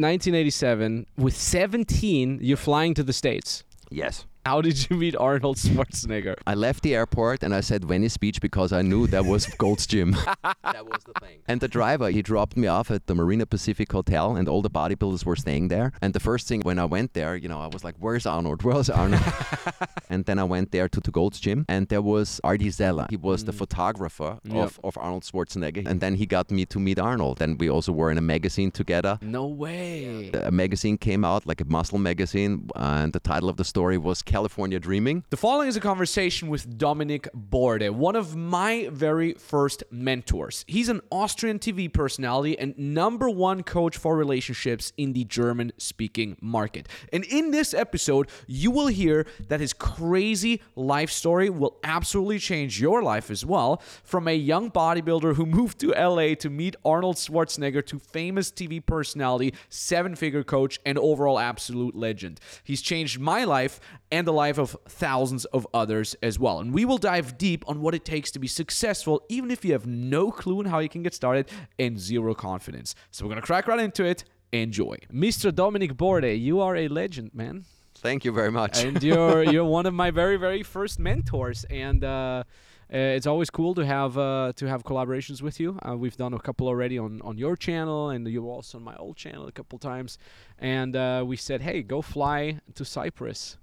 [0.00, 3.64] 1987, with 17, you're flying to the States.
[3.90, 4.24] Yes.
[4.46, 6.34] How did you meet Arnold Schwarzenegger?
[6.46, 9.86] I left the airport and I said Venice Beach because I knew that was Gold's
[9.86, 10.12] Gym.
[10.42, 11.40] that was the thing.
[11.46, 14.70] And the driver, he dropped me off at the Marina Pacific Hotel and all the
[14.70, 15.92] bodybuilders were staying there.
[16.00, 18.62] And the first thing when I went there, you know, I was like, where's Arnold?
[18.62, 19.22] Where's Arnold?
[20.10, 23.06] and then I went there to, to Gold's Gym and there was Artie Zeller.
[23.10, 23.58] He was the mm.
[23.58, 24.56] photographer Yep.
[24.56, 25.86] of, of Arnold Schwarzenegger.
[25.86, 27.42] And then he got me to meet Arnold.
[27.42, 29.18] And we also were in a magazine together.
[29.20, 30.30] No way.
[30.32, 34.22] A magazine came out, like a muscle magazine, and the title of the story was
[34.30, 35.24] California Dreaming.
[35.30, 40.64] The following is a conversation with Dominik Borde, one of my very first mentors.
[40.68, 46.36] He's an Austrian TV personality and number one coach for relationships in the German speaking
[46.40, 46.88] market.
[47.12, 52.80] And in this episode, you will hear that his crazy life story will absolutely change
[52.80, 53.82] your life as well.
[54.04, 58.84] From a young bodybuilder who moved to LA to meet Arnold Schwarzenegger to famous TV
[58.84, 62.38] personality, seven figure coach, and overall absolute legend.
[62.62, 63.80] He's changed my life
[64.12, 66.60] and the life of thousands of others as well.
[66.60, 69.72] And we will dive deep on what it takes to be successful, even if you
[69.72, 72.94] have no clue on how you can get started and zero confidence.
[73.10, 74.24] So we're gonna crack right into it.
[74.52, 74.96] Enjoy.
[75.12, 75.52] Mr.
[75.52, 77.64] Dominik Borde, you are a legend, man.
[77.94, 78.82] Thank you very much.
[78.82, 81.64] And you're you're one of my very, very first mentors.
[81.70, 82.44] And uh
[82.92, 85.78] uh, it's always cool to have uh, to have collaborations with you.
[85.88, 88.84] Uh, we've done a couple already on, on your channel, and you were also on
[88.84, 90.18] my old channel a couple times.
[90.58, 93.58] And uh, we said, hey, go fly to Cyprus,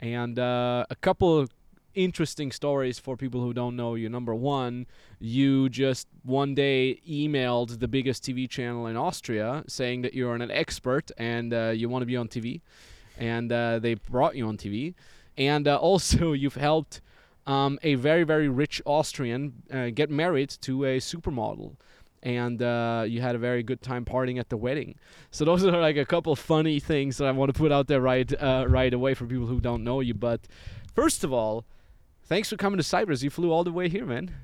[0.00, 1.48] and uh, a couple
[1.94, 4.08] interesting stories for people who don't know you.
[4.08, 4.86] Number one,
[5.18, 10.50] you just one day emailed the biggest TV channel in Austria saying that you're an
[10.50, 12.60] expert and uh, you want to be on TV,
[13.18, 14.94] and uh, they brought you on TV.
[15.36, 17.00] And uh, also, you've helped
[17.46, 21.76] um, a very, very rich Austrian uh, get married to a supermodel.
[22.28, 24.96] And uh, you had a very good time partying at the wedding.
[25.30, 28.02] So those are like a couple funny things that I want to put out there
[28.02, 30.12] right, uh, right away for people who don't know you.
[30.12, 30.46] But
[30.94, 31.64] first of all,
[32.24, 33.22] thanks for coming to Cyprus.
[33.22, 34.34] You flew all the way here, man.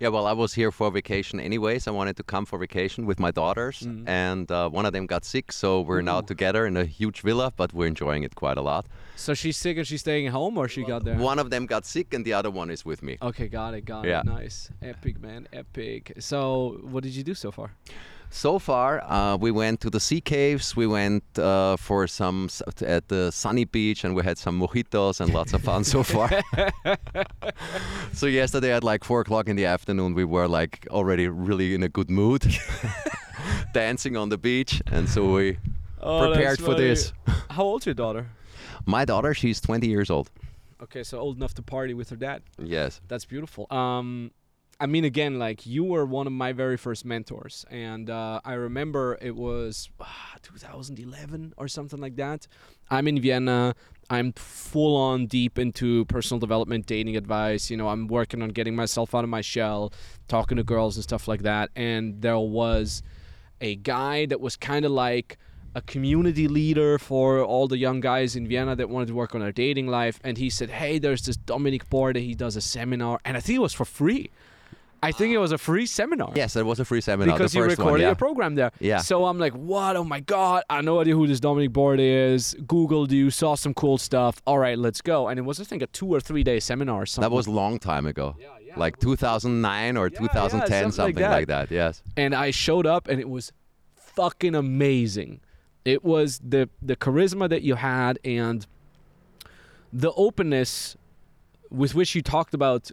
[0.00, 1.86] Yeah, well, I was here for vacation anyways.
[1.86, 5.26] I wanted to come for vacation with my daughters, and uh, one of them got
[5.26, 8.62] sick, so we're now together in a huge villa, but we're enjoying it quite a
[8.62, 8.86] lot.
[9.16, 11.18] So she's sick and she's staying home, or she got there?
[11.18, 13.18] One of them got sick, and the other one is with me.
[13.20, 14.20] Okay, got it, got Yeah.
[14.20, 14.24] it.
[14.24, 16.12] Nice, epic, man, epic.
[16.18, 17.72] So, what did you do so far?
[18.32, 20.76] So far, uh, we went to the sea caves.
[20.76, 22.48] We went uh, for some
[22.86, 26.30] at the sunny beach, and we had some mojitos and lots of fun so far.
[28.12, 31.82] so yesterday at like four o'clock in the afternoon, we were like already really in
[31.82, 32.42] a good mood,
[33.74, 35.58] dancing on the beach, and so we
[36.02, 37.12] Oh, prepared for this.
[37.50, 38.26] How old's your daughter?
[38.86, 40.30] My daughter, she's 20 years old.
[40.82, 42.42] Okay, so old enough to party with her dad.
[42.58, 43.02] Yes.
[43.06, 43.66] That's beautiful.
[43.70, 44.30] Um,
[44.82, 48.54] I mean, again, like you were one of my very first mentors, and uh, I
[48.54, 52.46] remember it was ah, 2011 or something like that.
[52.90, 53.74] I'm in Vienna.
[54.08, 57.70] I'm full on deep into personal development, dating advice.
[57.70, 59.92] You know, I'm working on getting myself out of my shell,
[60.28, 61.68] talking to girls and stuff like that.
[61.76, 63.02] And there was
[63.60, 65.36] a guy that was kind of like
[65.74, 69.42] a community leader for all the young guys in Vienna that wanted to work on
[69.42, 70.18] their dating life.
[70.24, 72.16] And he said, Hey, there's this Dominik Borde.
[72.16, 73.20] He does a seminar.
[73.26, 74.30] And I think it was for free.
[75.02, 76.32] I think it was a free seminar.
[76.34, 77.36] Yes, it was a free seminar.
[77.36, 78.06] Because you recorded one, yeah.
[78.08, 78.70] your program there.
[78.80, 78.98] Yeah.
[78.98, 79.96] So I'm like, what?
[79.96, 80.62] Oh my God.
[80.68, 82.54] I no idea who this Dominik Borde is.
[82.60, 84.42] Googled you, saw some cool stuff.
[84.46, 85.28] All right, let's go.
[85.28, 87.30] And it was, I think, a two or three day seminar or something.
[87.30, 88.36] That was a long time ago.
[88.38, 88.78] Yeah, yeah.
[88.78, 91.30] Like 2009 or yeah, 2010, something like that.
[91.30, 91.70] like that.
[91.70, 92.02] Yes.
[92.16, 93.52] and I showed up and it was
[93.96, 95.40] fucking amazing.
[95.84, 98.66] It was the the charisma that you had and
[99.92, 100.96] the openness
[101.70, 102.90] with which you talked about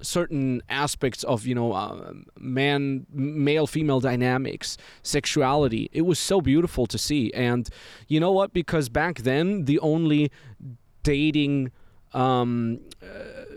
[0.00, 5.88] certain aspects of you know uh, man male female dynamics sexuality.
[5.92, 7.32] It was so beautiful to see.
[7.32, 7.68] And
[8.06, 8.52] you know what?
[8.52, 10.30] Because back then the only
[11.02, 11.70] dating
[12.12, 13.56] um uh,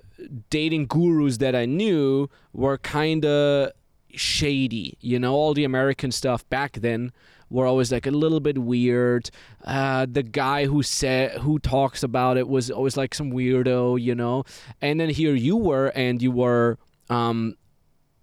[0.49, 3.71] dating gurus that I knew were kind of
[4.13, 4.97] shady.
[4.99, 7.11] You know, all the American stuff back then
[7.51, 9.29] were always like a little bit weird.
[9.63, 14.15] Uh, the guy who said who talks about it was always like some weirdo, you
[14.15, 14.43] know.
[14.81, 16.79] And then here you were, and you were
[17.09, 17.57] um,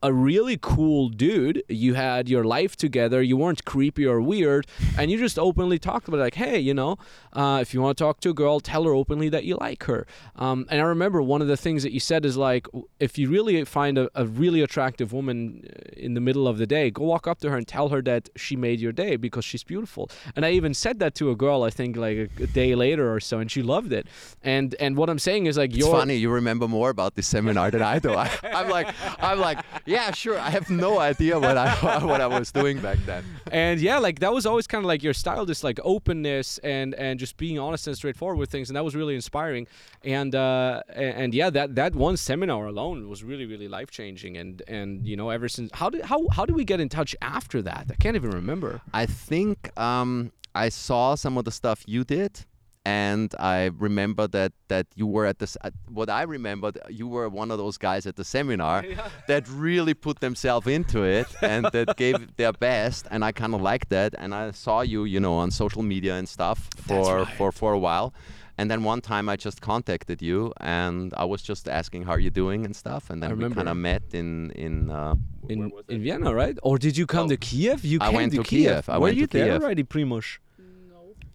[0.03, 1.63] a really cool dude.
[1.69, 3.21] You had your life together.
[3.23, 4.67] You weren't creepy or weird,
[4.97, 6.97] and you just openly talked about it, like, hey, you know,
[7.33, 9.85] uh, if you want to talk to a girl, tell her openly that you like
[9.85, 10.07] her.
[10.37, 12.67] Um, and I remember one of the things that you said is like,
[13.01, 16.67] if you really find a, a really attractive woman uh, in the middle of the
[16.67, 19.45] day, go walk up to her and tell her that she made your day because
[19.45, 20.11] she's beautiful.
[20.37, 23.13] And I even said that to a girl, I think like a, a day later
[23.13, 24.07] or so, and she loved it.
[24.43, 26.15] And and what I'm saying is like, It's you're funny.
[26.17, 28.15] You remember more about this seminar than I do.
[28.15, 30.39] I, I'm like, I'm like, yeah, sure.
[30.39, 31.75] I have no idea what I
[32.05, 33.25] what I was doing back then.
[33.51, 36.95] and yeah, like that was always kind of like your style, this like openness and
[36.95, 39.67] and just being honest and straightforward with things, and that was really inspiring.
[40.05, 44.37] And uh, and, yeah, that that one seminar alone was really really life changing.
[44.37, 47.17] And and you know, ever since how did how how did we get in touch
[47.23, 47.87] after that?
[47.91, 48.83] I can't even remember.
[48.93, 52.45] I think um, I saw some of the stuff you did.
[52.85, 55.57] And I remember that that you were at this.
[55.63, 58.85] Uh, what I remembered, you were one of those guys at the seminar
[59.29, 63.07] that really put themselves into it and that gave their best.
[63.11, 64.15] And I kind of liked that.
[64.19, 67.37] And I saw you, you know, on social media and stuff for right.
[67.37, 68.13] for for a while.
[68.61, 72.33] And then one time I just contacted you and I was just asking how you're
[72.45, 73.09] doing and stuff.
[73.11, 75.15] And then we kind of met in in uh,
[75.49, 76.59] In in Vienna, right?
[76.63, 77.85] Or did you come Oh, to Kiev?
[77.85, 78.73] You I came went to to Kiev.
[78.75, 78.89] Kiev.
[78.89, 79.63] I Were went you to there Kiev.
[79.63, 80.39] already, Primoz?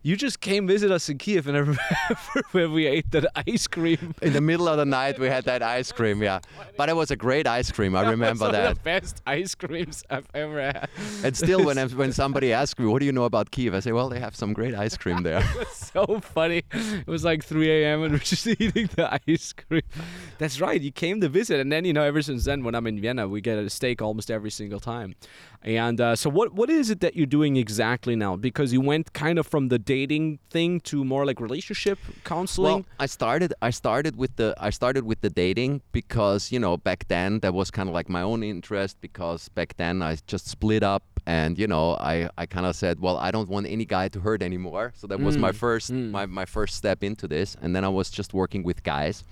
[0.06, 1.80] You just came visit us in Kiev, and I remember
[2.52, 4.14] when we ate that ice cream.
[4.22, 6.40] in the middle of the night we had that ice cream yeah
[6.78, 10.04] but it was a great ice cream i remember that of the best ice creams
[10.10, 10.90] I've ever had.
[11.24, 13.92] and still when when somebody asks me what do you know about kiev i say
[13.92, 16.64] well they have some great ice cream there It was so funny.
[16.74, 18.04] It was like 3 a.m.
[18.04, 19.84] and we're just eating the ice cream.
[20.40, 20.82] That's right.
[20.82, 23.28] You came to visit, and then you know, ever since then, when I'm in Vienna,
[23.28, 25.16] we get a steak almost every single time.
[25.62, 28.36] And uh, so, what what is it that you're doing exactly now?
[28.36, 30.26] Because you went kind of from the dating
[30.56, 32.74] thing to more like relationship counseling.
[32.74, 36.74] well i started i started with the i started with the dating because you know
[36.90, 40.46] back then that was kind of like my own interest because back then i just
[40.56, 41.04] split up
[41.38, 44.20] and you know i i kind of said well i don't want any guy to
[44.28, 46.12] hurt anymore so that was my Mm, first mm.
[46.18, 49.24] my, my first step into this and then i was just working with guys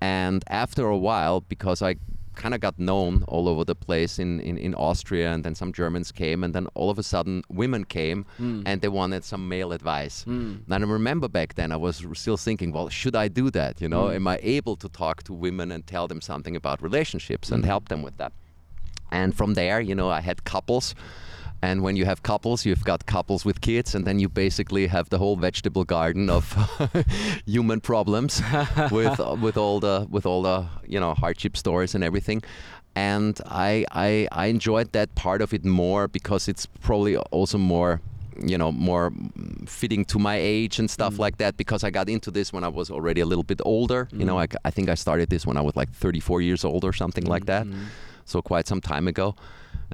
[0.00, 1.92] and after a while because i
[2.34, 5.72] kind of got known all over the place in, in, in austria and then some
[5.72, 8.62] germans came and then all of a sudden women came Mm.
[8.66, 10.60] and they wanted some male advice Mm.
[10.68, 13.80] and I remember back then I was still thinking, well, should I do that?
[13.82, 14.16] You know, Mm.
[14.16, 17.66] am I able to talk to women and tell them something about relationships and Mm.
[17.72, 18.32] help them with that?
[19.10, 20.94] And from there, you know, I had couples.
[21.64, 25.08] And when you have couples, you've got couples with kids, and then you basically have
[25.08, 26.44] the whole vegetable garden of
[27.46, 28.42] human problems
[28.90, 32.42] with uh, with all the with all the you know hardship stories and everything.
[32.94, 38.00] And I, I I enjoyed that part of it more because it's probably also more
[38.50, 41.24] you know more mm, fitting to my age and stuff mm.
[41.24, 44.08] like that because I got into this when I was already a little bit older.
[44.12, 44.44] You know, mm.
[44.44, 46.92] I, c- I think I started this when I was like 34 years old or
[46.92, 47.64] something like that.
[47.66, 47.84] Mm-hmm.
[48.26, 49.34] So quite some time ago.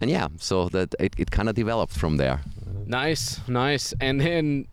[0.01, 2.41] And yeah, so that it, it kind of developed from there.
[2.87, 3.95] Nice, nice.
[4.01, 4.67] And then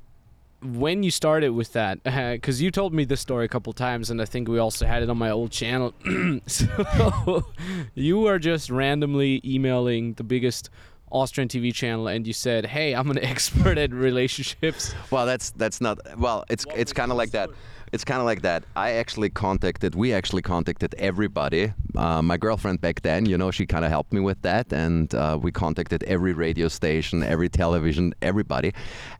[0.62, 4.22] when you started with that, because you told me this story a couple times, and
[4.22, 5.94] I think we also had it on my old channel.
[6.48, 7.46] so
[7.96, 10.70] you were just randomly emailing the biggest
[11.12, 15.80] Austrian TV channel, and you said, "Hey, I'm an expert at relationships." Well, that's that's
[15.80, 16.44] not well.
[16.50, 17.50] It's What it's kind of like that.
[17.94, 18.66] It's kind of like that.
[18.76, 19.96] I actually contacted.
[19.96, 21.74] We actually contacted everybody.
[21.96, 25.14] Uh, my girlfriend back then, you know, she kind of helped me with that, and
[25.16, 28.74] uh, we contacted every radio station, every television, everybody.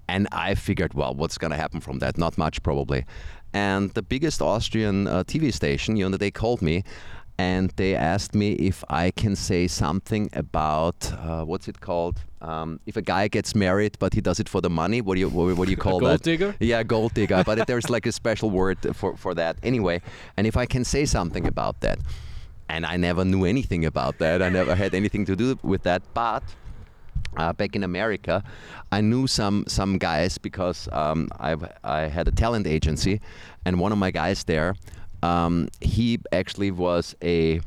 [0.10, 2.18] And I figured, well, what's gonna happen from that?
[2.18, 3.06] Not much, probably.
[3.54, 6.84] And the biggest Austrian uh, TV station, you know, they called me.
[7.40, 12.24] And they asked me if I can say something about uh, what's it called?
[12.42, 15.20] Um, if a guy gets married but he does it for the money, what do
[15.20, 16.24] you what, what do you call gold that?
[16.24, 16.56] digger?
[16.60, 17.44] Yeah, gold digger.
[17.46, 19.58] but there's like a special word for, for that.
[19.62, 20.02] Anyway,
[20.36, 22.00] and if I can say something about that,
[22.70, 26.02] and I never knew anything about that, I never had anything to do with that,
[26.14, 26.44] but
[27.38, 28.44] uh, back in America,
[28.92, 33.22] I knew some some guys because um, I I had a talent agency,
[33.66, 34.76] and one of my guys there,
[35.24, 37.62] um, he actually was a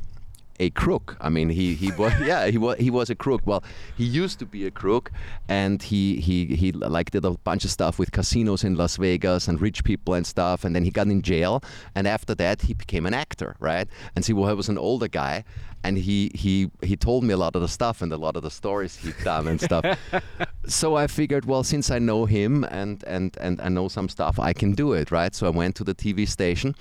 [0.61, 1.17] a crook.
[1.19, 3.41] I mean, he he was yeah he was he was a crook.
[3.45, 3.63] Well,
[3.97, 5.11] he used to be a crook,
[5.49, 9.47] and he he he like did a bunch of stuff with casinos in Las Vegas
[9.47, 10.63] and rich people and stuff.
[10.63, 11.63] And then he got in jail,
[11.95, 13.87] and after that he became an actor, right?
[14.15, 15.43] And see, well, he was an older guy,
[15.83, 18.43] and he he he told me a lot of the stuff and a lot of
[18.43, 19.83] the stories he'd done and stuff.
[20.67, 24.37] so I figured, well, since I know him and and and I know some stuff,
[24.39, 25.33] I can do it, right?
[25.33, 26.75] So I went to the TV station.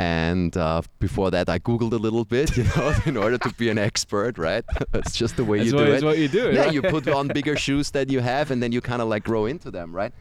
[0.00, 3.68] And uh, before that, I googled a little bit, you know, in order to be
[3.68, 4.64] an expert, right?
[4.92, 6.02] That's just the way That's you what, do it.
[6.02, 6.52] what you do.
[6.52, 6.72] yeah, right?
[6.72, 9.44] you put on bigger shoes that you have, and then you kind of like grow
[9.44, 10.14] into them, right?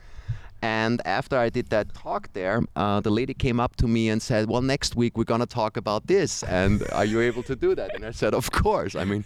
[0.62, 4.22] And after I did that talk there, uh, the lady came up to me and
[4.22, 7.74] said, "Well, next week we're gonna talk about this, and are you able to do
[7.76, 9.24] that?" And I said, "Of course." I mean,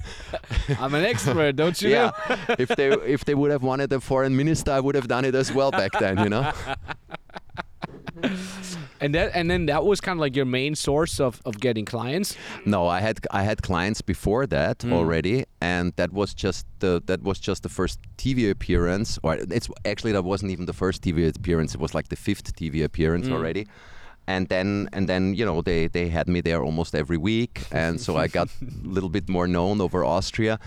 [0.80, 2.12] I'm an expert, don't you yeah.
[2.60, 5.34] if they if they would have wanted a foreign minister, I would have done it
[5.34, 6.52] as well back then, you know.
[9.02, 11.86] And that and then that was kind of like your main source of, of getting
[11.86, 12.38] clients.
[12.66, 14.94] No, I had I had clients before that Mm.
[14.94, 19.68] already, and that was just the that was just the first TV appearance, or it's
[19.86, 21.76] actually that wasn't even the first TV appearance.
[21.76, 23.34] It was like the fifth TV appearance Mm.
[23.34, 23.66] already,
[24.28, 28.00] and then and then you know they they had me there almost every week and
[28.00, 30.58] so i got a little bit more known over austria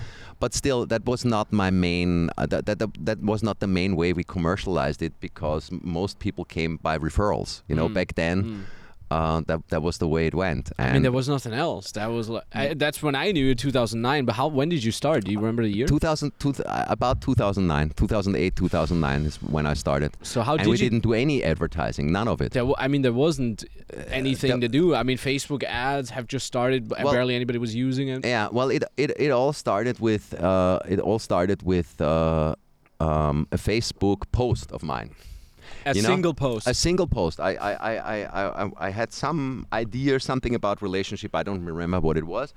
[0.40, 3.96] but still that was not my main uh, that, that that was not the main
[3.96, 7.94] way we commercialized it because most people came by referrals you know Mm.
[7.94, 8.60] back then Mm.
[9.10, 11.92] Uh, that that was the way it went I mean, And there was nothing else.
[11.92, 14.24] That was like, I, that's when I knew in 2009.
[14.24, 14.48] But how?
[14.48, 15.24] When did you start?
[15.24, 15.86] Do you remember the year?
[15.86, 20.68] 2000 two, uh, about 2009 2008 2009 is when i started So how and did
[20.68, 20.78] we you?
[20.90, 23.64] didn't do any advertising none of it There, I mean, there wasn't
[24.10, 24.94] anything the- to do.
[24.94, 28.24] I mean, Facebook ads have just started, but Well- barely anybody was using it.
[28.24, 32.54] Yeah, well, it it, it all started with uh, it all started with uh,
[33.00, 35.10] um, a Facebook post of mine.
[35.86, 36.66] A you know, single post.
[36.66, 37.40] A single post.
[37.40, 41.34] I I, I, I, I I had some idea or something about relationship.
[41.34, 42.52] I don't remember what it was,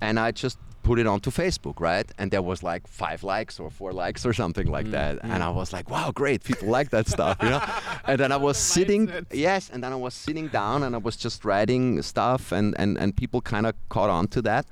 [0.00, 2.10] and I just put it onto Facebook, right?
[2.18, 5.18] And there was like five likes or four likes or something like Mm, that.
[5.22, 5.48] And mm.
[5.48, 7.62] I was like, wow, great, people like that stuff, you know.
[8.04, 9.26] and then I was sitting, mindset.
[9.32, 12.98] yes, and then I was sitting down and I was just writing stuff, and and
[12.98, 14.66] and people kind of caught on to that.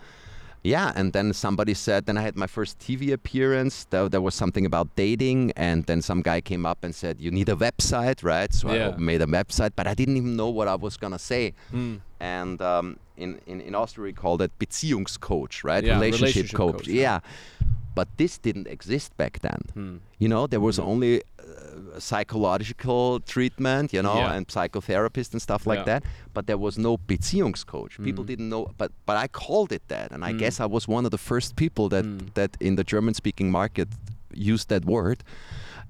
[0.63, 3.87] Yeah, and then somebody said, then I had my first TV appearance.
[3.89, 7.31] There, there was something about dating, and then some guy came up and said, You
[7.31, 8.53] need a website, right?
[8.53, 8.91] So Yeah.
[8.91, 11.55] I made a website, but I didn't even know what I was going to say.
[11.73, 12.01] Mm.
[12.21, 15.83] And um, in, in, in Austria, we called it Beziehungscoach, right?
[15.83, 16.21] Yeah, relationship,
[16.53, 16.77] relationship coach.
[16.77, 17.21] coach, yeah.
[17.61, 17.67] Yeah.
[17.95, 19.61] But this didn't exist back then.
[19.75, 19.97] Hmm.
[20.19, 20.85] You know, there was Mm.
[20.87, 21.23] only
[21.99, 24.35] psychological treatment, you know, Yeah.
[24.35, 25.85] and psychotherapist and stuff like Yeah.
[25.93, 26.03] that.
[26.35, 27.93] But there was no Beziehungscoach.
[28.09, 28.31] People Mm.
[28.33, 30.39] didn't know, but but I called it that, and I Mm.
[30.43, 32.35] guess I was one of the first people that Mm.
[32.35, 33.89] that in the German-speaking market
[34.53, 35.19] used that word.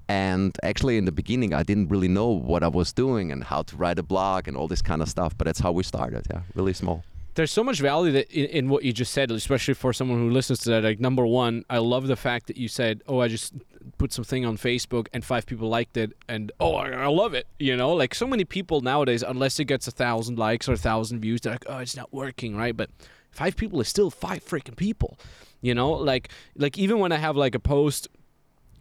[0.07, 3.61] And actually, in the beginning, I didn't really know what I was doing and how
[3.69, 5.31] to write a blog and all this kind of stuff.
[5.37, 6.23] But that's how we started.
[6.31, 7.03] Yeah, really small.
[7.35, 10.29] There's so much value that in, in what you just said, especially for someone who
[10.29, 10.83] listens to that.
[10.83, 13.53] Like number one, I love the fact that you said, "Oh, I just
[13.97, 17.47] put something on Facebook and five people liked it, and oh, I, I love it."
[17.57, 20.77] You know, like so many people nowadays, unless it gets a thousand likes or a
[20.77, 22.75] thousand views, they're like, "Oh, it's not working," right?
[22.75, 22.89] But
[23.31, 25.17] five people is still five freaking people.
[25.61, 28.09] You know, like like even when I have like a post,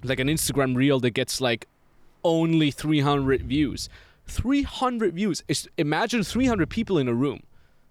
[0.02, 1.68] like an Instagram reel that gets like
[2.24, 3.88] only 300 views.
[4.26, 5.42] 300 views.
[5.76, 7.42] Imagine 300 people in a room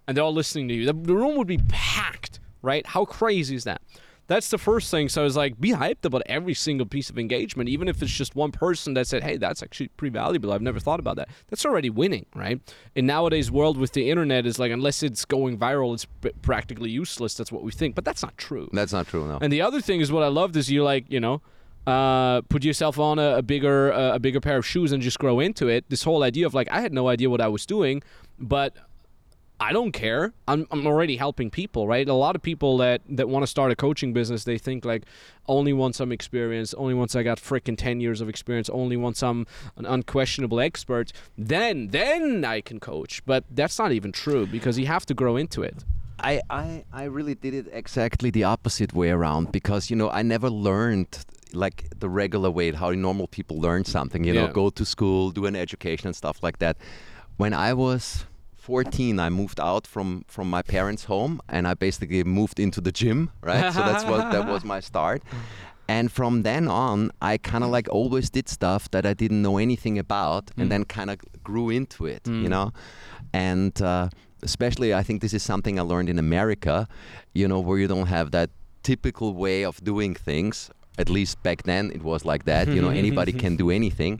[0.10, 0.86] and they're all listening to you.
[0.88, 2.84] The, the room would be packed, right?
[2.84, 3.80] How crazy is that?
[4.26, 5.08] That's the first thing.
[5.08, 8.12] So I was like, be hyped about every single piece of engagement, even if it's
[8.12, 10.52] just one person that said, hey, that's actually pretty valuable.
[10.52, 11.30] I've never thought about that.
[11.50, 12.60] That's already winning, right?
[12.96, 16.08] In nowadays world with the internet, is like, unless it's going viral, it's
[16.42, 17.36] practically useless.
[17.36, 17.94] That's what we think.
[17.94, 18.68] But that's not true.
[18.74, 19.38] That's not true, no.
[19.40, 21.44] And the other thing is what I loved is you like you know,
[21.86, 25.20] uh, put yourself on a, a bigger uh, a bigger pair of shoes and just
[25.20, 25.86] grow into it.
[25.90, 28.04] This whole idea of like I had no idea what I was doing,
[28.38, 28.76] but
[29.60, 30.34] I don't care.
[30.48, 32.08] I'm I'm already helping people, right?
[32.08, 35.04] A lot of people that that want to start a coaching business, they think like
[35.48, 39.22] only once I'm experienced, only once I got freaking 10 years of experience, only once
[39.22, 43.22] I'm an unquestionable expert, then then I can coach.
[43.26, 45.84] But that's not even true because you have to grow into it.
[46.22, 50.22] I, I, I really did it exactly the opposite way around because you know I
[50.22, 54.86] never learned like the regular way how normal people learn something you know go to
[54.86, 56.78] school do an education and stuff like that
[57.38, 58.26] when I was
[58.70, 62.92] 14 I moved out from from my parents home and I basically moved into the
[63.00, 65.22] gym right so that's what that was my start
[65.96, 66.98] and from then on
[67.32, 70.62] I kind of like always did stuff that I didn't know anything about Mm.
[70.62, 71.18] and then kind of
[71.50, 72.42] grew into it Mm.
[72.44, 72.68] you know
[73.34, 74.06] and uh,
[74.50, 76.76] especially I think this is something I learned in America,
[77.40, 78.50] you know, where you don't have that
[78.84, 80.56] typical way of doing things.
[80.98, 82.66] At least back then it was like that.
[82.76, 84.14] You know, anybody can do anything,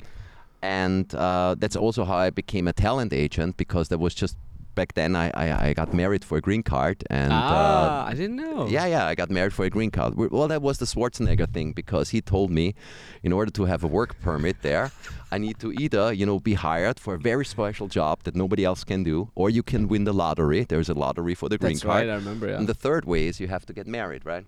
[0.62, 4.38] and uh, that's also how I became a talent agent because there was just
[4.76, 7.32] back then I, I, I got married for a green card and.
[7.34, 8.68] ah, uh, I didn't know.
[8.68, 10.16] yeah, yeah, I got married for a green card.
[10.16, 12.76] Well, that was the Schwarzenegger thing because he told me,
[13.24, 14.92] in order to have a work permit there,
[15.32, 18.64] I need to either, you know, be hired for a very special job that nobody
[18.64, 20.62] else can do, or you can win the lottery.
[20.64, 21.82] There's a lottery for the green card.
[21.82, 22.08] That's card.
[22.08, 22.14] right.
[22.14, 22.48] I remember.
[22.48, 22.60] Yeah.
[22.60, 24.46] And the third way is you have to get married, right?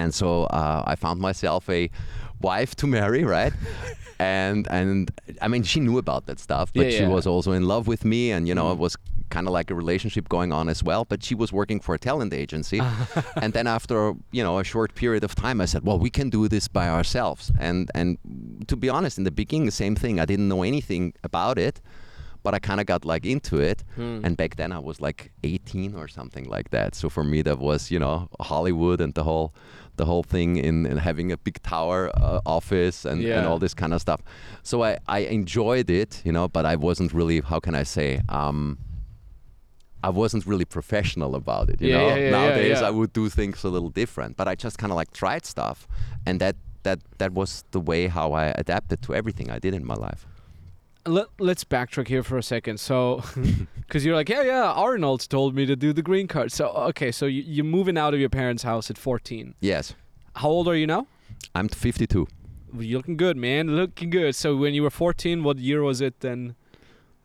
[0.00, 1.90] And so uh, I found myself a
[2.40, 3.52] wife to marry, right?
[4.18, 5.10] and and
[5.44, 7.14] I mean, she knew about that stuff, but Yeah, she yeah.
[7.16, 8.72] was also in love with me, and you know, Mm.
[8.74, 8.96] it was
[9.36, 11.04] kind of like a relationship going on as well.
[11.04, 12.80] But she was working for a talent agency,
[13.42, 13.96] and then after
[14.36, 16.86] you know a short period of time, I said, "Well, we can do this by
[16.88, 18.16] ourselves." And and
[18.68, 20.20] to be honest, in the beginning, the same thing.
[20.20, 21.80] I didn't know anything about it.
[22.44, 24.20] But I kind of got like into it, Hmm.
[24.24, 26.94] and back then I was like 18 or something like that.
[26.94, 29.52] So for me, that was you know Hollywood and the whole,
[29.96, 33.74] the whole thing in, in having a big tower uh, office and, and all this
[33.74, 34.20] kind of stuff.
[34.62, 38.20] So I, I enjoyed it, you know, but I wasn't really how can I say
[38.28, 38.78] um,
[40.04, 41.80] I wasn't really professional about it.
[41.80, 42.88] You Yeah, know, yeah, yeah, yeah, nowadays yeah.
[42.88, 45.86] I would do things a little different, but I just kind of like tried stuff,
[46.26, 49.84] and that that that was the way how I adapted to everything I did in
[49.86, 50.26] my life.
[51.06, 52.78] Let, let's backtrack here for a second.
[52.80, 53.22] So,
[53.76, 56.52] because you're like, yeah, yeah, Arnold told me to do the green card.
[56.52, 59.54] So, okay, so you, you're moving out of your parents' house at 14.
[59.60, 59.94] Yes,
[60.36, 61.06] How old are you now?
[61.54, 62.26] I'm 52.
[62.78, 63.76] You're looking good, man.
[63.76, 64.34] Looking good.
[64.34, 66.54] So, when you were 14, what year was it then?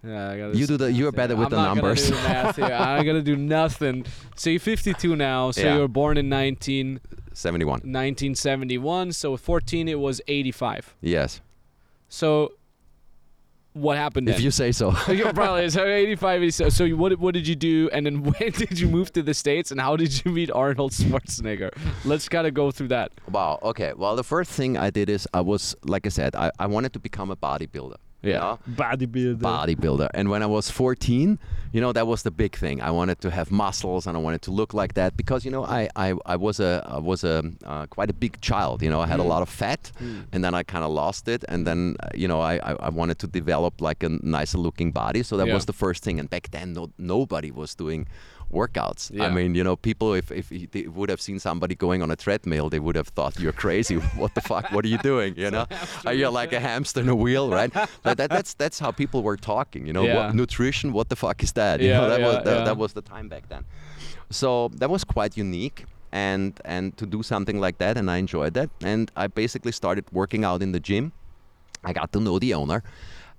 [0.04, 2.10] Yeah, You do the- you're better with I'm the not gonna numbers.
[2.58, 2.64] do.
[2.64, 4.06] I'm gonna do nothing.
[4.36, 5.52] So you're 52 now.
[5.52, 5.74] So Yeah.
[5.74, 7.80] you were born in 1971.
[7.82, 9.12] 1971.
[9.14, 10.96] So 14, it was 85.
[11.02, 11.42] Yes,
[12.10, 12.54] So
[13.78, 14.36] what happened then?
[14.36, 14.92] if you say so.
[15.34, 16.72] Probably so 85 87.
[16.72, 19.72] so what what did you do and then when did you move to the states
[19.72, 21.72] and how did you meet Arnold Schwarzenegger
[22.06, 23.60] let's kind of go through that Wow.
[23.62, 23.94] Okay.
[23.96, 26.94] Well, the first thing I did is I was, like I said, I, I wanted
[26.94, 27.96] to become a bodybuilder.
[28.24, 28.60] You know?
[28.70, 30.10] bodybuilder bodybuilder.
[30.14, 31.40] And when I was 14,
[31.72, 32.82] you know, that was the big thing.
[32.82, 35.64] I wanted to have muscles and I wanted to look like that because, you know,
[35.66, 38.82] I, I, I was a I was a uh, quite a big child.
[38.82, 39.28] You know, I had a Mm.
[39.30, 39.92] lot of fat,
[40.34, 42.90] and then I kind of lost it, and then uh, you know, I, I I
[42.90, 45.22] wanted to develop like a nicer looking body.
[45.24, 45.54] So that Yeah.
[45.58, 46.20] was the first thing.
[46.20, 48.08] And back then, no, nobody was doing
[48.52, 49.12] workouts.
[49.20, 52.16] I mean, you know, people if if they would have seen somebody going on a
[52.16, 53.96] treadmill, they would have thought you're crazy.
[54.16, 54.72] what the fuck?
[54.72, 55.36] What are you doing?
[55.38, 55.66] You know,
[56.06, 57.72] are uh, you like a hamster in a wheel, right?
[58.04, 59.86] But that, that's that's how people were talking.
[59.88, 60.16] You know, Yeah.
[60.28, 60.94] what, nutrition.
[60.94, 61.80] What the fuck is that?
[61.82, 62.64] You Yeah, know, that was that, yeah.
[62.66, 63.66] that was the time back then.
[64.30, 65.86] So that was quite unique.
[66.12, 68.70] And and to do something like that, and I enjoyed that.
[68.84, 71.12] And I basically started working out in the gym.
[71.84, 72.82] I got to know the owner,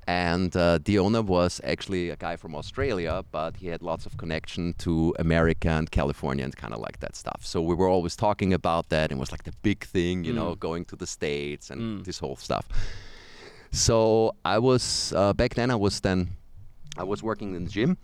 [0.08, 4.16] and uh, the owner was actually a guy from Australia, but he had lots of
[4.16, 7.40] connection to America and California and kind of like that stuff.
[7.44, 10.32] So we were always talking about that, and it was like the big thing, you
[10.32, 10.58] know, Mm.
[10.68, 12.04] going to the states and Mm.
[12.04, 12.64] this whole stuff.
[13.70, 15.70] So I was uh, back then.
[15.70, 16.28] I was then
[16.96, 17.96] I was working in the gym,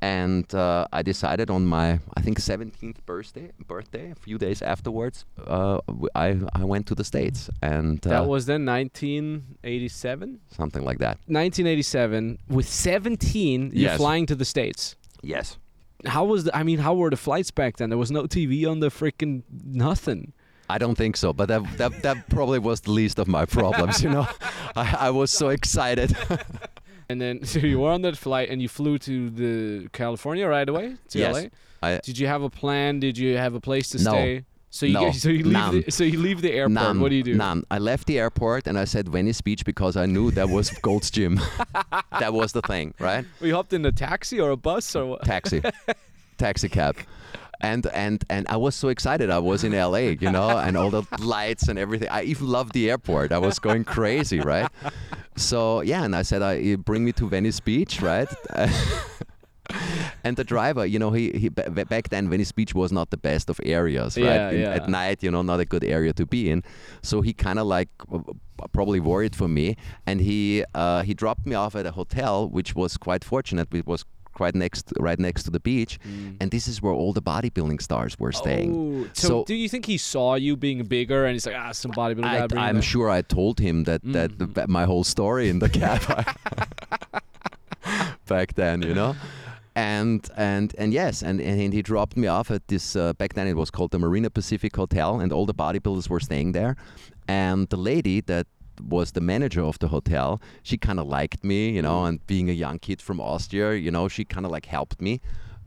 [0.00, 5.24] and uh, I decided on my I think 17th birthday birthday a few days afterwards
[5.46, 5.80] uh,
[6.14, 11.18] I I went to the states and uh, that was then 1987 something like that.
[11.26, 15.58] 1987 with 17 you're flying to the states Yes.
[16.06, 18.68] how was the, I mean how were the flights back then there was no TV
[18.70, 20.32] on the freaking nothing
[20.70, 24.02] I don't think so, but that that, that probably was the least of my problems.
[24.02, 24.28] You know,
[24.76, 26.14] I, I was so excited.
[27.08, 30.68] and then so you were on that flight and you flew to the California right
[30.68, 31.34] away to Yes.
[31.34, 31.48] LA
[31.80, 32.98] I, Did you have a plan?
[33.00, 34.10] Did you have a place to No.
[34.10, 34.44] stay?
[34.70, 35.00] So you No.
[35.00, 36.72] get, so you leave the, so you leave the airport.
[36.72, 37.34] none, what do you do?
[37.34, 37.62] None.
[37.70, 41.10] I left the airport and I said Venice Beach because I knew that was Gold's
[41.10, 41.40] Gym.
[42.18, 43.24] that was the thing, right?
[43.40, 45.24] We hopped in a taxi or a bus or what?
[45.24, 45.62] taxi
[46.36, 46.96] taxi cab
[47.60, 49.30] and and and i was so excited.
[49.30, 52.08] I was in la you know and all the lights and everything.
[52.08, 53.32] I even loved the airport.
[53.32, 54.70] I was going crazy right?
[55.36, 58.28] So yeah and i said I, you bring me to venice beach right?
[60.24, 63.18] And the driver you know he, he ba- back then venice beach was not the
[63.18, 64.24] best of areas right?
[64.24, 64.74] Yeah, In- yeah.
[64.74, 66.62] at night you know not a good area to be in.
[67.02, 68.20] So he kind of like uh,
[68.72, 69.76] probably worried for me.
[70.06, 73.68] And he uh, he dropped me off at a hotel which was quite fortunate.
[73.74, 74.04] It was
[74.38, 75.92] quite next right next to the beach
[76.40, 79.68] and this is where all the bodybuilding stars were staying Oh, so, So- do you
[79.72, 82.44] think he saw you being bigger and he's like, ah, some bodybuilder guy.
[82.44, 84.54] I, him I'm in." sure I told him that that Mhm.
[84.56, 86.00] that my whole story in the cab
[88.26, 89.14] back then, you know.
[89.74, 92.96] And and and yes, and, and he dropped me off at this.
[92.96, 96.20] Uh, back then, it was called the Marina Pacific Hotel, and all the bodybuilders were
[96.20, 96.74] staying there.
[97.28, 98.46] And the lady that
[98.80, 102.04] was the manager of the hotel, she kind of liked me, you know.
[102.04, 105.20] And being a young kid from Austria, you know, she kind of like helped me.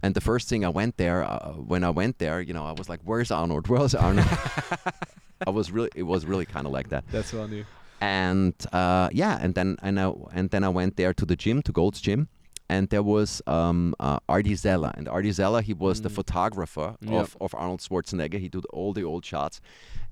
[0.04, 2.72] And the first thing I went there, uh, when I went there, you know, I
[2.72, 3.68] was like, "Where's Arnold?
[3.68, 4.28] Where's Arnold?"
[5.48, 7.66] I was really, it was really kind of like that That's funny.
[8.00, 11.62] and uh, yeah, and then and I and then I went there to the gym,
[11.64, 12.28] to Gold's Gym,
[12.70, 16.16] and there was um, uh, Artie Zeller, and Artie Zeller he was the Mm.
[16.16, 17.14] photographer Yep.
[17.22, 18.40] of, of Arnold Schwarzenegger.
[18.40, 19.62] He did all the old shots,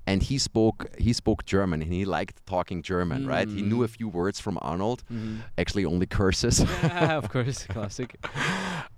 [0.06, 3.48] and he spoke he spoke German, and he liked talking German, right?
[3.48, 3.96] He knew a Mm.
[3.96, 5.38] few words from Arnold, Mhm.
[5.58, 6.60] actually only curses.
[6.82, 8.16] yeah, of course, classic.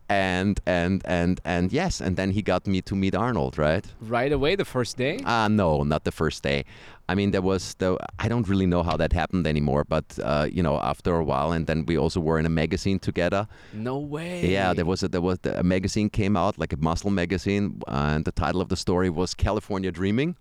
[0.09, 3.85] and and and and yes, and then he got me to meet Arnold, right?
[4.01, 5.19] Right away, the first day.
[5.25, 6.65] Uh, no, not the first day.
[7.09, 7.97] I mean, there was the.
[8.25, 11.53] I don't really know how that happened anymore, but uh, you know, after a while,
[11.53, 13.47] and then we also were in a magazine together.
[13.73, 14.51] No way.
[14.53, 18.25] Yeah, there was a, there was a magazine came out like a muscle magazine, and
[18.25, 20.37] the title of the story was California Dreaming,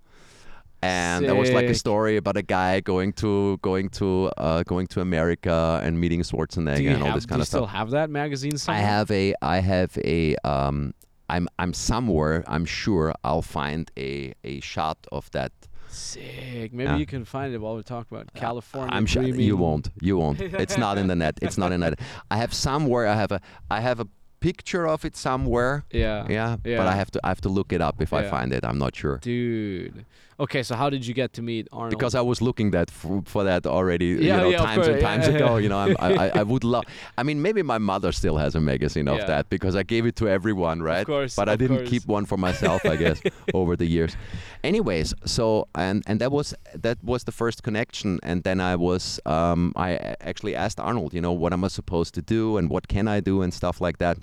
[0.81, 4.87] and there was like a story about a guy going to going to uh, going
[4.87, 7.59] to America and meeting Schwarzenegger and all have, this kind of stuff.
[7.59, 10.93] do you still have that magazine I have a I have a um
[11.29, 15.51] I'm I'm somewhere I'm sure I'll find a a shot of that
[15.93, 16.71] Sick.
[16.71, 16.95] Maybe Yeah.
[16.97, 18.95] you can find it while we talk about California.
[18.95, 19.89] I'm sure you won't.
[20.01, 20.39] You won't.
[20.63, 21.37] It's not in the net.
[21.41, 21.99] It's not in the net.
[22.29, 23.07] I have somewhere.
[23.07, 23.41] I have a.
[23.69, 24.07] I have a
[24.39, 25.85] picture of it somewhere.
[25.91, 26.25] Yeah.
[26.29, 26.77] Yeah, yeah.
[26.77, 28.65] but I have to I have to look it up if I find it.
[28.65, 29.17] I'm not sure.
[29.19, 30.05] Dude.
[30.39, 31.91] Okay, so how did you get to meet Arnold?
[31.91, 34.99] Because I was looking that for, for that already, Yeah, you know, yeah, times and
[35.01, 35.57] times yeah, ago.
[35.57, 36.85] You know, I'm, I, I- I would love.
[37.17, 40.15] I mean, maybe my mother still has a magazine of that because I gave it
[40.17, 41.01] to everyone, right?
[41.01, 41.89] Of course, But I didn't course.
[41.89, 43.21] keep one for myself, I guess,
[43.53, 44.15] over the years.
[44.63, 49.19] Anyways, so and and that was that was the first connection, and then I was
[49.25, 52.87] um, I actually asked Arnold, you know, what am I supposed to do and what
[52.87, 54.17] can I do and stuff like that.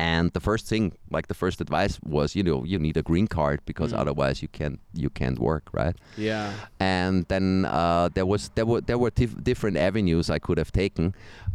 [0.00, 3.26] And the first thing, like the first advice was, you know, you need a green
[3.28, 4.00] card because Mm.
[4.00, 5.96] otherwise you can't you can't work, right?
[6.18, 6.52] yeah.
[6.80, 10.72] and then uh, there was there were there were tif- different avenues I could have
[10.72, 11.12] taken,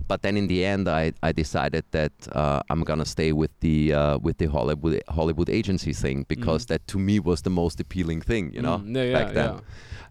[0.08, 3.78] but then in the end I, I decided that uh, I'm gonna stay with the
[4.02, 6.68] uh, with the Hollywood Hollywood agency thing because Mhm.
[6.68, 9.52] that to me was the most appealing thing, you know, Mm, yeah, yeah, back then.
[9.54, 9.60] yeah.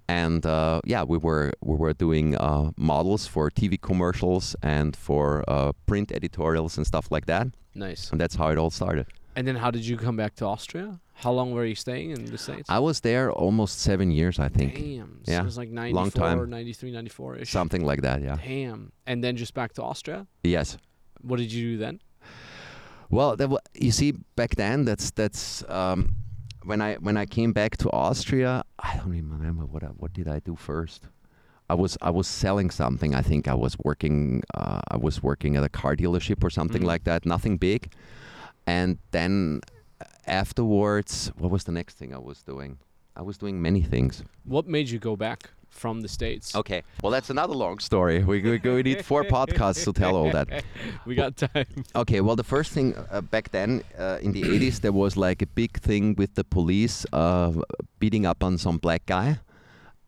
[0.09, 5.43] And uh, yeah, we were we were doing uh, models for TV commercials and for
[5.49, 8.11] uh, print editorials and stuff like that, Nice.
[8.13, 9.07] and that's how it all started.
[9.37, 11.01] And then how did you come back to Austria?
[11.15, 12.69] How long were you staying in the States?
[12.69, 15.21] I was there almost seven years, I think, Damn.
[15.25, 16.51] So Yeah, it was like 94, long time.
[16.51, 17.51] 93, 94 ish.
[17.51, 18.21] something like that.
[18.23, 18.37] Yeah.
[18.45, 18.93] Damn.
[19.07, 20.27] And then just back to Austria?
[20.45, 20.77] Yes.
[21.23, 22.01] What did you do then?
[23.11, 23.37] Well,
[23.75, 26.15] you see, back then, that's that's um,
[26.65, 28.65] when I when I came back to Austria.
[28.79, 31.07] I don't even remember what I, what did I do first.
[31.71, 33.15] I was I was selling something.
[33.15, 36.83] I think I was working uh, I was working at a car dealership or something
[36.83, 36.87] Mhm.
[36.93, 37.25] like that.
[37.25, 37.93] Nothing big.
[38.67, 39.61] And then
[40.27, 42.79] afterwards, what was the next thing I was doing?
[43.17, 44.23] I was doing many things.
[44.45, 46.55] What made you go back from the States?
[46.55, 46.83] Okay.
[47.03, 48.23] Well, that's another long story.
[48.25, 50.65] We we, we need four podcasts to tell all that.
[51.07, 51.67] we got time.
[51.95, 55.43] Okay, well, the first thing uh, back then uh, in the 80s, there was like
[55.43, 57.53] a big thing with the police uh,
[57.99, 59.39] beating up on some black guy.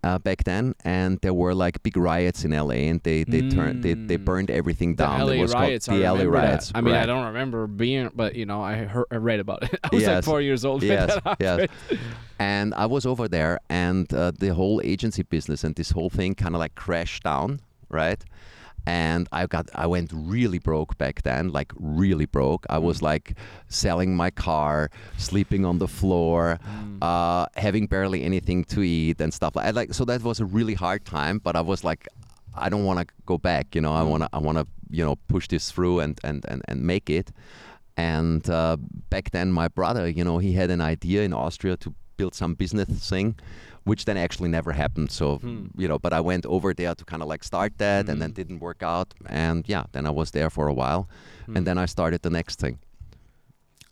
[0.05, 3.83] Uh, back then, and there were like big riots in LA, and they they turned
[3.83, 4.25] they, they Mm.
[4.25, 5.19] burned everything down.
[5.19, 5.25] The.
[5.25, 5.87] LA it was called riots.
[5.87, 6.47] the I LA remember that.
[6.49, 6.73] riots.
[6.77, 9.81] I mean, I don't remember being, but you know, I heard, I read about it.
[9.85, 10.85] I was like four years old.
[10.85, 11.67] Yes, yes.
[12.39, 16.35] And I was over there, and uh, the whole agency business and this whole thing
[16.37, 18.23] kind of like crashed down, right?
[18.87, 22.65] And I got, I went really broke back then, like really broke.
[22.71, 23.37] I was like
[23.69, 26.99] selling my car, sleeping on the floor, Mm.
[27.03, 29.67] uh, having barely anything to eat and stuff like.
[29.67, 32.07] I like so that was a really hard time, but I was like,
[32.55, 33.75] I don't want to go back.
[33.75, 34.09] You know, I Mm.
[34.11, 37.11] want to, I want to, you know, push this through and and and and make
[37.11, 37.33] it.
[37.97, 38.77] And uh,
[39.11, 42.55] back then, my brother, you know, he had an idea in Austria to build some
[42.55, 43.37] business thing,
[43.89, 45.11] which then actually never happened.
[45.21, 45.67] So, Hmm.
[45.81, 48.31] you know, but I went over there to kind of like start that, and then
[48.31, 48.35] Mm.
[48.41, 49.09] didn't work out.
[49.45, 51.03] And yeah, then I was there for a while,
[51.47, 51.57] Hmm.
[51.57, 52.77] and then I started the next thing.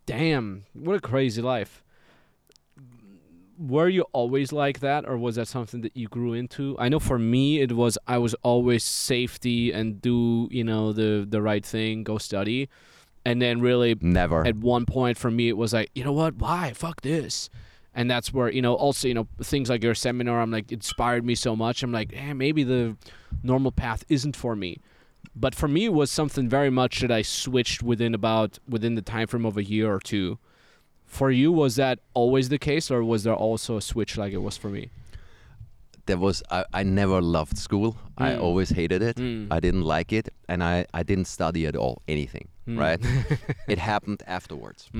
[0.06, 1.82] Damn, what a crazy life.
[3.56, 6.76] Were you always like that, or was that something that you grew into?
[6.78, 11.24] I know for me, it was I was always safety and do you know the
[11.28, 12.68] the right thing, go study,
[13.24, 14.44] and then really Never.
[14.44, 17.48] at one point for me it was like you know what why fuck this
[17.94, 21.24] and that's where you know also you know things like your seminar i'm like inspired
[21.24, 22.96] me so much i'm like eh, maybe the
[23.42, 24.78] normal path isn't for me
[25.36, 29.02] but for me it was something very much that i switched within about within the
[29.02, 30.38] time frame of a year or two
[31.06, 34.42] for you was that always the case or was there also a switch like it
[34.42, 34.90] was for me
[36.06, 37.96] there was I, I never loved school.
[38.18, 38.40] I Mm.
[38.42, 39.16] always hated it.
[39.16, 39.46] Mm.
[39.50, 42.48] I didn't like it, and I I didn't study at all anything.
[42.68, 42.78] Mm.
[42.78, 43.00] Right?
[43.68, 44.90] it happened afterwards.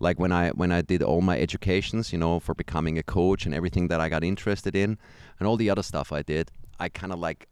[0.00, 0.06] Mm.
[0.06, 3.46] like when I when I did all my educations, you know, for becoming a coach
[3.46, 4.98] and everything that I got interested in,
[5.38, 6.50] and all the other stuff I did,
[6.84, 7.46] I kind of like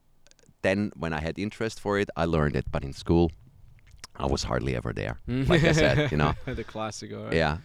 [0.62, 2.66] then when I had interest for it, I learned it.
[2.70, 3.30] But in school,
[4.16, 5.20] I was hardly ever there.
[5.26, 7.32] Like I said, you know, the classic right.
[7.32, 7.58] yeah.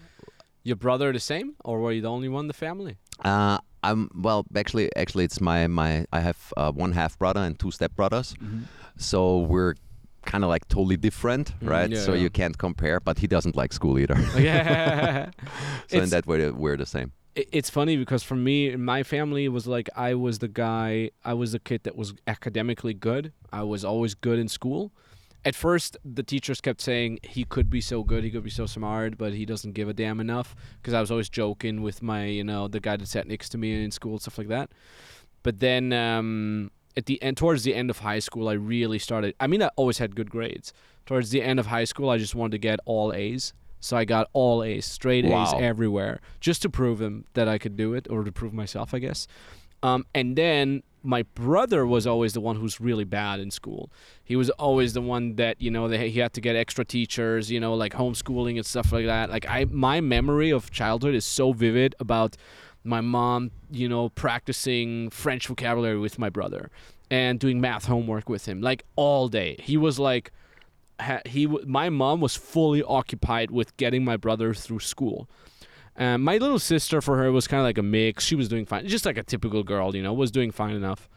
[0.63, 4.09] your brother the same or were you the only one in the family Uh, I'm
[4.15, 4.45] well.
[4.55, 6.05] Actually, actually, it's my my.
[6.13, 8.33] I have uh, one half brother and two step brothers,
[8.97, 9.75] so we're
[10.25, 11.89] kind of like totally different, Mm, right?
[11.91, 12.21] yeah, so yeah.
[12.23, 12.99] you can't compare.
[12.99, 14.17] But he doesn't like school either.
[14.37, 15.29] yeah
[15.87, 17.11] so in that way, we're the same.
[17.35, 21.49] it's funny because for me my family was like i was the guy i was
[21.55, 23.23] the kid that was academically good
[23.61, 24.83] i was always good in school
[25.49, 28.67] at first the teachers kept saying he could be so good he could be so
[28.77, 32.21] smart but he doesn't give a damn enough because i was always joking with my
[32.39, 34.67] you know the guy that sat next to me in school stuff like that
[35.45, 39.33] but then um, at the end towards the end of high school i really started
[39.39, 40.73] i mean i always had good grades
[41.05, 44.05] towards the end of high school i just wanted to get all a's so i
[44.05, 45.59] got all a's straight a's Wow.
[45.59, 48.99] everywhere just to prove them that i could do it or to prove myself i
[48.99, 49.27] guess
[49.81, 53.91] um, and then my brother was always the one who's really bad in school.
[54.23, 57.51] He was always the one that you know they, he had to get extra teachers,
[57.51, 59.29] you know, like homeschooling and stuff like that.
[59.29, 62.37] Like I, my memory of childhood is so vivid about
[62.83, 66.69] my mom, you know, practicing French vocabulary with my brother
[67.09, 69.55] and doing math homework with him, like all day.
[69.59, 70.31] He was like
[71.25, 75.27] he my mom was fully occupied with getting my brother through school.
[75.95, 78.23] Um, my little sister, for her, was kind of like a mix.
[78.23, 81.07] She was doing fine, just like a typical girl, you know, was doing fine enough.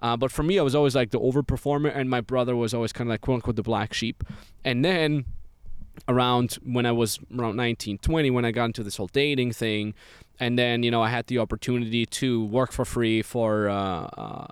[0.00, 2.92] Uh, but for me, I was always like the overperformer, and my brother was always
[2.92, 4.24] kind of like quote unquote the black sheep.
[4.64, 5.24] And then
[6.08, 9.94] around when I was around 19, 20, when I got into this whole dating thing,
[10.38, 14.46] and then you know I had the opportunity to work for free for uh, uh,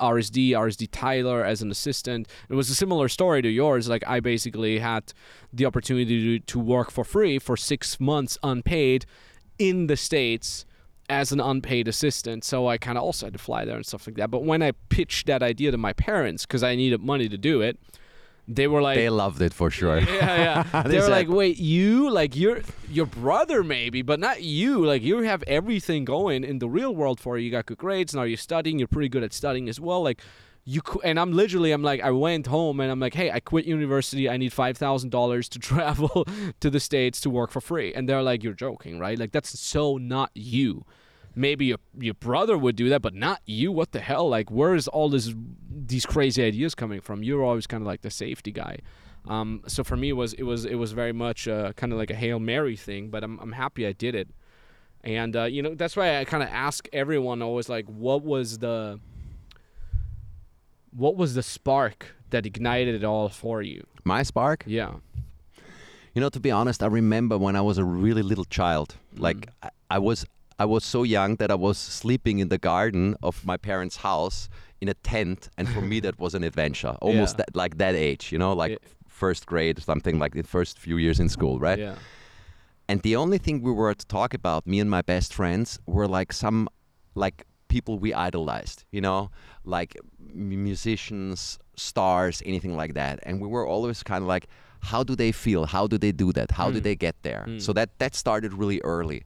[0.00, 2.28] RSD, RSD Tyler as an assistant.
[2.48, 3.88] It was a similar story to yours.
[3.88, 5.12] Like I basically had
[5.52, 9.06] the opportunity to, to work for free for six months unpaid
[9.58, 10.66] in the states
[11.08, 12.44] as an unpaid assistant.
[12.44, 14.30] So I kind of also had to fly there and stuff like that.
[14.30, 17.60] But when I pitched that idea to my parents because I needed money to do
[17.60, 17.78] it,
[18.46, 19.98] they were like, They loved it for sure.
[20.00, 20.82] yeah, yeah.
[20.82, 24.84] They they were said- like, wait, you like your your brother maybe, but not you.
[24.84, 27.46] Like you have everything going in the real world for you.
[27.46, 28.14] You got good grades.
[28.14, 28.78] Now you're studying.
[28.78, 30.02] You're pretty good at studying as well.
[30.02, 30.20] Like
[30.66, 33.40] you cou- and I'm literally I'm like I went home and I'm like, hey, I
[33.40, 34.28] quit university.
[34.28, 36.26] I need five thousand dollars to travel
[36.60, 37.92] to the states to work for free.
[37.94, 39.18] And they're like, you're joking, right?
[39.18, 40.84] Like that's so not you.
[41.36, 43.72] Maybe your your brother would do that, but not you.
[43.72, 44.28] What the hell?
[44.28, 45.34] Like, where's all this
[45.86, 47.22] these crazy ideas coming from?
[47.22, 48.78] You're always kind of like the safety guy.
[49.26, 51.98] Um, so for me, it was it was it was very much uh, kind of
[51.98, 53.08] like a hail mary thing.
[53.10, 54.28] But I'm I'm happy I did it,
[55.02, 58.58] and uh, you know that's why I kind of ask everyone always like, what was
[58.58, 59.00] the
[60.96, 63.84] what was the spark that ignited it all for you?
[64.04, 64.64] My spark?
[64.66, 64.94] Yeah.
[66.14, 68.94] You know, to be honest, I remember when I was a really little child.
[69.16, 69.48] Like Mm.
[69.64, 70.24] I, I was
[70.58, 74.48] I was so young that I was sleeping in the garden of my parents' house
[74.80, 76.96] in a tent and for me that was an adventure.
[77.00, 77.36] Almost Yeah.
[77.46, 78.78] that, like that age, you know, like Yeah.
[79.08, 81.78] first grade something like the first few years in school, right?
[81.78, 81.96] Yeah.
[82.88, 86.06] And the only thing we were to talk about, me and my best friends, were
[86.06, 86.68] like some
[87.14, 89.30] like people we idolized, you know,
[89.64, 93.18] like m- musicians, stars, anything like that.
[93.24, 94.46] And we were always kind of like,
[94.80, 95.64] how do they feel?
[95.66, 96.50] How do they do that?
[96.52, 96.82] How do Mm.
[96.82, 97.44] they get there?
[97.48, 97.60] Mm.
[97.60, 99.22] So that that started really early.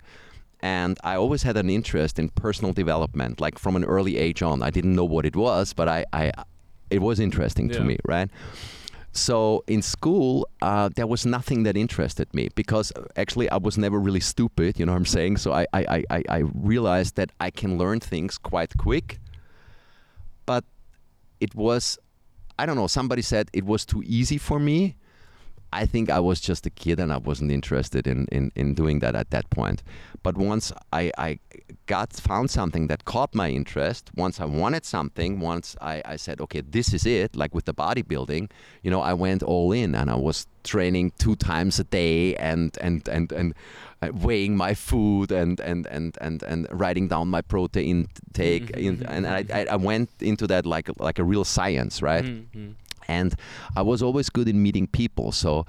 [0.61, 4.63] And I always had an interest in personal development, like from an early age on.
[4.63, 6.33] I didn't know what it was, but I, I
[6.91, 8.29] it was interesting to me, right?
[9.13, 13.79] So in school, uh, there was nothing that interested me because uh, actually I was
[13.79, 14.79] never really stupid.
[14.79, 15.39] You know what I'm saying?
[15.39, 19.19] So I, I, I- I realized that I can learn things quite quick.
[20.47, 20.65] But
[21.41, 21.99] it was,
[22.59, 24.97] I don't know, somebody said it was too easy for me.
[25.73, 29.01] I think I was just a kid and I wasn't interested in, in, in doing
[29.01, 29.83] that at that point.
[30.23, 31.39] But once I, I
[31.87, 36.41] got found something that caught my interest, once I wanted something, once I, I said,
[36.41, 38.51] okay, this is it, like with the bodybuilding,
[38.83, 42.77] you know, I went all in and I was training two times a day and
[42.81, 43.55] and and, and
[44.03, 48.77] uh, weighing my food and and, and, and, and writing down my protein intake Mhm,
[48.87, 49.55] in, mhm, and I, mhm.
[49.55, 52.25] I, I went into that like like a real science, right?
[52.25, 52.75] Mhm.
[53.09, 53.35] And
[53.77, 55.33] I was always good in meeting people.
[55.33, 55.65] So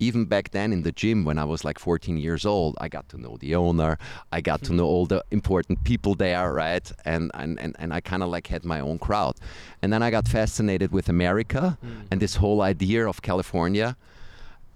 [0.00, 3.08] even back then in the gym when I was like 14 years old, I got
[3.10, 3.98] to know the owner,
[4.32, 6.90] I got to know all the important people there, right?
[7.04, 9.34] And and and, and I kind of like had my own crowd.
[9.82, 12.06] And then I got fascinated with America Mm.
[12.10, 13.96] and this whole idea of California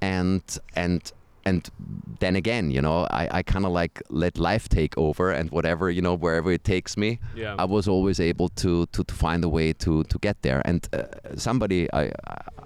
[0.00, 0.42] and
[0.74, 1.12] and
[1.44, 1.68] and
[2.20, 5.90] then again, you know, I, I kind of like let life take over and whatever,
[5.90, 7.56] you know, wherever it takes me, Yeah.
[7.58, 10.62] I was always able to, to, to find a way to, to get there.
[10.64, 11.04] And uh,
[11.36, 12.12] somebody I,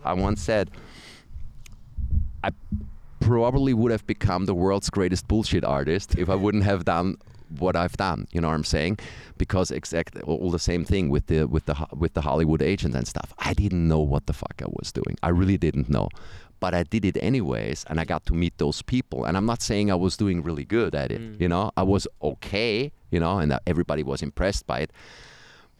[0.05, 0.71] I- once said,
[2.45, 2.51] I
[3.21, 7.17] probably would have become the world's greatest bullshit artist if I wouldn't have done
[7.59, 8.27] what I've done.
[8.33, 8.99] You know what I'm saying?
[9.39, 13.07] Because exactly all the same thing with the with the with the Hollywood agents and
[13.07, 13.33] stuff.
[13.39, 15.17] I didn't know what the fuck I was doing.
[15.23, 16.09] I really didn't know.
[16.59, 19.25] But I did it anyways, and I got to meet those people.
[19.25, 21.21] And I'm not saying I was doing really good at it.
[21.21, 21.41] Mm.
[21.41, 22.93] You know, I was okay.
[23.11, 24.93] You know, and everybody was impressed by it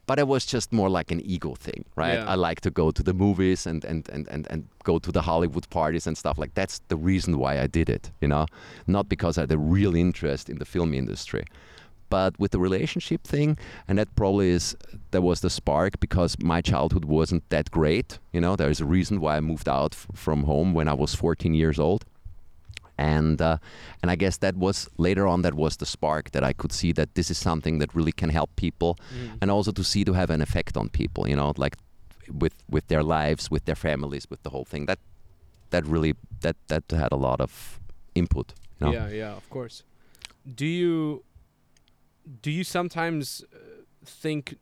[0.07, 2.15] but it was just more like an ego thing, right?
[2.15, 2.31] Yeah.
[2.31, 5.23] I like to go to the movies and, and, and, and, and go to the
[5.23, 8.47] Hollywood parties and stuff like that's the reason why I did it, you know,
[8.87, 11.45] not because I had a real interest in the film industry.
[12.09, 14.77] But with the relationship thing, and that probably is
[15.11, 18.19] that was the spark because my childhood wasn't that great.
[18.33, 21.15] You know, there's a reason why I moved out f- from home when I was
[21.15, 22.05] 14 years old
[22.99, 23.59] and uh,
[24.03, 26.93] and I guess that was later on that was the spark that I could see
[26.93, 29.39] that this is something that really can help people, Mm.
[29.43, 31.29] and also to see to have an effect on people.
[31.29, 31.77] You know, like
[32.41, 34.87] with with their lives, with their families, with the whole thing.
[34.87, 34.99] That
[35.71, 37.81] that really that that had a lot of
[38.15, 38.55] input.
[38.81, 38.93] You know?
[38.93, 39.83] Yeah, yeah, of course.
[40.55, 41.23] Do you
[42.43, 43.59] do you sometimes uh,
[44.05, 44.57] think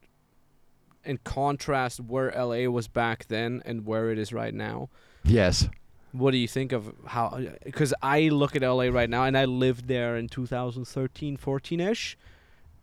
[1.05, 4.89] and contrast where LA was back then and where it is right now?
[5.23, 5.69] Yes.
[6.13, 7.41] What do you think of how
[7.73, 12.17] cuz I look at LA right now and I lived there in 2013, 14ish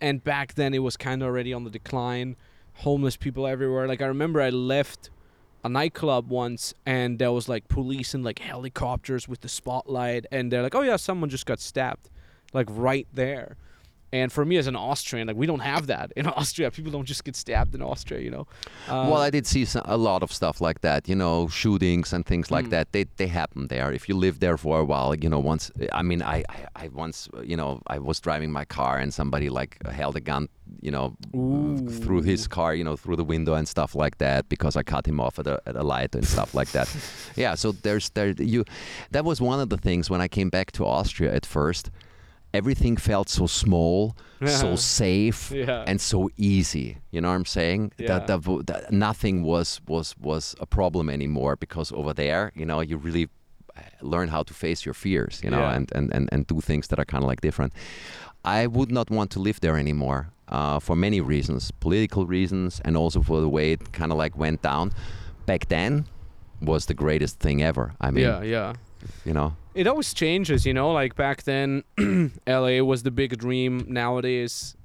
[0.02, 2.36] and back then it was kind of already on the decline,
[2.74, 3.88] homeless people everywhere.
[3.88, 5.12] Like I remember I left
[5.64, 10.52] a nightclub once, and there was like police and like helicopters with the spotlight, and
[10.52, 12.10] they're like, "Oh yeah, someone just got stabbed,"
[12.52, 13.58] like right there.
[14.14, 16.70] And for me as an Austrian, like we don't have that in Austria.
[16.72, 18.46] People don't just get stabbed in Austria, you know.
[18.88, 22.12] Uh, well, I did see some, a lot of stuff like that, you know, shootings
[22.14, 22.72] and things like Mm.
[22.72, 22.92] that.
[22.92, 23.92] They they happen there.
[23.94, 26.88] If you live there for a while, you know, once I mean, I, I I
[26.90, 30.50] once, you know, I was driving my car and somebody like held a gun,
[30.82, 31.16] you know,
[32.02, 35.08] through his car, you know, through the window and stuff like that because I cut
[35.08, 36.88] him off at a, at a light and stuff like that.
[37.36, 38.66] yeah, so there's there you
[39.12, 41.90] that was one of the things when I came back to Austria at first.
[42.54, 45.86] Everything felt so small, so safe, Yeah.
[45.88, 46.98] and so easy.
[47.12, 47.92] You know what I'm saying?
[47.98, 48.08] Yeah.
[48.20, 52.82] That, that, that nothing was was was a problem anymore because over there, you know,
[52.82, 53.28] you really
[53.78, 55.76] uh, learn how to face your fears, you know, Yeah.
[55.76, 57.74] and, and, and, and do things that are kind of like different.
[58.44, 62.98] I would not want to live there anymore uh, for many reasons, political reasons, and
[62.98, 64.92] also for the way it kind of like went down.
[65.46, 66.06] Back then
[66.62, 67.94] was the greatest thing ever.
[68.02, 68.74] I mean, yeah, yeah.
[69.26, 70.92] You know, It always changes, you know.
[70.92, 71.84] Like back then,
[72.48, 73.86] LA was the big dream.
[73.88, 74.76] Nowadays,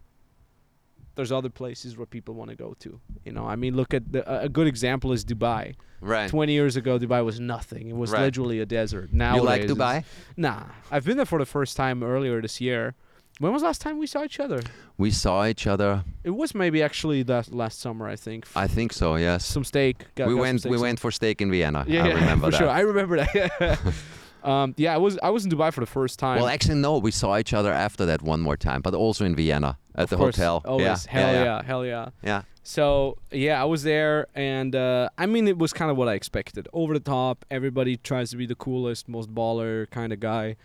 [1.16, 3.00] there's other places where people want to go to.
[3.24, 5.74] You know, I mean, look at the, a good example is Dubai.
[6.00, 6.28] right?
[6.28, 7.88] 20 years ago, Dubai was nothing.
[7.88, 8.22] It was Right.
[8.22, 9.12] literally a desert.
[9.12, 10.04] Now You like Dubai?
[10.36, 12.94] Nah, I've been there for the first time earlier this year.
[13.38, 14.60] When was the last time we saw each other?
[14.96, 16.04] We saw each other.
[16.24, 18.46] It was maybe actually that last summer, I think.
[18.56, 19.16] I think so.
[19.16, 19.44] Yes.
[19.44, 20.06] some steak.
[20.14, 20.60] Got, we got went.
[20.60, 21.84] steak, We went for steak in Vienna.
[21.86, 22.58] Yeah, I yeah, remember for that.
[22.58, 22.68] sure.
[22.70, 23.78] I remember that.
[24.42, 26.36] um, yeah, I was I was in Dubai for the first time.
[26.38, 26.96] Well, actually, no.
[26.96, 30.10] We saw each other after that one more time, but also in Vienna at Of
[30.10, 30.62] the course, hotel.
[30.64, 30.84] Always.
[30.86, 32.08] yeah, Hell yeah, yeah, hell yeah.
[32.22, 32.42] yeah.
[32.62, 36.14] So yeah, I was there, and uh, I mean, it was kind of what I
[36.14, 36.68] expected.
[36.72, 37.44] Over the top.
[37.50, 40.56] Everybody tries to be the coolest, most baller kind of guy,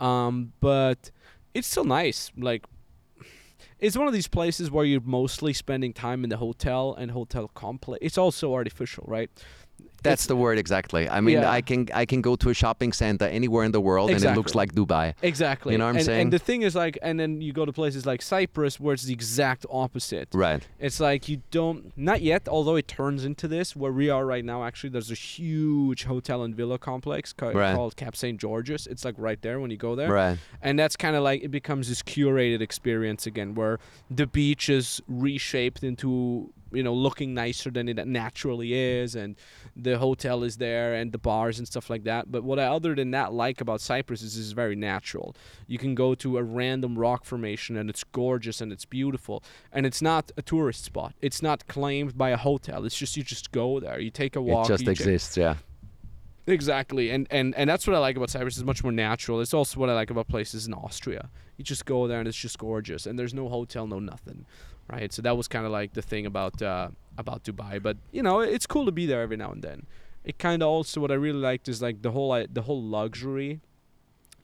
[0.00, 1.10] um, but
[1.54, 2.30] it's still nice.
[2.36, 2.64] Like,
[3.78, 7.48] it's one of these places where you're mostly spending time in the hotel and hotel
[7.48, 7.98] complex.
[8.02, 9.30] It's also artificial, right?
[10.02, 11.08] That's the word exactly.
[11.08, 11.50] I mean, Yeah.
[11.50, 14.34] I can I can go to a shopping center anywhere in the world, and it
[14.36, 15.14] looks like Dubai.
[15.22, 15.72] Exactly.
[15.72, 16.20] You know what I'm and, saying?
[16.22, 19.04] And the thing is, like, and then you go to places like Cyprus where it's
[19.04, 20.28] the exact opposite.
[20.32, 20.62] Right.
[20.78, 24.44] It's like you don't, not yet, although it turns into this where we are right
[24.44, 24.64] now.
[24.64, 27.74] Actually, there's a huge hotel and villa complex ca- Right.
[27.74, 28.38] called Cap St.
[28.40, 28.86] George's.
[28.86, 30.12] It's like right there when you go there.
[30.12, 30.38] Right.
[30.62, 33.78] And that's kind of like it becomes this curated experience again where
[34.10, 39.14] the beach is reshaped into, you know, looking nicer than it naturally is.
[39.14, 39.36] And
[39.76, 42.30] the hotel is there and the bars and stuff like that.
[42.30, 45.34] But what I, other than that, like about Cyprus is it's very natural.
[45.66, 49.42] You can go to a random rock formation and it's gorgeous and it's beautiful.
[49.72, 51.14] And it's not a tourist spot.
[51.20, 52.84] It's not claimed by a hotel.
[52.84, 53.98] It's just you just go there.
[54.00, 54.66] You take a walk.
[54.66, 55.36] it just you check- exists.
[55.36, 55.56] Yeah.
[56.48, 58.56] Exactly, and, and and that's what I like about Cyprus.
[58.56, 59.42] It's much more natural.
[59.42, 61.28] It's also what I like about places in Austria.
[61.58, 64.46] You just go there and it's just gorgeous, and there's no hotel, no nothing,
[64.90, 65.12] right?
[65.12, 67.82] So that was kind of like the thing about uh, about Dubai.
[67.82, 69.86] But you know, it's cool to be there every now and then.
[70.24, 72.82] It kind of also what I really liked is like the whole uh, the whole
[72.82, 73.60] luxury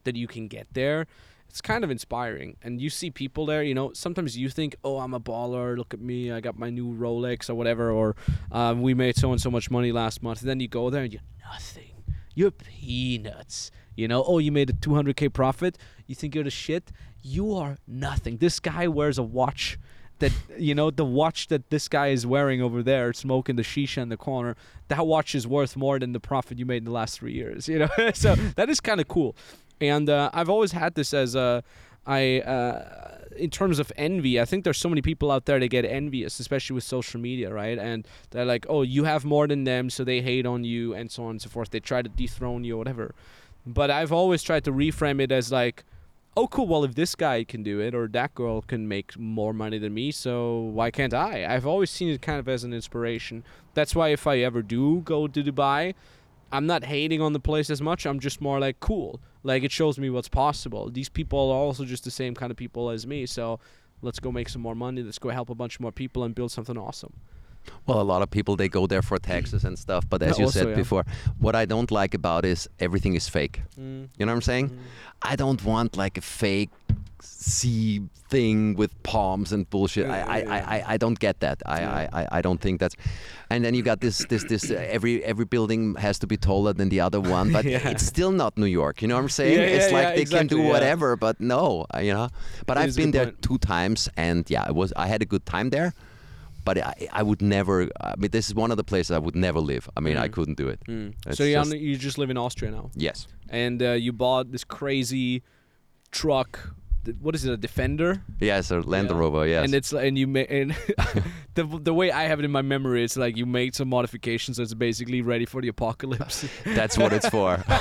[0.05, 1.07] that you can get there.
[1.49, 3.63] It's kind of inspiring, and you see people there.
[3.63, 5.77] You know, sometimes you think, "Oh, I'm a baller.
[5.77, 6.33] Look at me.
[6.33, 8.17] I got my new Rolex or whatever." Or
[8.51, 10.41] uh, we made so and so much money last month.
[10.41, 11.93] And then you go there and you're nothing.
[12.35, 13.71] You're peanuts.
[13.95, 15.79] You know, oh, you made a 200k profit.
[16.07, 16.91] You think you're the shit.
[17.23, 18.39] You are nothing.
[18.39, 19.79] This guy wears a watch
[20.19, 23.99] that you know the watch that this guy is wearing over there, smoking the shisha
[24.03, 24.57] in the corner.
[24.89, 27.69] That watch is worth more than the profit you made in the last three years.
[27.75, 29.35] You know, so that is kind of cool.
[29.81, 31.65] And uh, I've always had this as a,
[32.07, 35.69] I, uh, in terms of envy, I think there's so many people out there that
[35.69, 37.79] get envious, especially with social media, right?
[37.79, 41.11] And they're like, oh, you have more than them, so they hate on you, and
[41.11, 41.71] so on and so forth.
[41.71, 43.15] They try to dethrone you or whatever.
[43.67, 45.85] But I've always tried to reframe it as like,
[46.37, 46.67] oh, cool.
[46.67, 49.95] Well, if this guy can do it or that girl can make more money than
[49.95, 51.47] me, so why can't I?
[51.47, 53.45] I've always seen it kind of as an inspiration.
[53.75, 55.95] That's why if I ever do go to Dubai,
[56.53, 58.07] I'm not hating on the place as much.
[58.07, 59.21] I'm just more like cool.
[59.43, 60.91] Like it shows me what's possible.
[60.91, 63.27] These people are also just the same kind of people as me.
[63.27, 63.61] So
[64.03, 65.03] let's go make some more money.
[65.03, 67.13] Let's go help a bunch more people and build something awesome.
[67.87, 70.43] Well, a lot of people they go there for taxes and stuff, but as Yeah,
[70.43, 70.75] you also, said yeah.
[70.77, 71.05] before,
[71.39, 73.63] what I don't like about is everything is fake.
[73.79, 74.09] Mm.
[74.19, 74.79] You know what I'm saying?
[75.23, 76.71] I don't want like a fake
[77.21, 80.07] sea thing with palms and bullshit.
[80.09, 81.63] I, I, I, I, I don't get that.
[81.67, 82.09] I, Yeah.
[82.13, 82.97] I, I, I don't think that's.
[83.51, 86.73] And then you got this this this uh, every every building has to be taller
[86.73, 87.89] than the other one, but Yeah.
[87.91, 89.03] it's still not New York.
[89.03, 89.59] You know what I'm saying?
[89.59, 90.73] Yeah, it's yeah, like yeah, they exactly, can do yeah.
[90.73, 92.29] whatever, but no, uh, you know.
[92.67, 95.45] But It I've been there two times, and yeah, it was I had a good
[95.47, 95.93] time there.
[96.65, 97.89] But I, I would never.
[98.01, 99.89] I mean, this is one of the places I would never live.
[99.97, 100.33] I mean, I Mhm.
[100.33, 100.81] couldn't do it.
[100.89, 101.15] Mm.
[101.35, 103.27] So you, just- you just live in Austria now, Yes.
[103.51, 105.43] and uh, you bought this crazy
[106.11, 106.75] truck
[107.21, 108.23] what is it, a Defender?
[108.41, 109.19] Yes, a Land Yeah.
[109.19, 109.47] Rover.
[109.47, 109.65] Yes.
[109.65, 110.77] And it's and you made and
[111.55, 114.57] the the way I have it in my memory, it's like you made some modifications,
[114.57, 116.47] so it's basically ready for the apocalypse.
[116.65, 117.63] That's what it's for.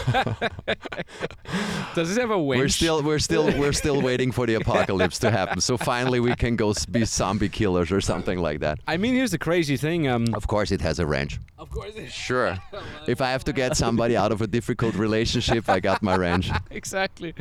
[1.95, 2.59] Does this have a winch?
[2.59, 5.61] we're still we're still we're still waiting for the apocalypse to happen.
[5.61, 8.79] So finally we can go be zombie killers or something like that.
[8.87, 10.07] I mean, here's the crazy thing.
[10.07, 11.39] Um, Of course it has a wrench.
[11.57, 12.57] of course, it- Sure.
[13.07, 16.49] If I have to get somebody out of a difficult relationship, I got my wrench.
[16.71, 17.33] exactly.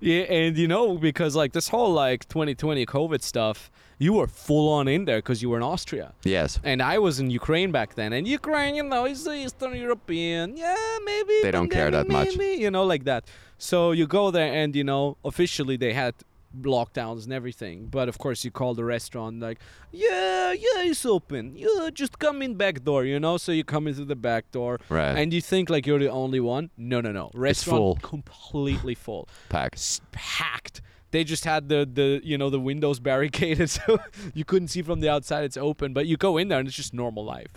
[0.00, 4.68] Yeah, and you know because like this whole like 2020 COVID stuff, you were full
[4.72, 6.12] on in there because you were in Austria.
[6.22, 6.60] Yes.
[6.62, 10.56] And I was in Ukraine back then, and Ukraine, you know, is Eastern European.
[10.56, 12.36] Yeah, maybe They don't care that much.
[12.36, 13.24] maybe, you know, like that.
[13.58, 16.14] So you go there, and you know, officially they had
[16.56, 17.86] lockdowns and everything.
[17.86, 19.58] But of course, you call the restaurant like,
[19.92, 21.54] yeah, yeah, it's open.
[21.56, 23.36] Yeah, just come in back door, you know.
[23.36, 25.16] So you come in through the back door, Right.
[25.18, 26.70] and you think like you're the only one.
[26.76, 27.30] No, no, no.
[27.34, 27.96] Restaurant full.
[27.96, 30.80] completely full packed, packed.
[31.10, 33.98] They just had the the you know the windows barricaded so
[34.34, 35.44] you couldn't see from the outside.
[35.44, 37.52] It's open, but you go in there and it's just normal life.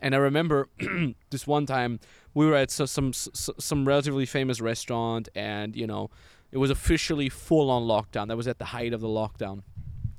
[0.00, 0.68] And I remember
[1.30, 2.00] this one time
[2.34, 6.10] we were at so, some some relatively famous restaurant, and you know
[6.52, 8.28] it was officially full on lockdown.
[8.28, 9.62] That was at the height of the lockdown.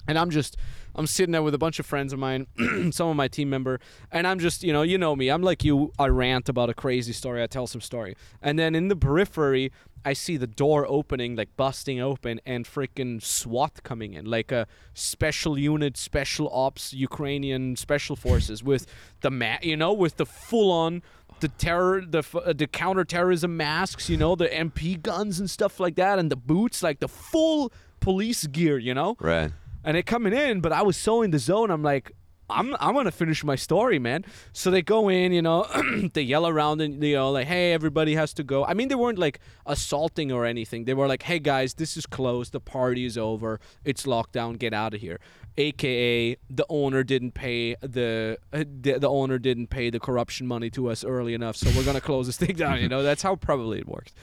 [0.08, 0.58] And I'm just,
[0.96, 2.48] I'm sitting there with a bunch of friends of mine,
[2.92, 3.80] some of my team member,
[4.12, 5.30] and I'm just, you know, you know me.
[5.30, 5.94] I'm like you.
[5.98, 7.42] I rant about a crazy story.
[7.42, 9.72] I tell some story, and then in the periphery,
[10.06, 14.68] I see the door opening, like busting open, and freaking SWAT coming in, like a
[14.94, 18.86] special unit, special ops, Ukrainian special forces with
[19.22, 21.02] the ma- you know, with the full on
[21.44, 25.96] the terror, the uh, the counterterrorism masks, you know, the MP guns and stuff like
[25.96, 29.52] that, and the boots, like the full police gear, you know Right.
[29.86, 31.70] and they coming in, but I was so in the zone.
[31.72, 32.12] I'm like,
[32.50, 34.26] I'm I'm gonna finish my story, man.
[34.52, 35.66] So they go in, you know,
[36.14, 38.66] they yell around and you know, like, hey, everybody has to go.
[38.66, 40.84] I mean, they weren't like assaulting or anything.
[40.86, 42.52] They were like, hey guys, this is closed.
[42.52, 43.60] The party is over.
[43.86, 44.60] It's lockdown.
[44.60, 45.20] Get out of here.
[45.58, 50.70] AKA the owner didn't pay the, uh, the the owner didn't pay the corruption money
[50.72, 52.82] to us early enough, so we're gonna close this thing down.
[52.82, 54.14] You know, that's how probably it works.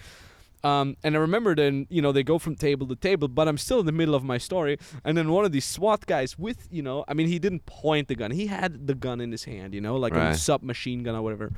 [0.62, 3.56] Um, and I remember then, you know, they go from table to table, but I'm
[3.56, 4.76] still in the middle of my story.
[5.06, 8.08] And then one of these SWAT guys with, you know, I mean, he didn't point
[8.08, 8.30] the gun.
[8.30, 10.36] He had the gun in his hand, you know, like a Right.
[10.36, 11.50] submachine gun or whatever.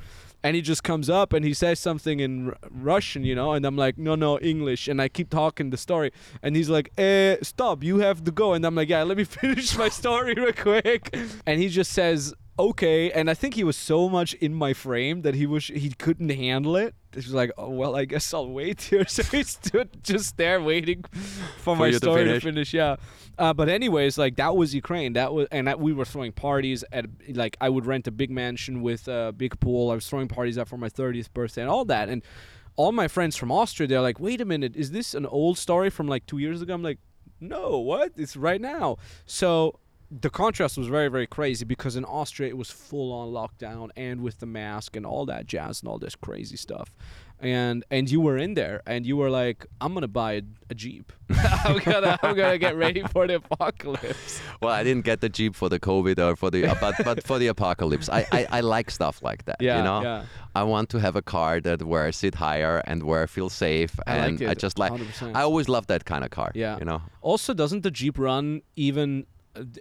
[0.43, 3.65] And he just comes up and he says something in R- Russian, you know, and
[3.65, 4.89] I'm like, no, no, English.
[4.89, 6.11] And I keep talking the story.
[6.41, 8.53] And he's like, eh, stop, you have to go.
[8.53, 11.15] And I'm like, yeah, let me finish my story real quick.
[11.45, 13.11] And he just says, okay.
[13.11, 16.29] And I think he was so much in my frame that he was he couldn't
[16.29, 16.95] handle it.
[17.11, 19.05] He was like, oh, well, I guess I'll wait here.
[19.07, 21.03] So he stood just there waiting
[21.57, 22.43] for, my you to story to finish.
[22.43, 22.73] finish.
[22.73, 22.95] Yeah.
[23.37, 25.13] Uh, but anyways, like that was Ukraine.
[25.13, 28.31] That was and that, we were throwing parties at like I would rent a big
[28.31, 29.91] mansion with a big pool.
[29.91, 32.09] I was throwing parties out for my 30th birthday and all that.
[32.09, 32.23] And
[32.75, 35.89] all my friends from Austria, they're like, wait a minute, is this an old story
[35.89, 36.73] from like two years ago?
[36.73, 36.99] I'm like,
[37.39, 38.13] no, what?
[38.15, 38.97] It's right now.
[39.25, 39.79] So
[40.21, 44.21] the contrast was very, very crazy because in Austria it was full on lockdown and
[44.21, 46.93] with the mask and all that jazz and all this crazy stuff.
[47.39, 50.75] And and you were in there and you were like, I'm gonna buy a, a
[50.75, 51.11] Jeep.
[51.65, 54.41] I'm gonna I'm gonna get ready for the apocalypse.
[54.61, 57.23] Well, I didn't get the Jeep for the COVID or for the uh, but but
[57.27, 58.07] for the apocalypse.
[58.07, 59.57] I, I, I like stuff like that.
[59.59, 60.25] Yeah, you know, yeah.
[60.55, 63.49] I want to have a car that where I sit higher and where I feel
[63.49, 64.93] safe, I like and I just like.
[64.93, 65.35] 100%.
[65.35, 66.51] I always love that kind of car.
[66.55, 66.79] Yeah.
[66.79, 67.01] you know.
[67.21, 69.25] Also, doesn't the Jeep run even?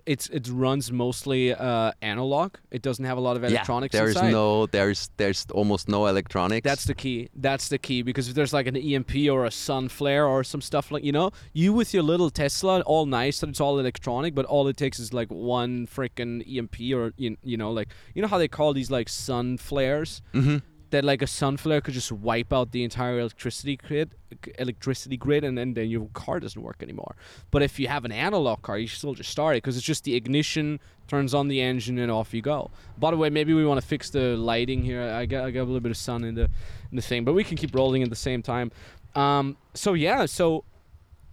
[0.07, 2.57] It's it runs mostly uh, analog.
[2.71, 4.33] It doesn't have a lot of electronics yeah, there's inside.
[4.33, 6.65] no there's there's almost no electronics.
[6.65, 7.29] That's the key.
[7.35, 10.61] That's the key because if there's like an EMP or a sun flare or some
[10.61, 14.35] stuff like you know, you with your little Tesla, all nice that it's all electronic,
[14.35, 18.23] but all it takes is like one freaking EMP or you, you know like you
[18.23, 20.59] know how they call these like sun flares hmm
[20.93, 24.15] that like a sun flare could just wipe out the entire electricity grid,
[24.59, 27.17] electricity grid, and then then your car doesn't work anymore.
[27.51, 30.05] But if you have an analog car, you still just start it because it's just
[30.05, 30.79] the ignition
[31.09, 32.71] turns on the engine and off you go.
[32.99, 35.03] By the way, maybe we want to fix the lighting here.
[35.03, 36.45] I got I got a little bit of sun in the
[36.91, 38.71] in the thing, but we can keep rolling at the same time.
[39.15, 40.65] Um, so yeah, so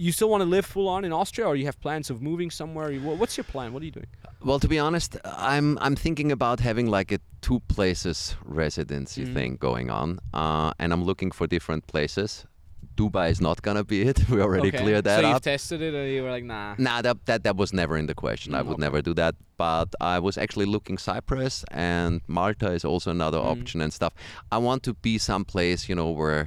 [0.06, 2.50] you still want to live full on in Austria, or you have plans of moving
[2.60, 2.90] somewhere?
[3.22, 3.68] What's your plan?
[3.74, 4.08] What are you doing?
[4.48, 9.34] Well, to be honest, I'm I'm thinking about having like a two places residency Mhm.
[9.36, 12.46] thing going on, uh, and I'm looking for different places.
[13.00, 14.18] Dubai is not gonna be it.
[14.34, 14.78] We already Okay.
[14.84, 15.42] cleared that so up.
[15.44, 16.76] tested it, and you were like, nah.
[16.78, 18.50] Nah, that, that that was never in the question.
[18.56, 18.86] I Mm, would okay.
[18.88, 19.36] never do that.
[19.58, 23.52] But I was actually looking Cyprus and Malta is also another Mm.
[23.54, 24.14] option and stuff.
[24.56, 26.42] I want to be someplace, you know, where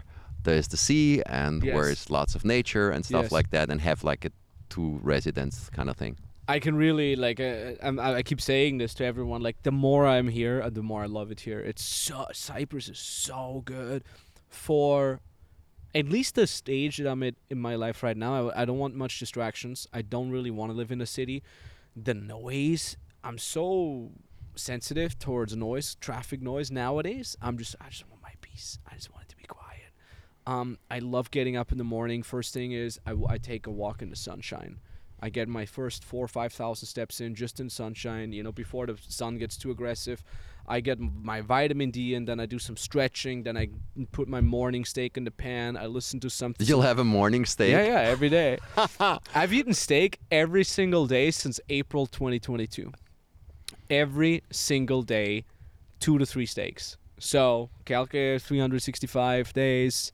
[0.44, 3.32] there's the sea and where it's lots of nature and stuff Yes.
[3.32, 4.30] like that, and have like a
[4.68, 6.16] two residence kind of thing.
[6.48, 7.38] I can really like.
[7.40, 9.42] Uh, I'm, I I keep saying this to everyone.
[9.42, 11.60] Like, the more I'm here, uh, the more I love it here.
[11.60, 14.02] It's so Cyprus is so good
[14.48, 15.20] for
[15.94, 18.78] at least the stage that I'm at in my life right now, I, I don't
[18.78, 19.86] want much distractions.
[19.92, 21.42] I don't really want to live in a city.
[21.94, 24.10] The noise, I'm so
[24.54, 27.36] sensitive towards noise, traffic noise nowadays.
[27.42, 28.78] I'm just, I just want my peace.
[28.90, 29.92] I just want it to be quiet.
[30.46, 32.22] Um, I love getting up in the morning.
[32.22, 34.80] First thing is I take a walk in the sunshine.
[35.24, 38.32] I get my first four or five thousand steps in just in sunshine.
[38.32, 40.22] You know, before the sun gets too aggressive.
[40.66, 43.42] I get my vitamin D and then I do some stretching.
[43.42, 43.68] Then I
[44.12, 45.76] put my morning steak in the pan.
[45.76, 46.66] I listen to something.
[46.66, 47.72] You'll have a morning steak.
[47.72, 48.58] Yeah, yeah, every day.
[49.34, 52.92] I've eaten steak every single day since April 2022.
[53.90, 55.44] Every single day,
[55.98, 56.96] two to three steaks.
[57.18, 60.12] So calculate 365 days.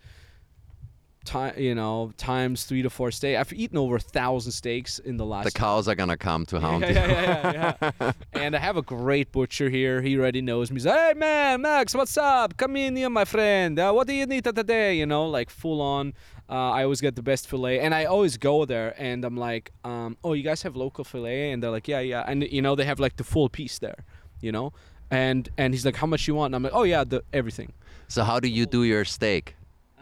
[1.28, 3.38] Time, you know, times three to four steaks.
[3.38, 5.44] I've eaten over a thousand steaks in the last.
[5.44, 6.94] The cows are gonna come to hound yeah, you.
[6.94, 8.12] yeah, yeah, yeah, yeah.
[8.32, 10.00] and I have a great butcher here.
[10.00, 10.76] He already knows me.
[10.76, 12.56] He's like, hey man, Max, what's up?
[12.56, 13.78] Come in here, my friend.
[13.78, 14.96] Uh, what do you need today?
[14.96, 16.14] You know, like full on.
[16.48, 19.70] Uh, I always get the best fillet, and I always go there, and I'm like,
[19.84, 22.74] um, oh, you guys have local fillet, and they're like, yeah, yeah, and you know
[22.74, 24.06] they have like the full piece there,
[24.40, 24.72] you know,
[25.10, 26.54] and and he's like, how much you want?
[26.54, 27.74] And I'm like, oh yeah, the everything.
[28.08, 29.56] So how do you do your steak?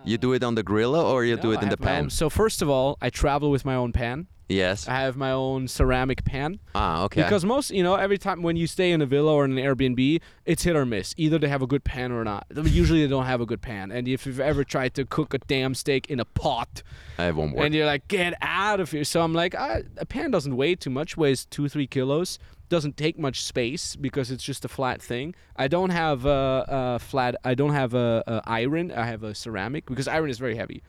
[0.07, 2.11] You do it on the grill or you do it I in the pan?
[2.11, 4.29] So first of all, I travel with my own pan.
[4.49, 4.87] Yes.
[4.87, 6.61] I have my own ceramic pan.
[6.73, 7.23] Ah, okay.
[7.23, 9.65] Because most, you know, every time when you stay in a villa or in an
[9.65, 11.15] Airbnb, it's hit or miss.
[11.17, 12.47] Either they have a good pan or not.
[12.55, 13.91] Usually they don't have a good pan.
[13.91, 16.85] And if you've ever tried to cook a damn steak in a pot,
[17.19, 17.67] I won't work.
[17.67, 19.03] and you're like, get out of here.
[19.03, 22.39] So I'm like, a pan doesn't weigh too much, weighs two, three kilos.
[22.69, 25.35] Doesn't take much space because it's just a flat thing.
[25.57, 27.37] I don't have a, a flat.
[27.45, 28.91] I don't have a, a iron.
[28.91, 30.83] I have a ceramic because iron is very heavy.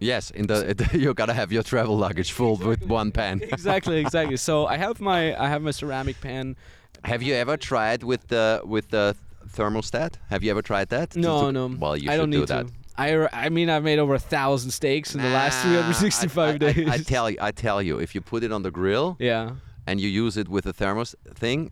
[0.00, 3.40] Yes, in the you gotta have your travel luggage full with one pan.
[3.52, 4.36] exactly, exactly.
[4.36, 6.56] So I have my I have my ceramic pan.
[7.04, 9.14] Have you ever tried with the with the
[9.46, 10.14] thermostat?
[10.30, 11.14] Have you ever tried that?
[11.14, 11.66] No, to- no.
[11.78, 12.66] Well, you I should don't do need that.
[12.66, 12.72] to.
[12.96, 16.58] I, I mean I've made over a thousand steaks in the last 365 I, I-
[16.58, 16.88] days.
[16.88, 19.52] I, tell you, I tell you, if you put it on the grill yeah.
[19.86, 21.70] And you use it with the thermos thing,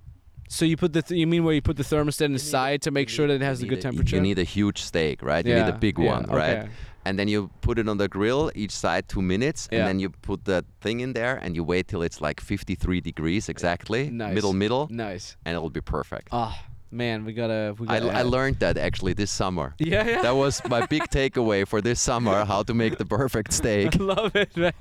[0.48, 3.08] So you put the th- you mean where you put the thermostat inside to make
[3.08, 4.16] sure that it has the you good need a- temperature?
[4.16, 5.44] You need a huge steak, right?
[5.46, 6.58] Yeah, You need a big yeah, one, right?
[6.58, 6.68] okay.
[7.06, 9.78] And then you put it on the grill, each side two minutes, Yeah.
[9.78, 13.00] and then you put the thing in there, and you wait till it's like 53
[13.00, 14.34] degrees exactly, Nice.
[14.34, 15.36] middle middle, Nice.
[15.44, 16.28] and it'll be perfect.
[16.32, 16.52] Oh
[16.90, 18.12] man, we gotta we I, gotta.
[18.18, 19.74] I add- learned that actually this summer.
[19.92, 20.22] Yeah, yeah.
[20.26, 23.94] That was my big takeaway for this summer: how to make the perfect steak.
[23.94, 24.74] I love it, man.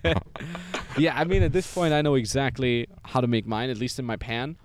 [1.00, 4.00] Yeah, I mean, at this point, I know exactly how to make mine, at least
[4.00, 4.58] in my pan.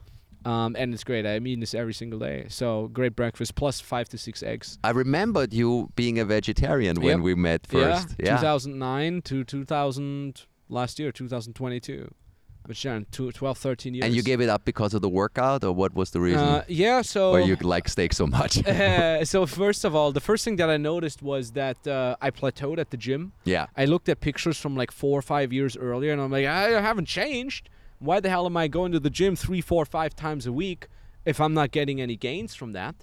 [0.44, 1.24] Um, and it's great.
[1.24, 2.44] I'm eating this every single day.
[2.48, 4.78] So great breakfast plus five to six eggs.
[4.84, 7.20] I remembered you being a vegetarian when Yep.
[7.20, 8.14] we met first.
[8.18, 12.12] Yeah, 2009 to 2000 last year, 2022.
[12.66, 14.04] Vegetarian, two, 12, 13 years.
[14.06, 16.40] And you gave it up because of the workout, or what was the reason?
[16.40, 17.32] Uh, yeah, so.
[17.32, 18.66] Or you like steak so much?
[18.66, 22.30] uh, so first of all, the first thing that I noticed was that uh, I
[22.30, 23.32] plateaued at the gym.
[23.44, 23.66] yeah.
[23.76, 26.80] I looked at pictures from like four or five years earlier, and I'm like, I
[26.80, 27.68] haven't changed.
[27.98, 30.88] Why the hell am I going to the gym three, four, five times a week
[31.24, 32.94] if I'm not getting any gains from that?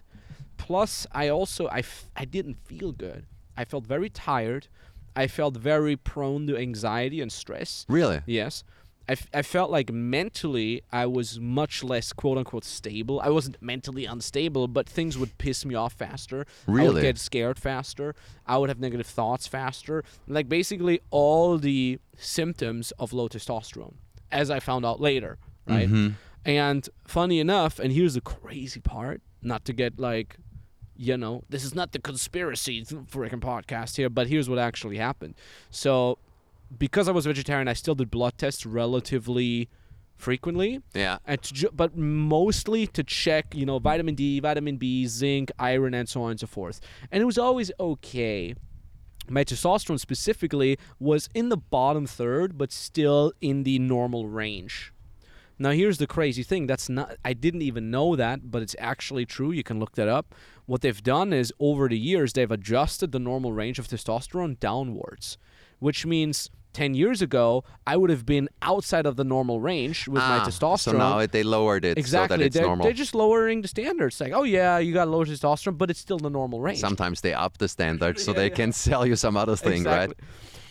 [0.58, 3.26] Plus, I also I, f- I didn't feel good.
[3.58, 4.68] I felt very tired.
[5.16, 7.86] I felt very prone to anxiety and stress.
[7.90, 8.22] Really?
[8.26, 8.64] Yes.
[9.10, 13.20] I, f- I felt like mentally I was much less quote unquote stable.
[13.20, 16.46] I wasn't mentally unstable, but things would piss me off faster.
[16.68, 16.88] Really?
[16.88, 18.16] I would get scared faster.
[18.46, 20.04] I would have negative thoughts faster.
[20.28, 23.96] Like basically all the symptoms of low testosterone,
[24.32, 25.38] as I found out later,
[25.68, 25.90] right?
[25.90, 26.14] Mhm.
[26.46, 30.38] And funny enough, and here's the crazy part, not to get like,
[30.96, 35.36] you know, this is not the conspiracy freaking podcast here, but here's what actually happened.
[35.70, 36.18] So,
[36.78, 39.70] because I was vegetarian, I still did blood tests relatively
[40.16, 41.18] frequently, Yeah.
[41.26, 45.94] and to ju- but mostly to check, you know, vitamin D, vitamin B, zinc, iron,
[45.94, 46.80] and so on and so forth.
[47.12, 48.54] And it was always okay.
[49.30, 54.94] My testosterone specifically was in the bottom third, but still in the normal range.
[55.58, 56.66] Now here's the crazy thing.
[56.68, 59.52] That's not I didn't even know that, but it's actually true.
[59.52, 60.34] You can look that up.
[60.66, 65.38] What they've done is over the years they've adjusted the normal range of testosterone downwards,
[65.80, 70.22] which means 10 years ago I would have been outside of the normal range with
[70.22, 70.80] my Ah, testosterone.
[70.80, 72.36] So now they lowered it exactly.
[72.36, 72.84] so that it's they're, normal.
[72.86, 74.20] they're just lowering the standards.
[74.22, 76.80] Like, oh yeah, you got low testosterone, but it's still the normal range.
[76.80, 78.56] Sometimes they up the standard so Yeah, they yeah.
[78.56, 80.16] can sell you some other thing, exactly.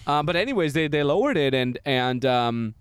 [0.07, 2.75] Uh, but anyways, they they lowered it and and um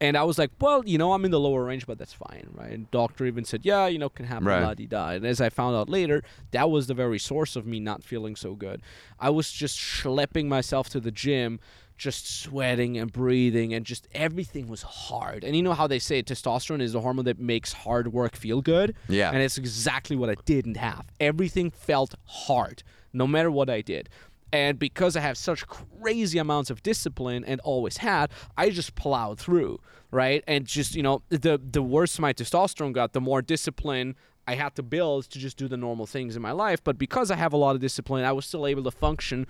[0.00, 2.46] and I was like, well, you know, I'm in the lower range, but that's fine,
[2.52, 2.70] right?
[2.70, 4.62] And doctor even said, yeah, you know, can happen, Right.
[4.62, 5.08] la di da.
[5.10, 6.22] And as I found out later,
[6.52, 8.80] that was the very source of me not feeling so good.
[9.18, 11.58] I was just schlepping myself to the gym,
[11.98, 15.44] just sweating and breathing, and just everything was hard.
[15.44, 18.62] And you know how they say testosterone is the hormone that makes hard work feel
[18.62, 18.94] good?
[19.08, 19.30] Yeah.
[19.30, 21.06] And it's exactly what I didn't have.
[21.20, 22.82] Everything felt hard,
[23.12, 24.08] no matter what I did.
[24.52, 29.38] And because I have such crazy amounts of discipline and always had, I just plowed
[29.38, 29.78] through,
[30.10, 30.42] right?
[30.46, 34.74] And just, you know, the the worse my testosterone got, the more discipline I had
[34.76, 36.82] to build to just do the normal things in my life.
[36.82, 39.46] But because I have a lot of discipline, I was still able to function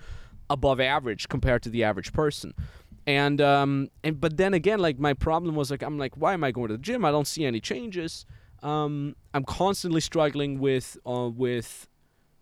[0.49, 2.53] above average compared to the average person.
[3.07, 6.43] And um and but then again, like my problem was like I'm like, why am
[6.43, 7.05] I going to the gym?
[7.05, 8.25] I don't see any changes.
[8.61, 11.87] Um, I'm constantly struggling with uh, with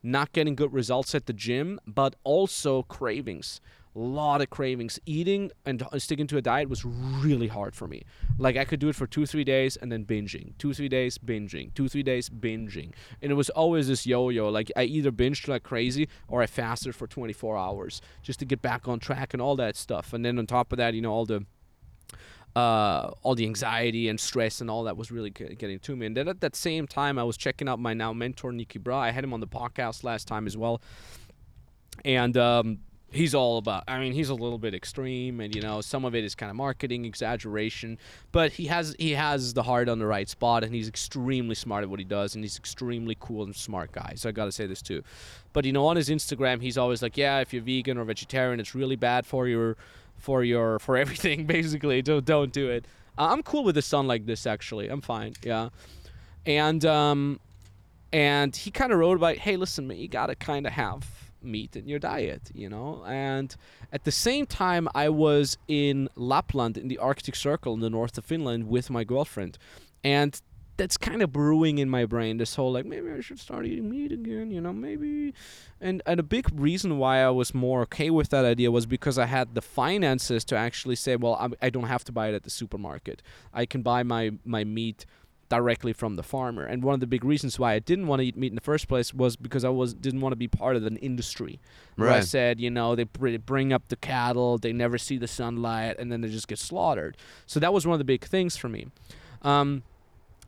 [0.04, 3.62] not getting good results at the gym, but also cravings.
[3.98, 5.00] Lot of cravings.
[5.08, 8.04] Eating and sticking to a diet was really hard for me.
[8.38, 10.56] Like I could do it for two, three days and then binging.
[10.60, 11.74] Two, three days binging.
[11.74, 12.94] Two, three days binging.
[13.24, 14.50] And it was always this yo-yo.
[14.50, 18.62] Like I either binged like crazy or I fasted for 24 hours just to get
[18.62, 20.14] back on track and all that stuff.
[20.14, 21.48] And then on top of that, you know, all the
[22.56, 26.06] uh, all the anxiety and stress and all that was really getting to me.
[26.06, 29.00] And then at that same time, I was checking out my now mentor, Nikki Bra.
[29.00, 30.82] I had him on the podcast last time as well.
[32.06, 32.80] And um,
[33.12, 36.14] he's all about, I mean, he's a little bit extreme and, you know, some of
[36.14, 37.98] it is kind of marketing, exaggeration.
[38.32, 41.84] But he has, he has the heart on the right spot and he's extremely smart
[41.84, 42.36] at what he does.
[42.36, 44.14] And he's extremely cool and smart guy.
[44.16, 45.04] So I got to say this too.
[45.54, 48.60] But, you know, on his Instagram, he's always like, yeah, if you're vegan or vegetarian,
[48.60, 49.78] it's really bad for your
[50.18, 52.86] for your for everything basically don't don't do it
[53.18, 55.70] uh, i'm cool with the sun like this actually i'm fine yeah
[56.46, 57.40] and um
[58.12, 61.76] and he kind of wrote about hey listen man you gotta kind of have meat
[61.76, 63.56] in your diet you know and
[63.92, 68.18] at the same time i was in lapland in the arctic circle in the north
[68.18, 69.58] of finland with my girlfriend
[70.04, 70.42] and
[70.78, 73.90] that's kind of brewing in my brain this whole like maybe I should start eating
[73.90, 75.34] meat again, you know, maybe.
[75.82, 79.18] And and a big reason why I was more okay with that idea was because
[79.18, 82.36] I had the finances to actually say, well, I, I don't have to buy it
[82.36, 83.22] at the supermarket.
[83.54, 85.06] I can buy my my meat
[85.50, 86.64] directly from the farmer.
[86.64, 88.62] And one of the big reasons why I didn't want to eat meat in the
[88.62, 91.60] first place was because I was didn't want to be part of an industry.
[91.96, 95.98] Where I said, you know, they bring up the cattle, they never see the sunlight,
[95.98, 97.18] and then they just get slaughtered.
[97.46, 98.88] So that was one of the big things for me.
[99.42, 99.84] Um,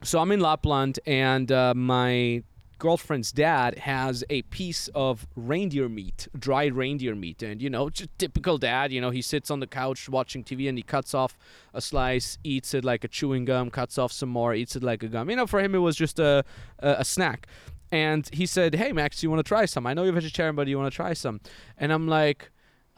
[0.03, 2.43] so I'm in Lapland, and uh, my
[2.79, 8.09] girlfriend's dad has a piece of reindeer meat, dried reindeer meat, and you know, just
[8.17, 8.91] typical dad.
[8.91, 11.37] You know, he sits on the couch watching TV and he cuts off
[11.73, 15.03] a slice, eats it like a chewing gum, cuts off some more, eats it like
[15.03, 15.29] a gum.
[15.29, 16.43] You know, for him it was just a
[16.79, 17.47] a, a snack.
[17.91, 19.85] And he said, "Hey Max, you want to try some?
[19.85, 21.41] I know you're vegetarian, but you want to try some?"
[21.77, 22.49] And I'm like.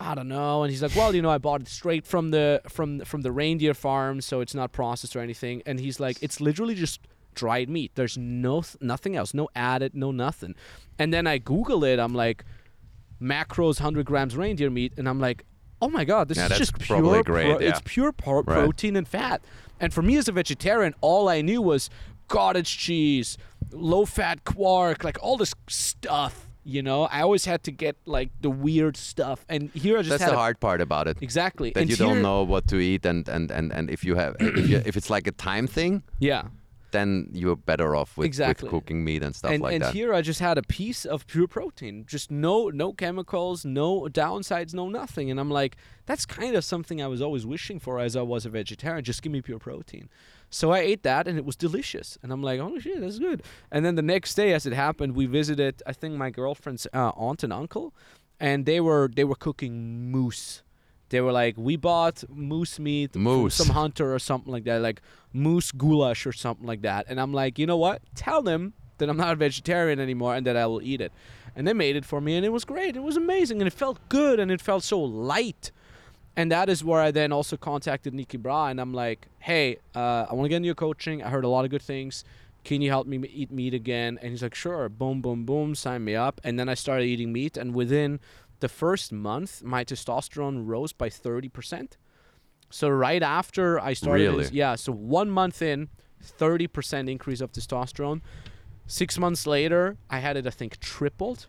[0.03, 0.63] I don't know.
[0.63, 3.31] And he's like, well, you know, I bought it straight from the from from the
[3.31, 5.61] reindeer farm, so it's not processed or anything.
[5.67, 7.01] And he's like, it's literally just
[7.35, 7.91] dried meat.
[7.95, 10.55] There's no nothing else, no added, no nothing.
[10.99, 11.99] And then I Google it.
[11.99, 12.43] I'm like,
[13.21, 15.45] macros, hundred grams reindeer meat, and I'm like,
[15.81, 17.23] oh my god, this yeah, is just pure.
[17.23, 17.69] Great, pro- yeah.
[17.69, 18.45] It's pure pro- right.
[18.45, 19.41] protein and fat.
[19.79, 21.89] And for me as a vegetarian, all I knew was
[22.27, 23.37] cottage cheese,
[23.71, 28.29] low fat quark, like all this stuff you know, I always had to get like
[28.41, 31.17] the weird stuff, and here I just that's the a, hard part about it.
[31.21, 34.03] Exactly, that and you here, don't know what to eat, and and and and if
[34.03, 36.43] you have if, you, if it's like a time thing, yeah,
[36.91, 38.67] then you're better off with, exactly.
[38.67, 39.87] with cooking meat and stuff and, like and that.
[39.87, 44.01] And here I just had a piece of pure protein, just no no chemicals, no
[44.03, 45.31] downsides, no nothing.
[45.31, 48.45] And I'm like, that's kind of something I was always wishing for as I was
[48.45, 49.03] a vegetarian.
[49.03, 50.09] Just give me pure protein.
[50.49, 52.17] So I ate that and it was delicious.
[52.21, 53.43] And I'm like, oh shit, that's good.
[53.71, 57.11] And then the next day, as it happened, we visited I think my girlfriend's uh,
[57.15, 57.93] aunt and uncle,
[58.39, 60.63] and they were they were cooking moose
[61.11, 63.57] they were like, we bought moose meat moose.
[63.57, 65.01] from some hunter or something like that, like
[65.33, 67.05] moose goulash or something like that.
[67.07, 68.01] And I'm like, you know what?
[68.15, 71.11] Tell them that I'm not a vegetarian anymore and that I will eat it.
[71.55, 72.95] And they made it for me, and it was great.
[72.95, 75.71] It was amazing, and it felt good, and it felt so light.
[76.37, 80.27] And that is where I then also contacted Nikki Bra, and I'm like, hey, uh,
[80.29, 81.21] I want to get into your coaching.
[81.21, 82.23] I heard a lot of good things.
[82.63, 84.17] Can you help me eat meat again?
[84.21, 84.87] And he's like, sure.
[84.87, 85.75] Boom, boom, boom.
[85.75, 86.39] Sign me up.
[86.43, 88.21] And then I started eating meat, and within
[88.61, 91.97] the first month, my testosterone rose by 30%.
[92.69, 94.43] So right after I started, really?
[94.45, 94.75] this, yeah.
[94.75, 95.89] So one month in,
[96.23, 98.21] 30% increase of testosterone.
[98.87, 101.47] Six months later, I had it, I think, tripled.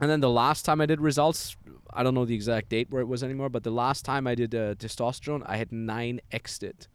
[0.00, 1.56] And then the last time I did results,
[1.92, 4.34] I don't know the exact date where it was anymore, but the last time I
[4.34, 6.88] did uh, testosterone, I had 9 x it.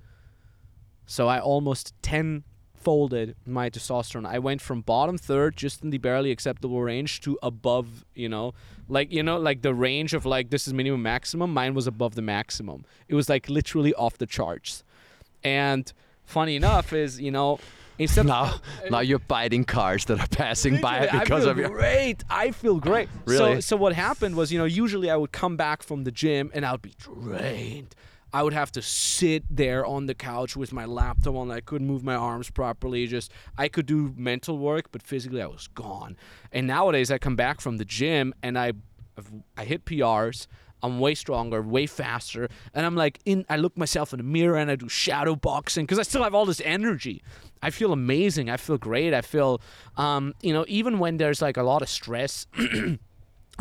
[1.05, 2.43] So I almost 10
[2.81, 4.25] folded my testosterone.
[4.25, 8.53] I went from bottom third, just in the barely acceptable range, to above, you know,
[8.87, 11.53] like you know, like the range of like this is minimum maximum.
[11.53, 12.85] Mine was above the maximum.
[13.07, 14.83] It was like literally off the charts.
[15.43, 15.91] And
[16.25, 17.59] funny enough is, you know,
[17.97, 18.61] instead now, of,
[18.91, 22.23] now you're biting cars that are passing by because of your great.
[22.29, 23.09] I feel great.
[23.25, 23.55] Really?
[23.55, 26.51] So so what happened was, you know, usually I would come back from the gym
[26.53, 27.95] and I would be drained.
[28.33, 31.51] I would have to sit there on the couch with my laptop on.
[31.51, 33.07] I couldn't move my arms properly.
[33.07, 36.17] Just I could do mental work, but physically I was gone.
[36.51, 38.73] And nowadays I come back from the gym and I
[39.17, 40.47] I've, hit PRs.
[40.83, 43.45] I'm way stronger, way faster, and I'm like in.
[43.49, 46.33] I look myself in the mirror and I do shadow boxing because I still have
[46.33, 47.21] all this energy.
[47.61, 48.49] I feel amazing.
[48.49, 49.13] I feel great.
[49.13, 49.61] I feel,
[49.95, 52.47] um, you know, even when there's like a lot of stress.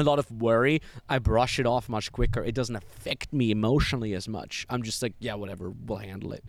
[0.00, 2.42] a lot of worry, I brush it off much quicker.
[2.42, 4.66] It doesn't affect me emotionally as much.
[4.68, 6.44] I'm just like, yeah, whatever, we'll handle it.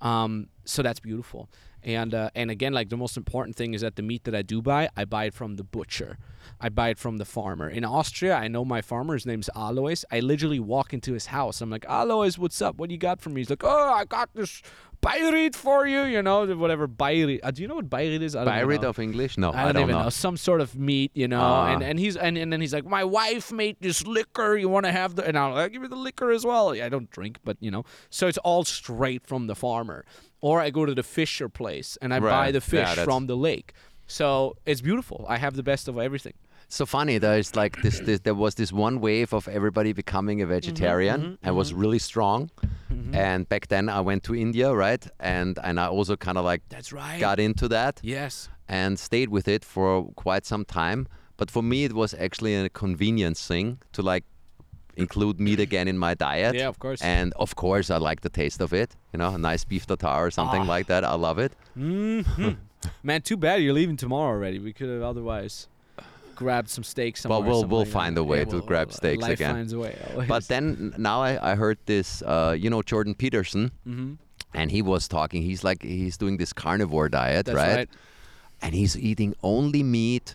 [0.00, 1.48] Um, so that's beautiful.
[1.82, 4.42] And uh, and again, like the most important thing is that the meat that I
[4.42, 6.18] do buy, I buy it from the butcher.
[6.60, 7.68] I buy it from the farmer.
[7.68, 9.14] In Austria, I know my farmer.
[9.14, 10.04] His name's Alois.
[10.10, 11.60] I literally walk into his house.
[11.60, 12.76] I'm like, Alois, what's up?
[12.76, 13.40] What do you got for me?
[13.40, 14.62] He's like, oh, I got this
[15.02, 16.02] Beiried for you.
[16.02, 17.40] You know, whatever Beiried.
[17.42, 18.34] Uh, do you know what Beiried is?
[18.34, 19.38] I don't of English?
[19.38, 20.04] No, I don't, even know.
[20.04, 20.08] know.
[20.10, 21.40] Some sort of meat, you know.
[21.40, 21.72] Ah.
[21.72, 24.56] and, and he's and, and then he's like, My wife made this liquor.
[24.56, 26.70] You want to have the and I'll like, give you the liquor as well.
[26.70, 27.84] I don't drink, but you know.
[28.10, 30.04] So it's all straight from the farmer.
[30.40, 33.36] Or I go to the fisher place and I buy the fish that's- from the
[33.36, 33.72] lake.
[34.06, 35.24] So it's beautiful.
[35.28, 36.34] I have the best of everything.
[36.68, 37.18] So funny.
[37.18, 38.20] There's like this, this.
[38.20, 40.54] There was this one wave of everybody becoming a mm-hmm.
[40.54, 41.46] vegetarian, mm-hmm.
[41.46, 42.50] and was really strong.
[42.92, 43.14] Mm-hmm.
[43.14, 45.06] And back then, I went to India, right?
[45.20, 47.20] And and I also kind of like That's right.
[47.20, 48.48] got into that Yes.
[48.68, 51.06] and stayed with it for quite some time.
[51.36, 54.24] But for me, it was actually a convenience thing to like
[54.96, 56.54] include meat again in my diet.
[56.54, 57.00] Yeah, of course.
[57.02, 58.96] And of course, I like the taste of it.
[59.12, 60.74] You know, a nice beef tartare or something Ah.
[60.74, 61.04] like that.
[61.04, 61.52] I love it.
[63.02, 64.58] Man, too bad you're leaving tomorrow already.
[64.58, 65.68] We could have otherwise
[66.36, 67.40] grabbed some steaks somewhere.
[67.40, 67.92] Well, we'll- we'll like that.
[67.92, 69.54] find a way to we'll- grab steaks life again.
[69.54, 69.96] finds a way.
[70.12, 70.28] always.
[70.28, 72.22] But then now I, I heard this.
[72.22, 73.70] Uh, you know, Jordan Peterson.
[73.88, 74.14] Mm-hmm.
[74.54, 75.42] And he was talking.
[75.42, 77.76] He's like he's doing this carnivore diet, right?
[77.76, 77.88] right.
[78.62, 80.34] And he's eating only meat,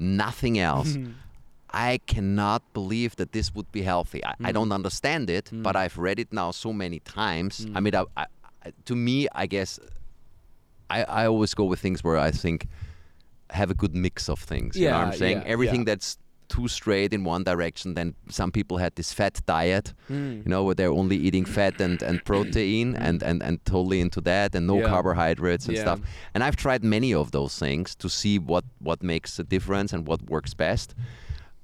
[0.00, 0.96] nothing else.
[1.72, 4.24] I cannot believe that this would be healthy.
[4.24, 7.64] I, I don't understand it, but I've read it now so many times.
[7.76, 8.26] I mean, I, I-
[8.86, 9.78] to me, I guess
[10.90, 12.66] I, I always go with things where I think
[13.52, 14.76] have a good mix of things.
[14.76, 15.38] you know what I'm saying?
[15.38, 15.94] yeah, Everything yeah.
[15.94, 17.94] that's too straight in one direction.
[17.94, 20.44] Then some people had this fat diet, Mm.
[20.44, 24.20] you know, where they're only eating fat and, and protein and, and, and totally into
[24.22, 24.88] that and no Yeah.
[24.88, 25.82] carbohydrates and Yeah.
[25.82, 26.00] stuff.
[26.34, 30.06] And I've tried many of those things to see what, what makes a difference and
[30.08, 30.94] what works best.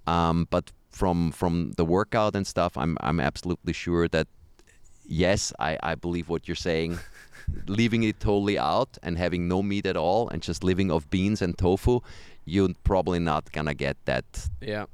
[0.06, 4.26] Um, but from from the workout and stuff, I'm I'm absolutely sure that
[5.04, 6.98] yes, I, I believe what you're saying.
[7.66, 11.42] Leaving it totally out and having no meat at all and just living off beans
[11.42, 12.00] and tofu,
[12.44, 14.24] you're probably not gonna get that
[14.60, 14.86] Yeah.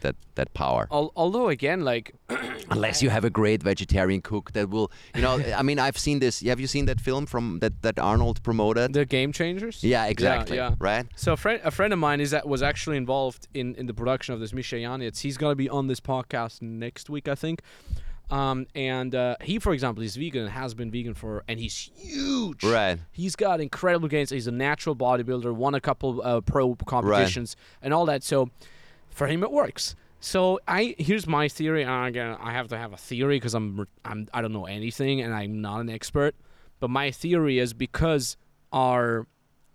[0.00, 0.86] that that power.
[0.92, 2.14] Al- although again, like
[2.70, 6.18] Unless you have a great vegetarian cook that will, you know, I mean, I've seen
[6.18, 6.40] this.
[6.42, 8.92] Have you seen that film from that that Arnold promoted?
[8.92, 9.82] the game changers.
[9.82, 10.56] yeah, exactly.
[10.58, 10.74] yeah.
[10.78, 11.06] Right.
[11.16, 13.94] So a friend, a friend of mine is that was actually involved in, in the
[13.94, 15.20] production of this Misha Janets.
[15.20, 17.62] He's gonna be on this podcast next week, I think.
[18.30, 21.90] Um, and uh, he, for example, is vegan and has been vegan for, and he's
[21.96, 22.62] huge.
[22.62, 22.98] Right.
[23.12, 24.30] He's got incredible gains.
[24.30, 28.22] He's a natural bodybuilder, won a couple uh, pro competitions and all that.
[28.22, 28.50] So
[29.08, 29.96] for him, it works.
[30.20, 31.84] So I here's my theory.
[31.84, 35.20] And again, I have to have a theory because I'm I'm I don't know anything
[35.20, 36.34] and I'm not an expert.
[36.80, 38.36] But my theory is because
[38.72, 39.26] our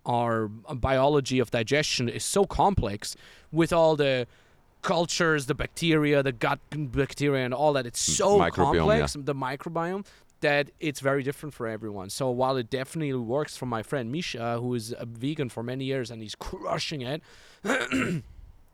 [0.06, 3.16] our biology of digestion is so complex
[3.51, 4.28] with all the
[4.84, 7.86] cultures, the bacteria, the gut bacteria, and all that.
[7.86, 10.06] It's so Microbiome, complex, the microbiome,
[10.42, 12.10] that it's very different for everyone.
[12.10, 15.86] So while it definitely works for my friend Misha, who is a vegan for many
[15.86, 17.24] years and he's crushing it.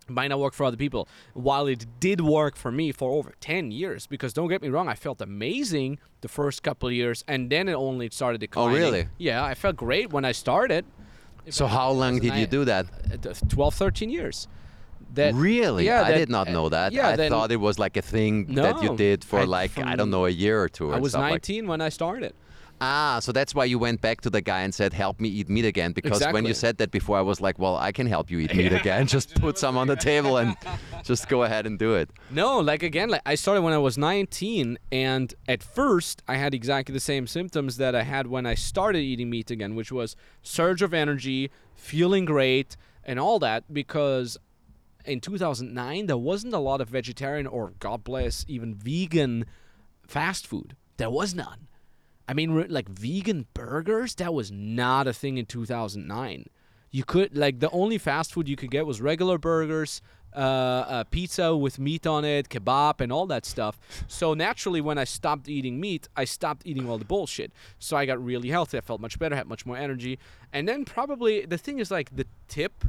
[0.09, 1.07] might not work for other people.
[1.33, 4.87] While it did work for me for over 10 years, because don't get me wrong,
[4.87, 8.75] I felt amazing the first couple of years, and then it only started declining.
[8.75, 9.07] Oh, really?
[9.19, 10.83] Yeah, I felt great when I started.
[11.49, 12.87] So how long did you do that?
[13.11, 14.47] Uh, 12, 13 years.
[15.15, 15.85] That really?
[15.85, 16.91] yeah, I that- did not know that.
[16.93, 19.77] yeah, I then- thought it was like a thing that you did for I- like
[19.77, 20.93] I don't know a year or two.
[20.93, 22.33] I was stuff like- 19 when I started.
[22.81, 25.49] Ah, so that's why you went back to the guy and said, "Help me eat
[25.49, 28.31] meat again." Because when you said that before, I was like, "Well, I can help
[28.31, 29.05] you eat meat again.
[29.15, 30.55] Just put some on the table and
[31.03, 33.97] just go ahead and do it." No, like again, like I started when I was
[33.97, 38.53] 19, and at first I had exactly the same symptoms that I had when I
[38.55, 43.73] started eating meat again, which was surge of energy, feeling great, and all that.
[43.73, 44.37] Because
[45.09, 49.45] in 2009 there wasn't a lot of vegetarian or God bless even vegan
[50.07, 50.75] fast food.
[50.97, 51.67] There was none.
[52.27, 56.45] I mean, like vegan burgers, that was not a thing in 2009.
[56.91, 60.01] You could like the only fast food you could get was regular burgers,
[60.35, 63.79] uh, uh, pizza with meat on it, kebab, and all that stuff.
[64.07, 67.51] So naturally, when I stopped eating meat, I stopped eating all the bullshit.
[67.79, 68.77] So I got really healthy.
[68.77, 70.19] I felt much better, had much more energy,
[70.53, 72.85] and then probably the thing is like the tip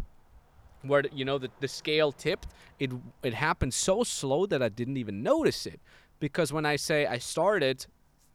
[0.82, 2.90] where you know the, the scale tipped it
[3.22, 5.80] it happened so slow that i didn't even notice it.
[6.18, 7.86] Because when i say i started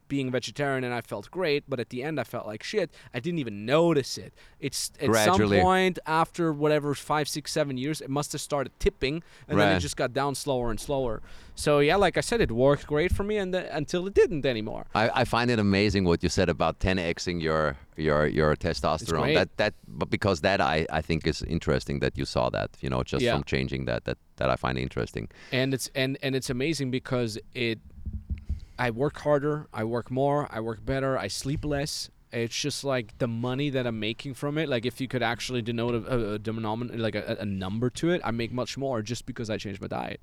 [0.08, 2.90] being vegetarian and I felt great, but at the end I felt like shit.
[3.14, 4.32] I didn't even notice it.
[4.60, 5.58] It's at Gradually.
[5.58, 9.76] some point after whatever five, six, seven years, it must have started tipping, and then
[9.76, 11.22] it just got down slower and slower.
[11.54, 14.44] So yeah, like I said, it worked great for me, and th- until it didn't
[14.44, 14.86] anymore.
[14.94, 19.34] I, I find it amazing what you said about 10xing your your your testosterone.
[19.34, 22.90] That that but because that I, I think is interesting that you saw that you
[22.90, 23.34] know just Yeah.
[23.34, 25.28] from changing that that that I find interesting.
[25.52, 27.78] and it's and and it's amazing because it
[28.78, 32.10] i work harder i work more i work better i sleep less.
[32.32, 35.62] It's just like the money that i'm making from it like if you could actually
[35.62, 39.00] denote a, a, a denominator like a, a number to it i make much more
[39.00, 40.20] just because i changed my diet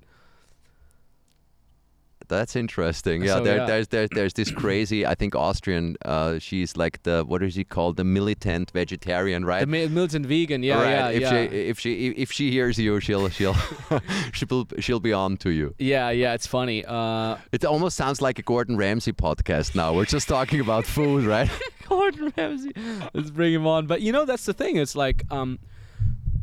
[2.28, 3.22] That's interesting.
[3.22, 3.66] Yeah, So, there, yeah.
[3.66, 5.96] there's there's there's this crazy I think Austrian.
[6.04, 7.96] Uh, she's like the what is she called?
[7.96, 9.60] The militant vegetarian, right?
[9.60, 10.90] the Mi- militant vegan yeah right.
[10.90, 13.56] yeah if yeah she if she if she hears you, she'll she'll
[14.32, 15.74] she'll she'll be on to you.
[15.78, 19.92] yeah yeah it's funny uh It almost sounds like a Gordon Ramsay podcast now.
[19.94, 21.50] We're just talking about food, right?
[21.88, 22.72] Gordon Ramsay.
[23.12, 23.86] Let's bring him on.
[23.86, 24.76] But you know, that's the thing.
[24.76, 25.58] It's like um,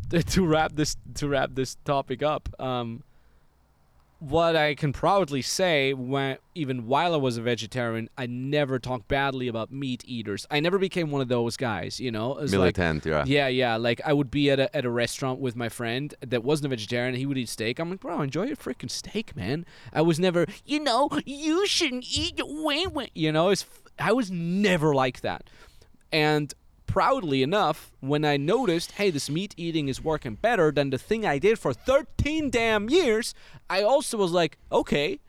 [0.09, 2.49] to, to wrap this to wrap this topic up.
[2.59, 3.03] Um,
[4.21, 9.07] what I can proudly say, when even while I was a vegetarian, I never talked
[9.07, 10.45] badly about meat eaters.
[10.51, 11.99] I never became one of those guys.
[11.99, 13.23] You know, It's like, Militant, yeah.
[13.25, 13.77] yeah, yeah.
[13.77, 16.69] Like I would be at a at a restaurant with my friend that wasn't a
[16.69, 17.15] vegetarian.
[17.15, 17.79] He would eat steak.
[17.79, 19.65] I'm like, bro, enjoy your freaking steak, man.
[19.91, 23.09] I was never, you know, you shouldn't eat wait, wait.
[23.15, 23.65] You know, it's,
[23.97, 25.49] I was never like that.
[26.11, 26.53] And
[26.91, 31.25] proudly enough, when I noticed, hey, this meat eating is working better than the thing
[31.25, 33.33] I did for 13 damn years,
[33.69, 35.21] I also was like, okay,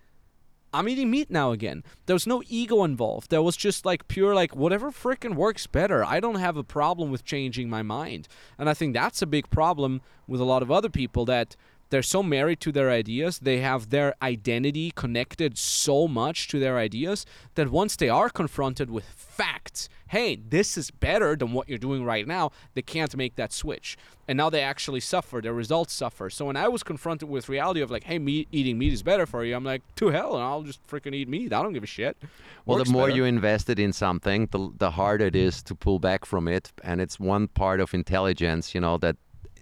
[0.74, 1.84] I'm eating meat now again.
[2.06, 3.30] There was no ego involved.
[3.30, 6.04] There was just like pure like whatever frickin' works better.
[6.04, 8.26] I don't have a problem with changing my mind.
[8.58, 11.54] And I think that's a big problem with a lot of other people that
[11.92, 16.78] they're so married to their ideas, they have their identity connected so much to their
[16.78, 21.76] ideas that once they are confronted with facts, hey, this is better than what you're
[21.76, 23.98] doing right now, they can't make that switch.
[24.26, 26.30] And now they actually suffer, their results suffer.
[26.30, 29.26] So when I was confronted with reality of like, hey, meat eating meat is better
[29.26, 31.52] for you, I'm like, to hell, and I'll just freaking eat meat.
[31.52, 32.16] I don't give a shit.
[32.64, 33.16] Well, Works the more better.
[33.16, 36.72] you invested in something, the, the harder it is to pull back from it.
[36.82, 39.16] And it's one part of intelligence, you know, that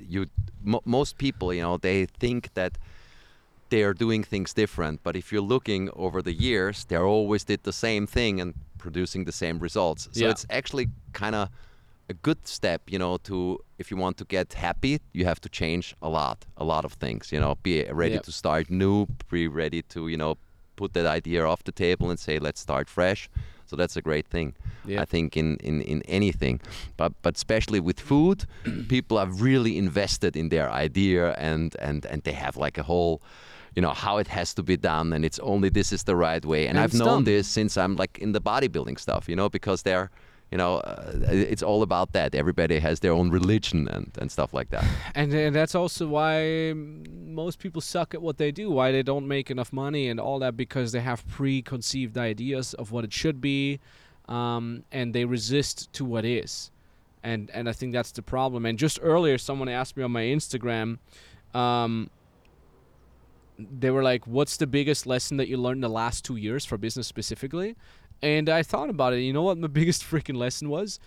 [0.08, 0.26] you
[0.62, 2.78] mo- most people, you know, they think that
[3.70, 5.00] they are doing things different.
[5.02, 9.24] But if you're looking over the years, they always did the same thing and producing
[9.24, 10.08] the same results.
[10.12, 10.30] So Yeah.
[10.30, 11.48] it's actually kind of
[12.08, 15.48] a good step, you know, to if you want to get happy, you have to
[15.48, 18.24] change a lot, a lot of things, you know, be ready Yep.
[18.24, 20.36] to start new, be ready to, you know,
[20.74, 23.28] put that idea off the table and say, let's start fresh.
[23.66, 24.54] So that's a great thing.
[24.86, 25.02] Yeah.
[25.02, 26.60] I think in, in, in anything,
[26.96, 28.44] but but especially with food,
[28.88, 33.20] people are really invested in their idea and, and, and they have like a whole,
[33.76, 36.44] you know, how it has to be done and it's only this is the right
[36.44, 36.66] way.
[36.66, 37.24] And, And I've known done.
[37.24, 40.10] this since I'm like in the bodybuilding stuff, you know, because they're,
[40.50, 42.34] you know, uh, it's all about that.
[42.34, 44.84] Everybody has their own religion and, and stuff like that.
[45.14, 49.28] And, and that's also why most people suck at what they do, why they don't
[49.28, 53.40] make enough money and all that, because they have preconceived ideas of what it should
[53.40, 53.78] be,
[54.30, 56.70] um, and they resist to what is.
[57.22, 58.64] And and I think that's the problem.
[58.64, 60.98] And just earlier, someone asked me on my Instagram,
[61.52, 62.08] um,
[63.58, 66.64] they were like, "What's the biggest lesson that you learned in the last two years
[66.64, 67.76] for business specifically?"
[68.22, 69.20] And I thought about it.
[69.20, 70.98] You know what my biggest freaking lesson was?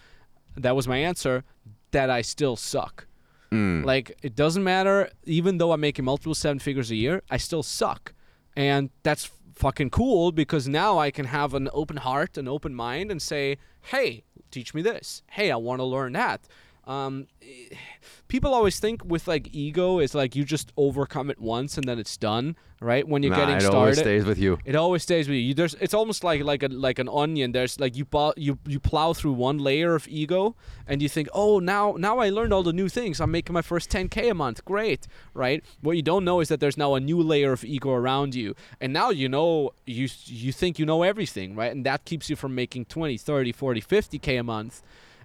[0.55, 1.43] That was my answer.
[1.91, 3.07] That I still suck.
[3.51, 3.83] Mm.
[3.83, 5.09] Like it doesn't matter.
[5.25, 8.13] Even though I'm making multiple seven figures a year, I still suck,
[8.55, 13.11] and that's fucking cool because now I can have an open heart, an open mind,
[13.11, 15.23] and say, "Hey, teach me this.
[15.31, 16.47] Hey, I want to learn that."
[16.85, 17.27] Um,
[18.27, 21.99] people always think with like ego is like you just overcome it once and then
[21.99, 23.07] it's done, right?
[23.07, 24.57] When you're Nah, getting it started, it always stays with you.
[24.65, 25.41] it always stays with you.
[25.41, 25.53] you.
[25.53, 27.51] There's, it's almost like like a like an onion.
[27.51, 28.05] There's like you
[28.35, 30.55] you you plow through one layer of ego,
[30.87, 33.21] and you think, oh, now now I learned all the new things.
[33.21, 34.65] I'm making my first 10k a month.
[34.65, 35.63] Great, right?
[35.81, 38.55] What you don't know is that there's now a new layer of ego around you,
[38.81, 41.71] and now you know you you think you know everything, right?
[41.71, 44.81] And that keeps you from making 20, 30, 40, 50k a month.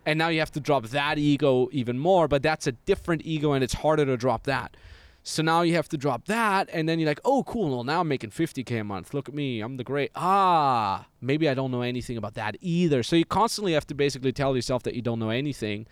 [0.09, 3.53] And now you have to drop that ego even more, but that's a different ego,
[3.53, 4.75] and it's harder to drop that.
[5.23, 7.69] So now you have to drop that, and then you're like, oh, cool.
[7.69, 9.13] Well, now I'm making 50K a month.
[9.13, 9.61] Look at me.
[9.61, 10.11] I'm the great.
[10.17, 13.03] Ah, maybe I don't know anything about that either.
[13.03, 15.87] So you constantly have to basically tell yourself that you don't know anything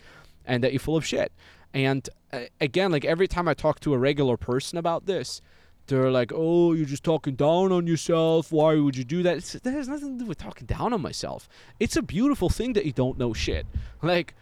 [0.47, 1.31] and that you're full of shit.
[1.71, 5.43] And uh, again, like every time I talk to a regular person about this,
[5.87, 8.51] they're like, oh, you're just talking down on yourself.
[8.51, 9.37] Why would you do that?
[9.37, 11.47] It's, that has nothing to do with talking down on myself.
[11.79, 13.65] It's a beautiful thing that you don't know shit.
[14.01, 14.35] Like,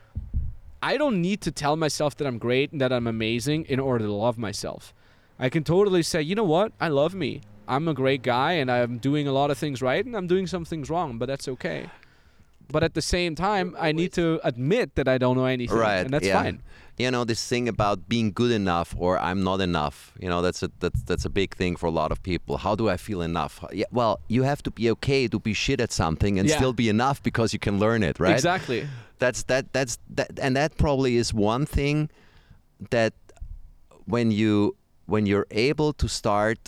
[0.82, 4.06] I don't need to tell myself that I'm great and that I'm amazing in order
[4.06, 4.94] to love myself.
[5.40, 6.72] I can totally say, you know what?
[6.80, 7.42] I love me.
[7.68, 10.48] I'm a great guy and I'm doing a lot of things right and I'm doing
[10.48, 11.90] some things wrong, but that's okay.
[12.72, 16.00] But at the same time, I need to admit that I don't know anything, Right,
[16.06, 16.42] and that's yeah.
[16.44, 16.62] fine.
[16.98, 20.14] you know this thing about being good enough or I'm not enough.
[20.20, 22.58] You know that's a that's that's a big thing for a lot of people.
[22.58, 23.54] How do I feel enough?
[23.74, 26.56] Yeah, well, you have to be okay to be shit at something and Yeah.
[26.58, 28.34] still be enough because you can learn it, right?
[28.34, 28.88] Exactly.
[29.20, 32.10] That's that that's that and that probably is one thing
[32.92, 33.14] that
[34.06, 36.60] when you when you're able to start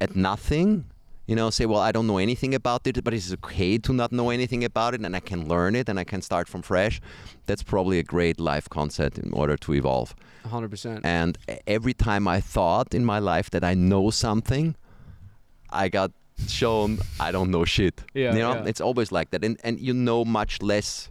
[0.00, 0.84] at nothing
[1.28, 4.10] you know say well i don't know anything about it but it's okay to not
[4.18, 7.00] know anything about it and i can learn it and i can start from fresh
[7.46, 10.14] that's probably a great life concept in order to evolve
[10.46, 11.00] 100%.
[11.04, 11.36] and
[11.76, 14.74] every time i thought in my life that i know something
[15.70, 16.10] i got
[16.46, 18.64] shown i don't know shit Yeah, you know yeah.
[18.70, 21.10] it's always like that and and you know much less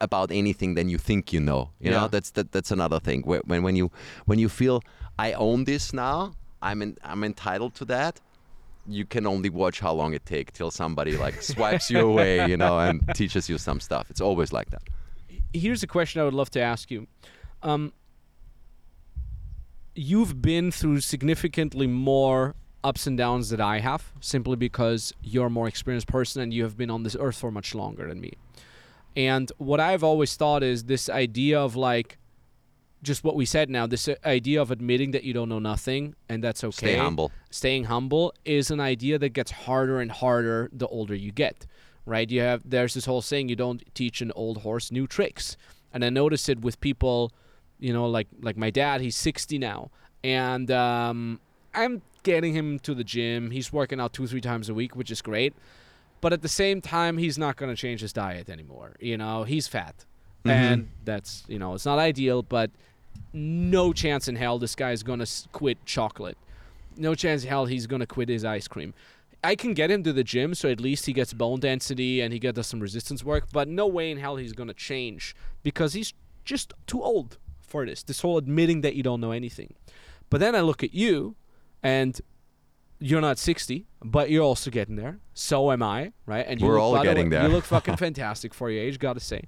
[0.00, 2.00] about anything than you think you know you Yeah.
[2.00, 3.90] know that's that, that's another thing when when you
[4.26, 4.80] when you feel
[5.18, 6.16] i own this now
[6.62, 8.20] i'm in, i'm entitled to that
[8.88, 12.56] you can only watch how long it takes till somebody like swipes you away you
[12.56, 14.82] know and teaches you some stuff it's always like that
[15.52, 17.06] Here's a question I would love to ask you.
[17.62, 17.92] Um,
[19.94, 25.50] you've been through significantly more ups and downs that I have, simply because you're a
[25.50, 28.32] more experienced person and you have been on this earth for much longer than me.
[29.16, 32.18] And what I've always thought is this idea of like,
[33.02, 36.14] just what we said now, this uh, idea of admitting that you don't know nothing
[36.28, 36.72] and that's okay.
[36.72, 37.32] stay humble.
[37.50, 41.66] Staying humble is an idea that gets harder and harder the older you get
[42.08, 42.28] right?
[42.30, 45.56] You have there's this whole saying you don't teach an old horse new tricks.
[45.92, 47.32] And i notice it with people
[47.78, 49.90] you know like like my dad he's 60 now.
[50.24, 51.40] And um,
[51.74, 53.50] i'm getting him to the gym.
[53.50, 55.54] He's working out two three times a week which is great.
[56.20, 59.44] But at the same time he's not going to change his diet anymore you know?
[59.44, 60.04] He's fat
[60.48, 60.72] Mhm.
[60.72, 62.70] and that's you know it's not ideal but
[63.32, 66.38] no chance in hell this guy is going to quit chocolate.
[66.96, 68.94] No chance in hell he's going to quit his ice cream.
[69.44, 72.32] I can get him to the gym so at least he gets bone density and
[72.32, 75.92] he gets some resistance work but no way in hell he's going to change because
[75.92, 76.12] he's
[76.44, 79.74] just too old for this this whole admitting that you don't know anything.
[80.30, 81.36] But then i look at you
[81.82, 82.20] and
[83.00, 85.18] you're not 60 but you're also getting there.
[85.34, 86.44] So am i right?
[86.48, 87.42] And you We're all getting there.
[87.44, 89.42] you look fucking fantastic for your age gotta say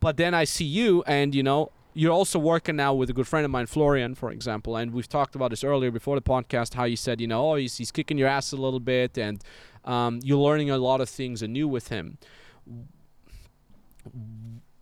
[0.00, 3.26] but then I see you, and you know, you're also working now with a good
[3.26, 4.76] friend of mine, Florian, for example.
[4.76, 6.74] And we've talked about this earlier before the podcast.
[6.74, 9.42] How you said, you know, oh, he's, he's kicking your ass a little bit, and
[9.84, 12.18] um, you're learning a lot of things anew with him.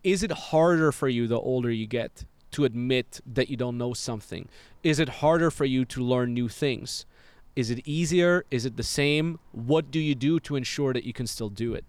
[0.04, 3.92] Is it harder for you the older you get to admit that you don't know
[3.94, 4.48] something?
[4.82, 7.06] Is it harder for you to learn new things?
[7.56, 8.44] Is it easier?
[8.50, 9.38] Is it the same?
[9.52, 11.84] What do you do to ensure that you can still do it?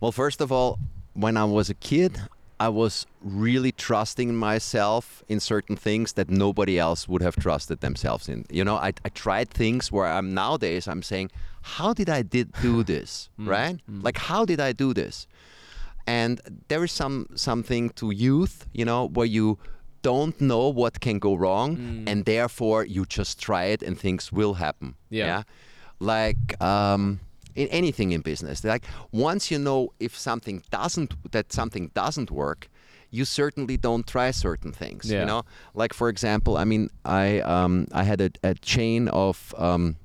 [0.00, 0.78] Well, first of all,
[1.16, 2.20] when I was a kid,
[2.58, 8.28] I was really trusting myself in certain things that nobody else would have trusted themselves
[8.28, 8.44] in.
[8.50, 11.30] You know, I, I tried things where I'm nowadays I'm saying,
[11.62, 12.82] how did I did do hmm.
[12.82, 13.48] this, hmm.
[13.48, 13.80] right?
[13.86, 14.00] Hmm.
[14.02, 15.26] Like how did I do this?
[16.06, 19.58] And there is some something to youth, you know, where you
[20.02, 24.54] don't know what can go wrong, and therefore you just try it and things will
[24.54, 24.94] happen.
[25.10, 25.42] Yeah.
[25.98, 27.18] Like um,
[27.56, 32.68] in anything in business, like once you know if something doesn't that something doesn't work,
[33.10, 35.10] you certainly don't try certain things.
[35.10, 35.20] Yeah.
[35.20, 35.42] You know,
[35.74, 39.96] like for example, I mean, I um, I had a, a chain of um,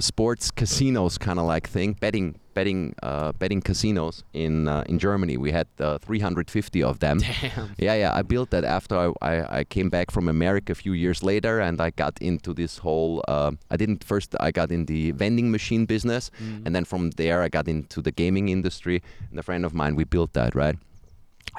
[0.00, 5.36] sports casinos kind of like thing, betting betting uh, betting casinos in uh, in Germany.
[5.36, 7.18] We had uh, 350 of them.
[7.18, 7.74] Damn.
[7.78, 8.12] Yeah, yeah.
[8.14, 11.60] I built that after I, I, I came back from America a few years later,
[11.60, 13.22] and I got into this whole.
[13.28, 14.34] Uh, I didn't first.
[14.40, 16.30] I got in the vending machine business,
[16.64, 19.02] and then from there I got into the gaming industry.
[19.30, 20.76] And a friend of mine, we built that right.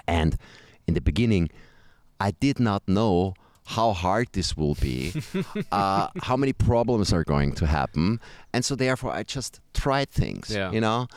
[0.08, 0.38] And
[0.88, 1.50] in the beginning,
[2.20, 3.34] I did not know
[3.70, 5.14] how hard this will be,
[5.72, 8.20] uh, how many problems are going to happen,
[8.52, 10.50] and so therefore I just tried things.
[10.50, 10.72] Yeah.
[10.72, 11.08] You know,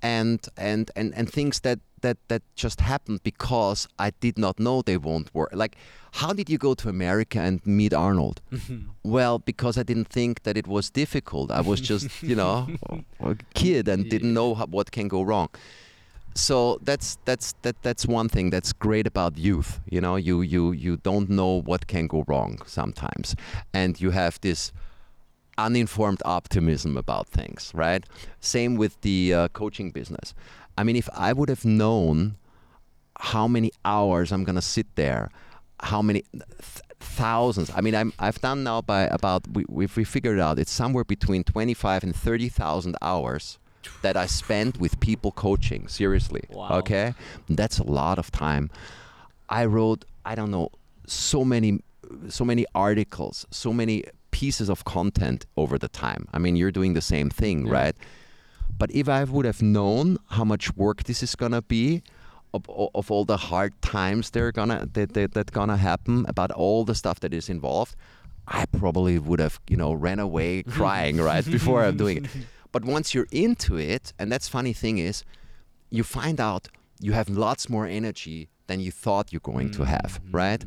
[0.00, 4.80] and and and and things that that that just happened because I did not know
[4.82, 5.50] they won't work.
[5.52, 5.76] Like,
[6.12, 8.40] how did you go to America and meet Arnold?
[9.02, 11.50] well, because I didn't think that it was difficult.
[11.50, 12.68] I was just, you know,
[13.20, 15.48] a kid and didn't know how, what can go wrong.
[16.34, 19.80] So that's that's that that's one thing that's great about youth.
[19.90, 23.36] You know, you you you don't know what can go wrong sometimes,
[23.74, 24.72] and you have this
[25.58, 28.04] uninformed optimism about things, right?
[28.40, 30.34] Same with the uh, coaching business.
[30.78, 32.36] I mean, if I would have known
[33.20, 35.30] how many hours I'm gonna sit there,
[35.80, 36.44] how many th-
[36.98, 37.70] thousands.
[37.76, 41.04] I mean, I'm I've done now by about we we we figured out it's somewhere
[41.04, 43.58] between twenty five and thirty thousand hours
[44.02, 45.88] that I spent with people coaching.
[45.88, 46.78] Seriously, Wow.
[46.80, 47.14] okay,
[47.48, 48.70] that's a lot of time.
[49.48, 50.70] I wrote I don't know
[51.06, 51.80] so many
[52.28, 56.26] so many articles, so many pieces of content over the time.
[56.32, 57.72] I mean, you're doing the same thing, Yeah.
[57.72, 57.96] right?
[58.78, 62.02] But if I would have known how much work this is gonna be,
[62.54, 62.62] of,
[62.94, 66.94] of all the hard times they're gonna that, that that gonna happen, about all the
[66.94, 67.94] stuff that is involved,
[68.46, 72.30] I probably would have you know ran away crying right before I'm doing it.
[72.72, 75.24] But once you're into it, and that's funny thing is,
[75.90, 76.68] you find out
[77.00, 80.64] you have lots more energy than you thought you're going to have, right?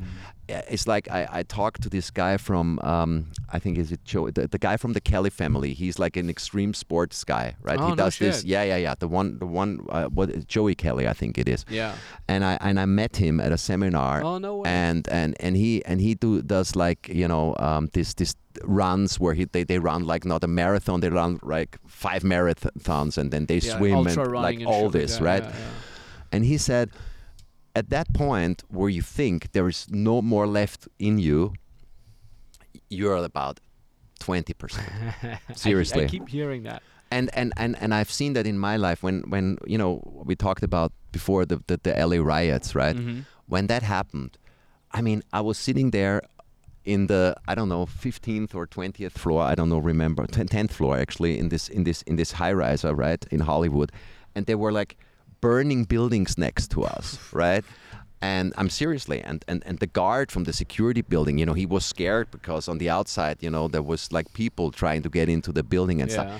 [0.47, 3.11] Uh, It's like I, I talked to this guy from um,
[3.55, 5.73] I think is it Joe the, the guy from the Kelly family.
[5.73, 7.79] He's like an extreme sports guy, right?
[7.79, 8.35] Oh, he no does this.
[8.41, 8.45] shit.
[8.53, 8.95] Yeah, yeah, yeah.
[8.99, 11.65] The one, the one, uh, what Joey Kelly, I think it is.
[11.69, 11.91] Yeah.
[12.27, 14.69] And I and I met him at a seminar Oh no way.
[14.69, 19.19] and and and he and he do does like you know um, this this runs
[19.19, 23.31] where he they, they run like not a marathon they run like five marathons and
[23.31, 25.23] then they yeah, swim and like and all this that.
[25.31, 26.31] right Yeah, yeah.
[26.33, 26.89] and he said
[27.75, 31.53] at that point where you think there is no more left in you
[32.89, 33.59] you're about
[34.19, 34.79] 20%
[35.55, 36.05] Seriously.
[36.05, 36.81] I, keep hearing that.
[37.11, 40.35] and and and and I've seen that in my life when when you know we
[40.35, 43.25] talked about before the the, the LA riots right Mhm.
[43.47, 44.37] when that happened,
[44.91, 46.21] I mean, I was sitting there
[46.85, 50.71] in the I don't know 15th or 20th floor, I don't know, remember 10th 10th
[50.71, 53.91] floor actually in this in this in this high riser right in Hollywood,
[54.35, 54.95] and there were like
[55.45, 57.63] burning buildings next to us, right?
[58.19, 61.67] And I'm seriously, and, and and the guard from the security building, you know, he
[61.67, 65.29] was scared because on the outside, you know, there was like people trying to get
[65.29, 66.31] into the building and stuff.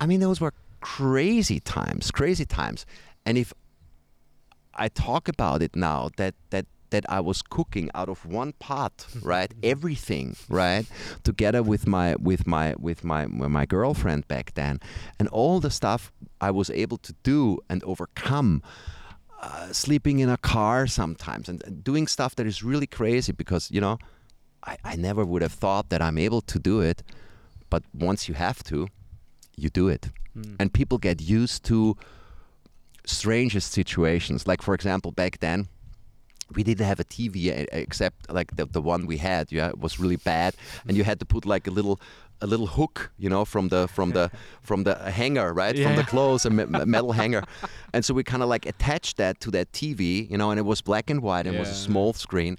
[0.00, 2.84] I mean, those were crazy times, crazy times.
[3.24, 3.52] And if
[4.74, 9.06] I talk about it now, that that that I was cooking out of one pot,
[9.22, 9.52] right?
[9.62, 10.84] Everything, right?
[11.22, 14.80] Together with my with my with my with my girlfriend back then,
[15.18, 16.12] and all the stuff
[16.42, 18.62] I was able to do and overcome.
[19.44, 23.64] Uh, sleeping in a car sometimes and, and doing stuff that is really crazy because
[23.74, 23.98] you know
[24.64, 27.02] I, I never would have thought that I'm able to do it
[27.68, 28.86] but once you have to
[29.56, 30.56] you do it Mm.
[30.60, 31.96] and people get used to
[33.04, 35.66] strangest situations like for example back then
[36.54, 39.98] we didn't have a TV except like the, the one we had yeah it was
[39.98, 40.54] really bad
[40.86, 42.00] and you had to put like a little
[42.42, 44.30] a little hook you know from the from the
[44.68, 47.42] from the hanger right from the clothes a me- me- metal hanger
[47.94, 50.66] and so we kind of like attached that to that TV you know and it
[50.72, 52.54] was black and white and it was a small screen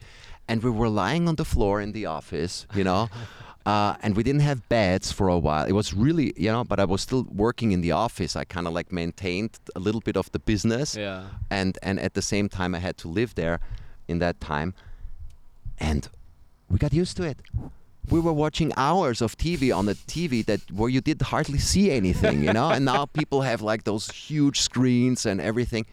[0.47, 3.09] and we were lying on the floor in the office you know
[3.65, 5.63] uh, and we didn't have beds for a while.
[5.65, 8.35] It was really, you know, but I was still working in the office.
[8.35, 11.23] I kind of like maintained a little bit of the business, Yeah.
[11.49, 13.57] and and at the same time I had to live there
[14.11, 14.73] in that time,
[15.79, 16.09] and
[16.69, 17.37] we got used to it.
[18.09, 21.89] We were watching hours of TV on the TV that where you did hardly see
[21.91, 25.85] anything, you know, and now people have like those huge screens and everything.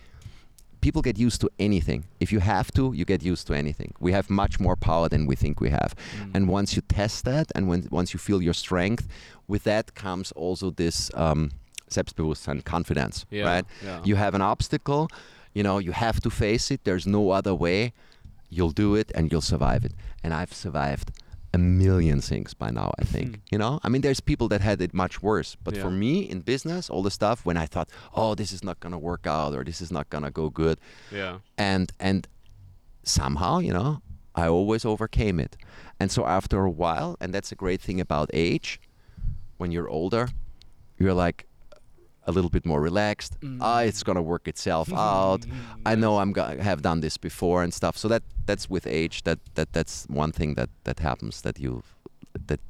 [0.80, 2.04] People get used to anything.
[2.20, 3.94] If you have to, you get used to anything.
[4.00, 5.94] We have much more power than we think we have.
[5.94, 6.30] Mm.
[6.34, 9.06] And once you test that, and when once you feel your strength,
[9.46, 11.50] with that comes also this um,
[11.90, 13.64] Selbstbewusstsein, confidence, Yeah, right?
[13.84, 14.00] yeah.
[14.04, 15.08] You have an obstacle,
[15.54, 16.80] you know, you have to face it.
[16.84, 17.92] There's no other way.
[18.48, 19.92] You'll do it, and you'll survive it.
[20.24, 21.10] And I've survived
[21.52, 22.92] a million things by now.
[22.98, 23.40] I think, Mhm.
[23.52, 23.80] you know.
[23.82, 27.02] I mean, there's people that had it much worse, but for me in business, all
[27.02, 29.90] the stuff when I thought, oh, this is not gonna work out, or this is
[29.90, 30.78] not gonna go good,
[31.10, 31.38] Yeah.
[31.58, 32.28] and and
[33.02, 34.02] somehow you know
[34.34, 35.56] i always overcame it
[35.98, 38.78] and so after a while and that's a great thing about age
[39.56, 40.28] when you're older
[40.98, 41.46] you're like
[42.30, 43.32] a little bit more relaxed.
[43.60, 45.42] Ah it's gonna work itself out.
[45.90, 47.96] I know i'm gonna have done this before and stuff.
[47.96, 49.22] So that that's with age.
[49.24, 51.82] That that that's one thing that that happens that you
[52.48, 52.60] that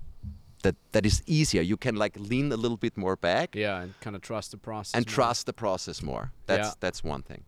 [0.62, 1.62] that that is easier.
[1.62, 4.58] You can like lean a little bit more back Yeah, and kind of trust the
[4.58, 4.94] process.
[4.96, 5.14] and more.
[5.14, 6.24] trust the process more.
[6.46, 6.74] That's Yeah.
[6.80, 7.42] that's one thing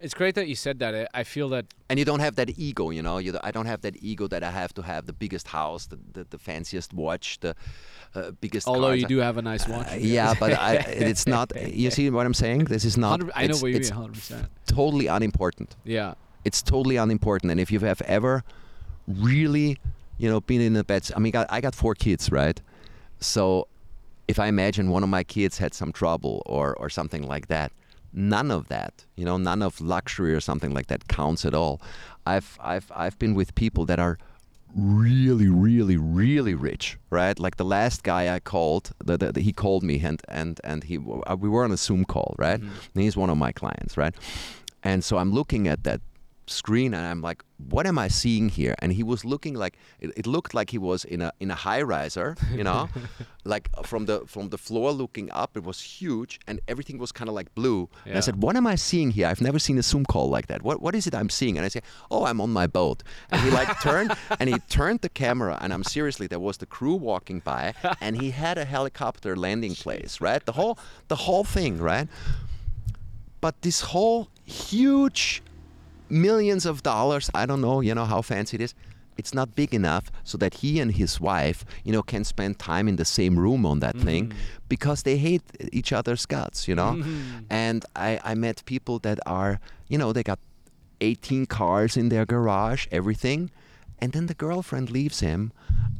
[0.00, 1.08] It's great that you said that.
[1.14, 3.18] I- feel that and you don't have that ego, you know.
[3.18, 5.98] You, I don't have that ego that I have to have the biggest house, the,
[6.12, 7.54] the, the fanciest watch, the
[8.14, 8.68] uh, biggest.
[8.68, 9.00] although cars.
[9.00, 9.90] you do have a nice watch.
[9.90, 10.74] Uh, yeah, but I,
[11.10, 11.52] it's not.
[11.72, 12.64] You see what I'm saying?
[12.64, 13.20] This is not.
[13.34, 14.00] I know what you it's mean.
[14.00, 14.46] Hundred percent.
[14.66, 15.76] totally unimportant.
[15.84, 16.14] Yeah.
[16.44, 17.50] It's totally unimportant.
[17.52, 18.44] And if you have ever
[19.06, 19.78] really,
[20.18, 21.10] you know, been in a bad.
[21.16, 22.60] I mean, I, I got four kids, right?
[23.20, 23.68] So,
[24.28, 27.72] if I imagine one of my kids had some trouble or or something like that,
[28.14, 31.80] none of that, you know, none of luxury or something like that counts at all.
[32.26, 34.16] I've I've I've been with people that are
[34.76, 39.84] really really really rich right like the last guy i called the, the, he called
[39.84, 42.70] me and and and he uh, we were on a zoom call right Mhm.
[42.94, 44.14] and he's one of my clients right
[44.82, 46.00] and so i'm looking at that
[46.46, 48.74] screen and I'm like, what am I seeing here?
[48.80, 51.54] And he was looking like it, it looked like he was in a in a
[51.54, 52.88] high riser, you know,
[53.44, 55.56] like uh, from the from the floor looking up.
[55.56, 57.88] It was huge and everything was kind of like blue.
[58.04, 59.26] And I said, what am I seeing here?
[59.26, 60.62] I've never seen a Zoom call like that.
[60.62, 61.56] What what is it I'm seeing?
[61.56, 61.80] And I say,
[62.10, 63.02] oh, I'm on my boat.
[63.30, 66.66] And he like turned and he turned the camera and I'm seriously there was the
[66.66, 70.44] crew walking by and he had a helicopter landing place, right?
[70.44, 72.08] The whole the whole thing, right?
[73.40, 75.42] But this whole huge
[76.08, 78.74] millions of dollars, I don't know, you know how fancy it is.
[79.16, 82.88] It's not big enough so that he and his wife, you know, can spend time
[82.88, 84.06] in the same room on that mm-hmm.
[84.06, 84.32] thing
[84.68, 86.94] because they hate each other's guts, you know.
[86.94, 87.38] Mm-hmm.
[87.48, 90.40] And I, I met people that are, you know, they got
[91.00, 93.50] 18 cars in their garage, everything,
[94.00, 95.52] and then the girlfriend leaves him,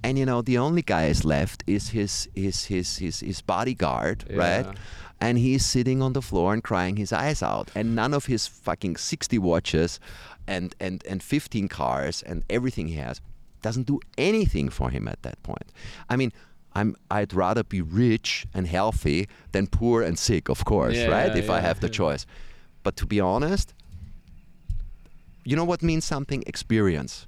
[0.02, 4.24] and you know the only guy is left is his his his his, his bodyguard,
[4.30, 4.66] right?
[5.24, 5.30] Yeah.
[5.30, 8.46] and he's sitting on the floor and crying his eyes out and none of his
[8.46, 10.00] fucking 60 watches
[10.46, 13.20] and and and 15 cars and everything he has
[13.62, 15.72] doesn't do anything for him at that point
[16.08, 16.32] i mean
[16.76, 21.36] I'm, I'd rather be rich and healthy than poor and sick, of course, Yeah, right?
[21.36, 21.66] If I yeah.
[21.68, 22.26] have the choice.
[22.82, 23.72] But to be honest,
[25.44, 26.42] you know what means something?
[26.46, 27.26] Experience.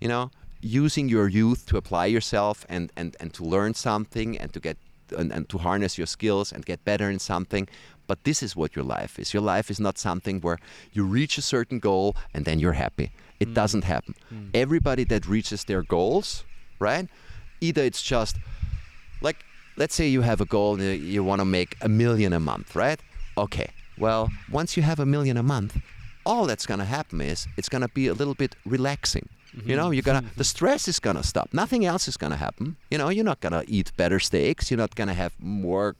[0.00, 0.30] You know,
[0.60, 4.76] using your youth to apply yourself and, and, and to learn something and to get
[5.16, 7.68] and, and to harness your skills and get better in something.
[8.06, 9.32] But this is what your life is.
[9.32, 10.58] Your life is not something where
[10.92, 13.12] you reach a certain goal and then you're happy.
[13.40, 13.54] It mm.
[13.54, 14.14] doesn't happen.
[14.32, 14.50] Mm.
[14.54, 16.44] Everybody that reaches their goals,
[16.78, 17.08] right?
[17.60, 18.36] Either it's just
[19.22, 19.44] like
[19.76, 22.76] let's say you have a goal and you want to make a million a month,
[22.76, 23.00] right?
[23.36, 23.70] Okay.
[23.98, 25.80] Well, once you have a million a month,
[26.26, 29.28] all that's going to happen is it's going to be a little bit relaxing.
[29.64, 31.48] You know, you're gonna the stress is gonna stop.
[31.52, 32.76] Nothing else is gonna happen.
[32.90, 34.70] You know, you're not gonna eat better steaks.
[34.70, 35.94] You're not gonna have more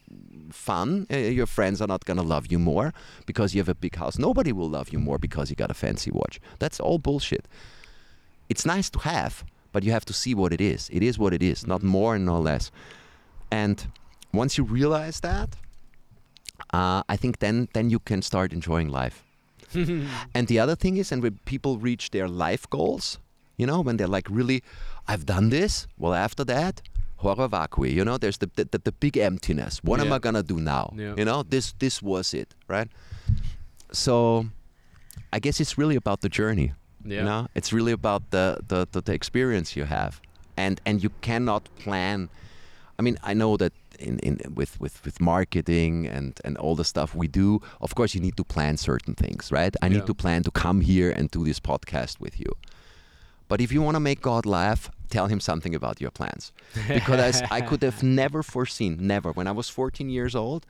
[0.50, 1.06] fun.
[1.10, 2.92] Uh, your friends are not gonna love you more
[3.26, 4.18] because you have a big house.
[4.18, 6.40] Nobody will love you more because you got a fancy watch.
[6.58, 7.46] That's all bullshit.
[8.48, 10.90] It's nice to have, but you have to see what it is.
[10.92, 12.70] It is what it is, not more and no less.
[13.50, 13.86] And
[14.32, 15.56] once you realize that,
[16.72, 19.24] uh, I think then then you can start enjoying life.
[20.34, 23.18] and the other thing is, and when people reach their life goals,
[23.56, 24.62] you know, when they're like really,
[25.06, 25.86] I've done this.
[25.98, 26.82] Well, after that,
[27.16, 27.92] horror vacui.
[27.92, 29.80] You know, there's the the, the, big emptiness.
[29.82, 30.92] What am I gonna do now?
[30.96, 31.14] Yeah.
[31.16, 32.88] You know, this this was it, right?
[33.92, 34.46] So,
[35.32, 36.72] I guess it's really about the journey.
[37.04, 37.18] Yeah.
[37.18, 40.20] You know, it's really about the, the, the, the experience you have,
[40.56, 42.28] and and you cannot plan.
[42.98, 46.84] I mean, I know that in, in with, with, with marketing and, and all the
[46.84, 49.74] stuff we do, of course, you need to plan certain things, right?
[49.82, 49.96] I Yeah.
[49.98, 52.52] need to plan to come here and do this podcast with you.
[53.54, 56.50] But if you want to make God laugh, tell him something about your plans.
[56.88, 59.30] Because I could have never foreseen, never.
[59.30, 60.66] When I was 14 years old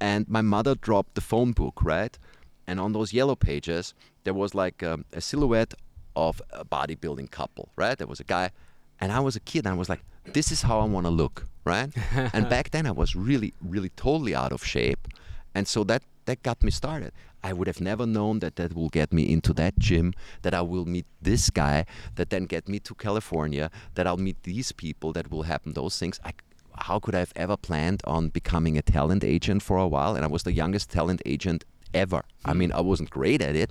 [0.00, 2.18] and my mother dropped the phone book, right?
[2.66, 3.94] And on those yellow pages,
[4.24, 5.74] there was like um, a silhouette
[6.16, 7.96] of a bodybuilding couple, right?
[7.96, 8.50] There was a guy.
[8.98, 10.02] And I was a kid and I was like,
[10.32, 11.88] this is how I want to look, right?
[12.32, 15.06] and back then I was really, really totally out of shape.
[15.54, 17.12] And so that, that got me started.
[17.44, 20.62] I would have never known that that will get me into that gym, that I
[20.62, 21.84] will meet this guy,
[22.14, 25.98] that then get me to California, that I'll meet these people, that will happen those
[25.98, 26.18] things.
[26.24, 26.32] I,
[26.78, 30.16] how could I have ever planned on becoming a talent agent for a while?
[30.16, 32.22] And I was the youngest talent agent ever.
[32.46, 33.70] I mean, I wasn't great at it.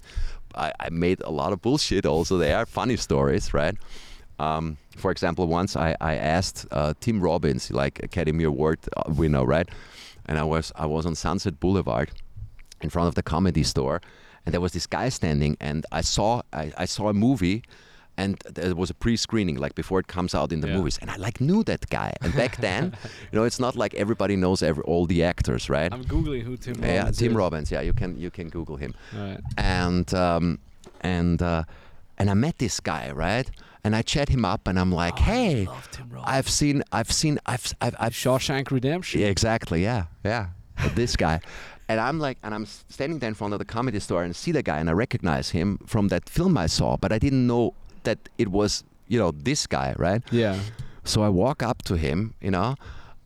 [0.53, 3.75] I, I made a lot of bullshit also there, funny stories, right?
[4.37, 9.43] Um, for example, once I, I asked uh, Tim Robbins, like Academy Award uh, winner,
[9.43, 9.67] right?
[10.27, 12.11] And I was I was on Sunset Boulevard
[12.83, 14.01] in front of the comedy store,
[14.45, 17.63] and there was this guy standing, and I saw I, I saw a movie,
[18.17, 20.77] and there was a pre-screening like before it comes out in the Yeah.
[20.77, 22.11] movies, and I like knew that guy.
[22.21, 22.93] And back then,
[23.31, 25.91] you know, it's not like everybody knows every, all the actors, right?
[25.93, 27.37] I'm googling who Tim yeah, Robbins Tim is.
[27.37, 27.71] Robbins.
[27.71, 29.39] Yeah, you can you can Google him Alright.
[29.57, 30.59] and um,
[31.01, 31.63] and uh,
[32.19, 33.49] and I met this guy, right?
[33.85, 36.29] And I chat him up, and I'm like, Oh, "Hey, love Tim Robbins.
[36.37, 39.19] I've seen, I've seen, I've, I've, I've Shawshank Redemption.
[39.19, 40.45] yeah, exactly, yeah, yeah,
[40.95, 41.41] this guy."
[41.93, 44.51] And I'm like, and I'm standing there in front of the comedy store and see
[44.51, 47.75] the guy, and I recognize him from that film I saw, but I didn't know
[48.01, 50.23] that it was, you know, this guy, right?
[50.31, 50.59] Yeah.
[51.03, 52.73] So I walk up to him, you know,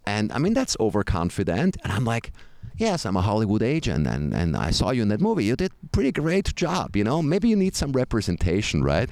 [0.06, 2.34] and I mean that's overconfident, and I'm like,
[2.76, 5.46] "Yes, I'm a Hollywood agent, and and I saw you in that movie.
[5.46, 7.22] You did pretty great job, you know.
[7.22, 9.10] Maybe you need some representation, right?"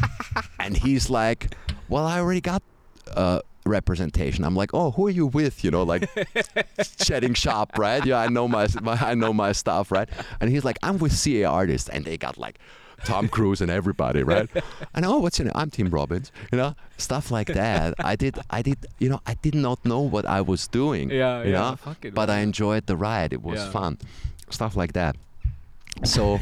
[0.58, 1.54] and he's like,
[1.90, 2.62] "Well, I already got."
[3.14, 4.44] Uh, representation.
[4.44, 5.64] I'm like oh who are you with?
[5.64, 6.08] You know like
[6.98, 8.04] chatting shop right?
[8.06, 10.08] Yeah i know my, my i know my stuff right?
[10.40, 12.58] And he's like i'm with ca artists and they got like
[13.04, 14.48] tom cruise and everybody right?
[14.94, 15.52] And oh what's your name?
[15.56, 16.74] I'm tim robbins you know?
[16.96, 17.94] Stuff like that.
[17.98, 21.42] I did i did you know i did not know what i was doing Yeah,
[21.42, 21.76] you yeah, know?
[21.76, 23.32] Fuck it, but i enjoyed the ride.
[23.32, 23.70] It was Yeah.
[23.72, 23.98] fun.
[24.50, 25.16] Stuff like that.
[26.04, 26.38] So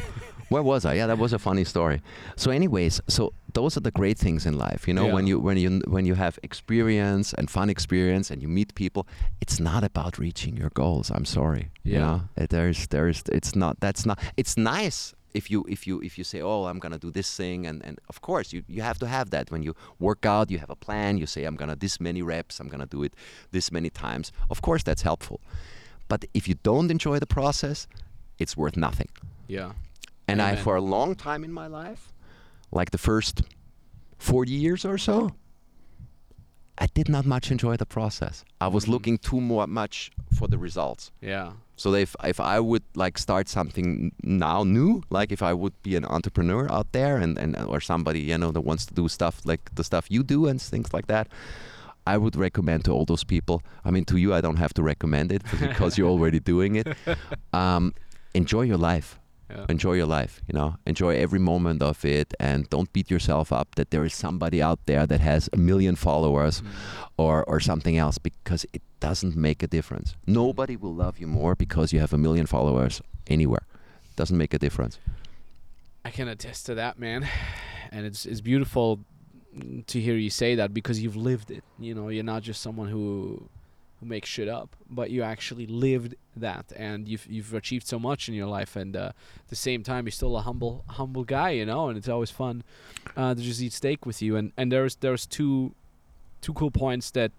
[0.49, 0.93] Where was I?
[0.95, 2.01] Yeah, that was a funny story.
[2.35, 4.87] So, anyways, so those are the great things in life.
[4.87, 8.47] You know, when you when you when you have experience and fun experience and you
[8.47, 9.07] meet people,
[9.41, 11.09] it's not about reaching your goals.
[11.11, 11.69] I'm sorry.
[11.83, 11.99] You Yeah.
[12.05, 14.19] know, Uh, there's there's it's not that's not.
[14.37, 17.65] It's nice if you if you if you say, oh, I'm gonna do this thing,
[17.67, 20.51] and and of course you you have to have that when you work out.
[20.51, 21.17] You have a plan.
[21.17, 22.59] You say, I'm gonna this many reps.
[22.59, 23.13] I'm gonna do it
[23.51, 24.31] this many times.
[24.49, 25.39] Of course, that's helpful.
[26.07, 27.87] But if you don't enjoy the process,
[28.37, 29.09] it's worth nothing.
[29.47, 29.71] Yeah.
[30.27, 32.13] And I, for a long time in my life,
[32.71, 33.41] like the first
[34.17, 35.31] 40 years or so,
[36.77, 38.43] I did not much enjoy the process.
[38.59, 38.89] I was Mhm.
[38.91, 41.11] looking too more much for the results.
[41.21, 41.53] Yeah.
[41.77, 45.95] So if if I would like start something now new, like if I would be
[45.95, 49.41] an entrepreneur out there and, and or somebody you know that wants to do stuff
[49.45, 51.27] like the stuff you do and things like that,
[52.07, 53.61] I would recommend to all those people.
[53.85, 56.87] I mean, to you, I don't have to recommend it because you're already doing it.
[57.53, 57.93] Um,
[58.33, 59.17] enjoy your life
[59.49, 59.65] Yeah.
[59.69, 63.67] enjoy your life you know enjoy every moment of it and don't beat yourself up
[63.75, 66.67] that there is somebody out there that has a million followers Mm.
[67.17, 71.53] or or something else because it doesn't make a difference nobody will love you more
[71.55, 73.65] because you have a million followers anywhere
[74.15, 74.99] doesn't make a difference
[76.07, 77.27] I can attest to that, man.
[77.91, 78.99] And it's it's beautiful
[79.87, 81.63] to hear you say that because you've lived it.
[81.79, 83.49] You know, you're not just someone who
[83.99, 88.27] who make shit up, but you actually lived that, and you've you've achieved so much
[88.27, 88.75] in your life.
[88.75, 91.89] And uh, at the same time, you're still a humble humble guy, you know.
[91.89, 92.63] And it's always fun
[93.15, 94.35] uh, to just eat steak with you.
[94.35, 95.73] And and there's there's two
[96.41, 97.31] two cool points that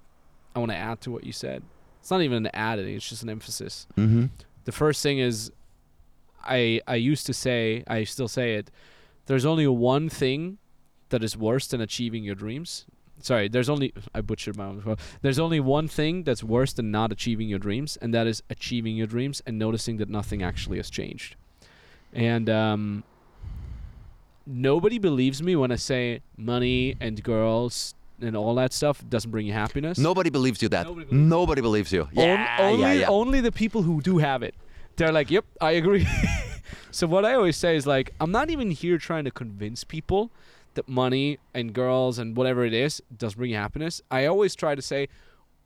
[0.55, 1.63] I want to add to what you said.
[2.01, 3.87] It's not even an adding; it's just an emphasis.
[3.97, 4.27] mm-hmm.
[4.65, 5.53] The first thing is,
[6.43, 8.71] I I used to say, I still say it.
[9.27, 10.59] There's only one thing
[11.09, 12.87] that is worse than achieving your dreams.
[13.23, 14.83] Sorry, there's only I butchered my own.
[14.83, 15.01] quote.
[15.23, 18.97] There's only one thing that's worse than not achieving your dreams, and that is achieving
[18.97, 21.35] your dreams and noticing that nothing actually has changed.
[22.13, 23.05] And um,
[24.47, 29.47] nobody believes me when I say money and girls and all that stuff doesn't bring
[29.47, 29.99] you happiness.
[29.99, 33.07] nobody believes you that Nobody believes nobody believes you On- yeah, only, yeah, yeah.
[33.09, 34.55] only the people who do have it.
[34.97, 36.07] They're like, yep, I agree.
[36.91, 40.31] so what I always say is like, I'm not even here trying to convince people
[40.77, 44.01] that money and girls and whatever it is does bring happiness.
[44.11, 45.09] I always try to say,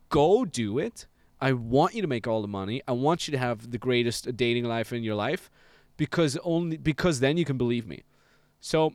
[0.09, 1.07] go do it.
[1.41, 2.82] I want you to make all the money.
[2.89, 5.51] I want you to have the greatest dating life in your life
[5.97, 8.03] because only because then you can believe me.
[8.61, 8.95] So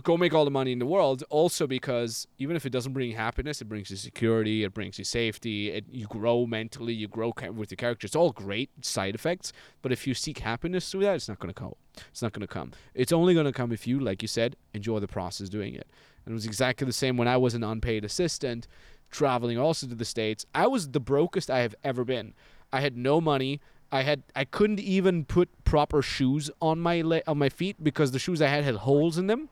[0.00, 3.12] go make all the money in the world also because even if it doesn't bring
[3.12, 7.32] happiness it brings you security it brings you safety it, you grow mentally you grow
[7.52, 8.06] with your character.
[8.06, 9.52] It's all great side effects
[9.82, 11.74] but if you seek happiness through that it's not going to come.
[12.10, 12.72] It's not going to come.
[12.94, 15.86] It's only going to come if you like you said enjoy the process doing it.
[16.24, 18.66] And it was exactly the same when i was an unpaid assistant
[19.10, 20.46] traveling also to the states.
[20.54, 22.32] I was the brokest i have ever been.
[22.72, 23.60] I had no money.
[23.92, 28.12] I had I couldn't even put proper shoes on my le- on my feet because
[28.12, 29.50] the shoes I had had holes in them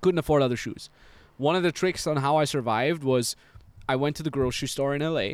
[0.00, 0.90] couldn't afford other shoes.
[1.36, 3.36] One of the tricks on how I survived was
[3.88, 5.28] I went to the grocery store in LA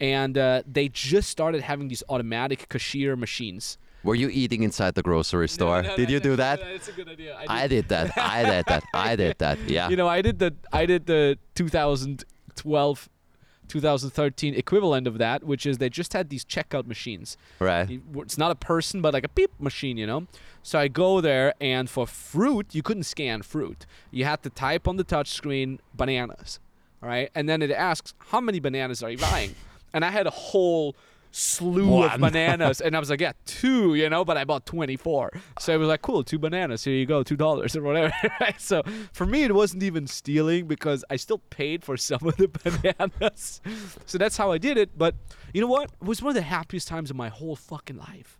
[0.00, 3.78] and uh, they just started having these automatic cashier machines.
[4.04, 7.36] were you eating inside the grocery store did you do that It's a good idea.
[7.48, 8.16] I did that.
[8.16, 8.84] I did that.
[8.94, 9.58] I did that.
[9.66, 9.88] Yeah.
[9.88, 13.08] You know, I did the I did the 2012
[13.68, 17.36] 2013 equivalent of that, which is they just had these checkout machines.
[17.60, 18.00] right.
[18.16, 20.26] It's not a person, but like a beep machine, you know?
[20.62, 23.86] So I go there, and for fruit, you couldn't scan fruit.
[24.10, 26.58] You had to type on the touch screen bananas,
[27.02, 27.30] all right?
[27.34, 29.54] And then it asks, how many bananas are you buying?
[29.94, 30.96] and I had a whole
[31.30, 34.24] slew of bananas, and I was like, yeah, two, you know?
[34.24, 35.32] But I bought 24.
[35.58, 36.84] So it was like, cool, two bananas.
[36.84, 38.60] Here you go, $2 or whatever, right?
[38.60, 38.82] So
[39.12, 42.48] for me, it wasn't even stealing because I still paid for some of the
[43.08, 43.60] bananas.
[44.06, 44.96] So that's how I did it.
[44.96, 45.14] But
[45.52, 45.90] you know what?
[46.00, 48.37] It was one of the happiest times of my whole fucking life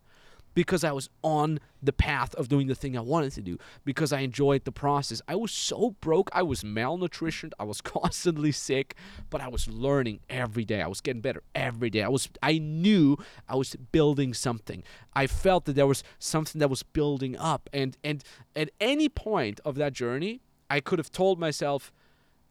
[0.58, 4.12] because I was on the path of doing the thing I wanted to do because
[4.12, 5.22] I enjoyed the process.
[5.28, 6.28] I was so broke.
[6.32, 7.52] I was malnutritioned.
[7.60, 8.96] I was constantly sick,
[9.30, 10.82] but I was learning every day.
[10.82, 12.02] I was getting better every day.
[12.02, 13.16] I was I knew
[13.48, 14.82] I was building something.
[15.14, 18.24] I felt that there was something that was building up and and
[18.56, 21.92] at any point of that journey, I could have told myself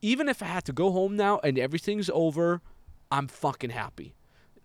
[0.02, 2.62] even if I had to go home now and everything's over,
[3.12, 4.16] I'm fucking happy.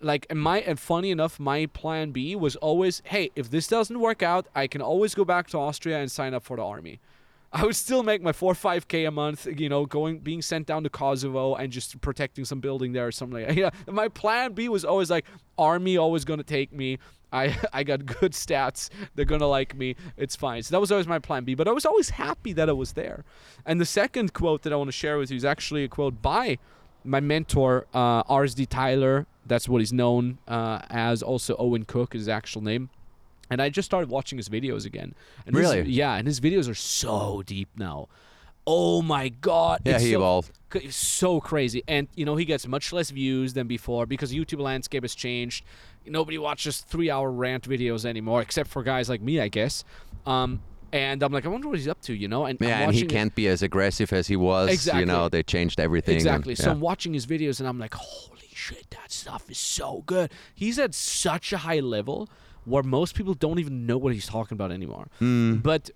[0.02, 3.98] Like, and my and funny enough, my plan B was always, hey, if this doesn't
[3.98, 7.00] work out, I can always go back to Austria and sign up for the army.
[7.54, 10.66] I would still make my four five k a month, you know, going being sent
[10.66, 13.56] down to Kosovo and just protecting some building there or something like.
[13.62, 15.26] Yeah, my plan B was always like,
[15.58, 16.98] army always gonna take me.
[17.32, 18.88] I I got good stats.
[19.14, 19.96] They're gonna like me.
[20.16, 20.62] It's fine.
[20.62, 21.54] So that was always my plan B.
[21.54, 23.24] But I was always happy that I was there.
[23.66, 26.22] And the second quote that I want to share with you is actually a quote
[26.22, 26.58] by
[27.04, 29.26] my mentor, uh, RSD Tyler.
[29.46, 31.22] That's what he's known uh, as.
[31.22, 32.90] Also, Owen Cook is his actual name.
[33.50, 35.14] And I just started watching his videos again.
[35.46, 35.90] And his- Really?
[35.90, 38.08] yeah, and his videos are so deep now.
[38.64, 39.80] Oh my god!
[39.84, 40.52] Yeah, it's he so, evolved.
[40.74, 44.60] It's so crazy, and you know he gets much less views than before because YouTube
[44.60, 45.64] landscape has changed.
[46.06, 49.82] Nobody watches three-hour rant videos anymore, except for guys like me, I guess.
[50.26, 50.62] Um,
[50.92, 52.44] and I'm like, I wonder what he's up to, you know?
[52.46, 54.70] And Yeah, and he can't be as aggressive as he was.
[54.70, 55.00] Exactly.
[55.00, 56.12] You know, they changed everything.
[56.14, 56.54] and- Exactly.
[56.54, 56.70] So.
[56.70, 60.30] I'm watching his videos and I'm like, holy shit, that stuff is so good.
[60.54, 62.28] He's at such a high level
[62.64, 65.08] where most people don't even know what he's talking about anymore.
[65.18, 65.56] Hmm.
[65.56, 65.90] But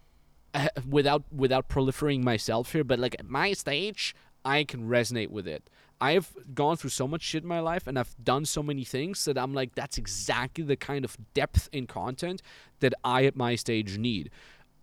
[0.54, 4.14] uh, without without proliferating myself here, but like at my stage,
[4.44, 5.68] I can resonate with it.
[6.00, 9.24] I've gone through so much shit in my life and I've done so many things
[9.24, 12.42] that I'm like, that's exactly the kind of depth in content
[12.80, 14.30] that I at my stage need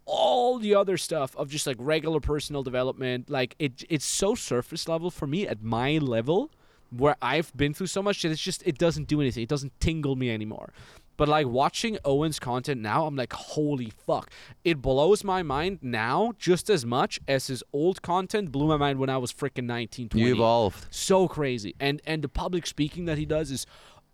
[0.06, 4.88] all the other stuff of just like regular personal development like it it's so surface
[4.88, 6.52] level for me at my level
[6.98, 9.44] where I've been through so much that it's just it doesn't do anything.
[9.44, 10.74] It doesn't tingle me anymore.
[11.16, 14.32] But like watching Owen's content now I'm like holy fuck.
[14.64, 19.00] It blows my mind now just as much as his old content blew my mind
[19.00, 20.88] when I was freaking 19 20 you evolved.
[20.90, 21.76] so crazy.
[21.80, 23.66] And and the public speaking that he does is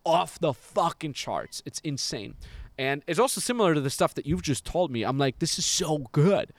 [0.06, 1.62] off the fucking charts.
[1.66, 2.36] It's insane.
[2.78, 5.04] And it's also similar to the stuff that you've just told me.
[5.04, 6.52] I'm like this is so good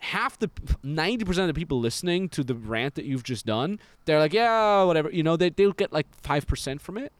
[0.00, 0.48] half the
[0.84, 4.82] 90% of the people listening to the rant that you've just done they're like yeah
[4.84, 7.12] whatever you know they, they'll get like 5% from it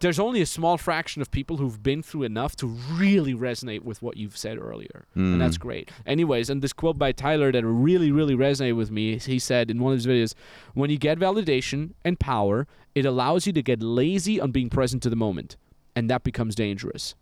[0.00, 4.02] there's only a small fraction of people who've been through enough to really resonate with
[4.02, 5.06] what you've said earlier.
[5.14, 5.38] And hmm.
[5.38, 5.90] that's great.
[6.06, 9.78] Anyways, and this quote by Tyler that really, really resonated with me, he said in
[9.80, 10.34] one of his videos
[10.74, 15.02] When you get validation and power, it allows you to get lazy on being present
[15.04, 15.56] to the moment.
[15.96, 17.14] And that becomes dangerous.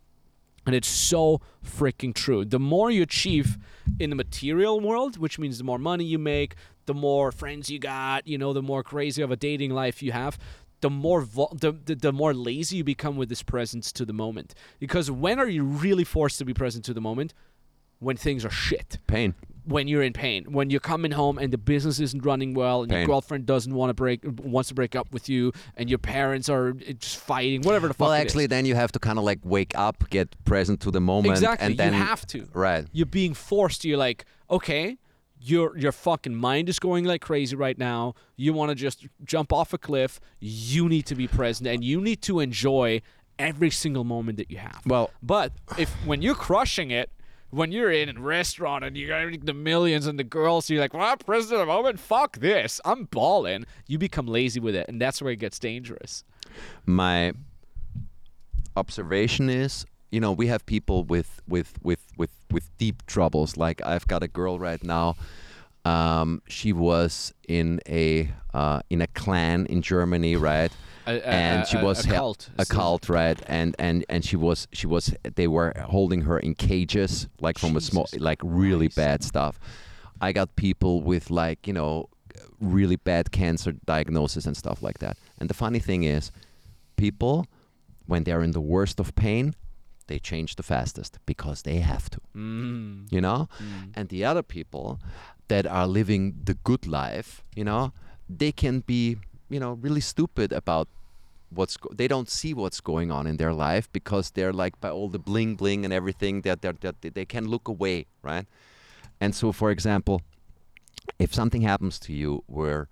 [0.67, 2.43] And it's so freaking true.
[2.43, 3.57] The more you achieve
[3.99, 6.55] in the material world, which means the more money you make,
[6.87, 10.11] the more friends you got, you know, the more crazy of a dating life you
[10.11, 10.37] have,
[10.81, 14.11] the more vo- the, the the more lazy you become with this presence to the
[14.13, 14.53] moment.
[14.77, 17.33] Because when are you really forced to be present to the moment?
[17.99, 19.35] When things are shit Pain.
[19.67, 22.91] When you're in pain, when you're coming home and the business isn't running well, and
[22.91, 26.47] your girlfriend doesn't want to break, wants to break up with you, and your parents
[26.49, 28.07] are uh, just fighting, whatever the fuck.
[28.07, 31.01] Well, actually, then you have to kind of like wake up, get present to the
[31.01, 32.47] moment, exactly, and then you have to.
[32.53, 32.85] right.
[32.93, 33.83] You're being forced.
[33.83, 34.97] You're like, okay,
[35.39, 38.13] your your fucking mind is going like crazy right now.
[38.37, 40.19] You want to just jump off a cliff.
[40.39, 43.01] You need to be present, and you need to enjoy
[43.37, 44.81] every single moment that you have.
[44.85, 47.11] Well, But if when you're crushing it,
[47.49, 50.93] when you're in a restaurant and you got the millions and the girls, you're like,
[50.93, 51.99] well, president of moment.
[51.99, 52.81] Fuck this.
[52.83, 53.65] I'm balling.
[53.87, 56.23] You become lazy with it, and that's where it gets dangerous.
[56.85, 57.33] my
[58.75, 63.81] observation is you know we have people with with with with with deep troubles like
[63.83, 65.15] i've got a girl right now
[65.83, 70.71] um, she was in a uh, in a clan in germany right
[71.07, 72.49] A- a- and she was a cult.
[72.57, 76.53] a cult right and and and she was she was they were holding her in
[76.55, 78.97] cages like from a small like really Christ.
[78.97, 79.59] bad stuff
[80.21, 82.07] i got people with like you know
[82.59, 86.31] really bad cancer diagnosis and stuff like that and the funny thing is
[86.95, 87.45] people
[88.07, 89.53] when they're in the worst of pain
[90.07, 93.07] they change the fastest because they have to Mm.
[93.11, 93.91] you know Mm.
[93.95, 94.99] and the other people
[95.47, 97.91] that are living the good life you know
[98.39, 99.17] they can be
[99.49, 100.87] you know really stupid about
[101.49, 104.89] what's go- they don't see what's going on in their life because they're like by
[104.89, 108.45] all the bling bling and everything that that they can look away right
[109.21, 110.21] and so for example
[111.19, 112.89] if something happens to you where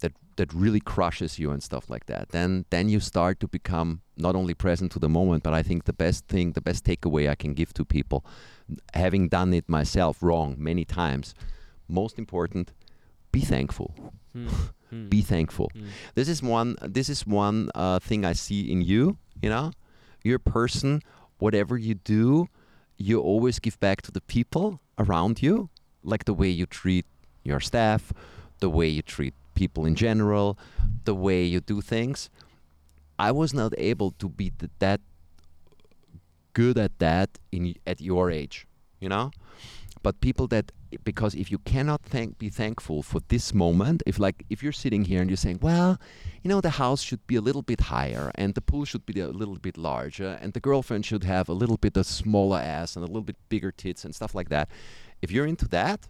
[0.00, 4.00] that that really crushes you and stuff like that then then you start to become
[4.16, 7.28] not only present to the moment but i think the best thing the best takeaway
[7.30, 8.24] i can give to people
[8.94, 11.32] having done it myself wrong many times
[11.86, 12.72] most important
[13.30, 13.94] be thankful
[14.36, 14.50] Mm.
[14.94, 15.10] Mm.
[15.10, 15.86] be thankful Mm.
[16.14, 19.72] this is one this is one uh, thing i see in you you know
[20.22, 21.00] you're a person
[21.38, 22.46] whatever you do
[22.96, 24.66] you always give back to the people
[24.98, 25.68] around you
[26.02, 27.06] like the way you treat
[27.42, 28.12] your staff
[28.60, 30.56] the way you treat people in general
[31.04, 32.30] the way you do things
[33.18, 35.00] i was not able to be th- that
[36.52, 38.66] good at that in at your age
[39.00, 39.30] you know
[40.04, 40.66] but people that
[41.10, 45.02] because if you cannot thank be thankful for this moment if like if you're sitting
[45.10, 45.92] here and you're saying well
[46.42, 49.18] you know the house should be a little bit higher and the pool should be
[49.20, 52.88] a little bit larger and the girlfriend should have a little bit of smaller ass
[52.96, 54.66] and a little bit bigger tits and stuff like that
[55.24, 56.00] if you're into that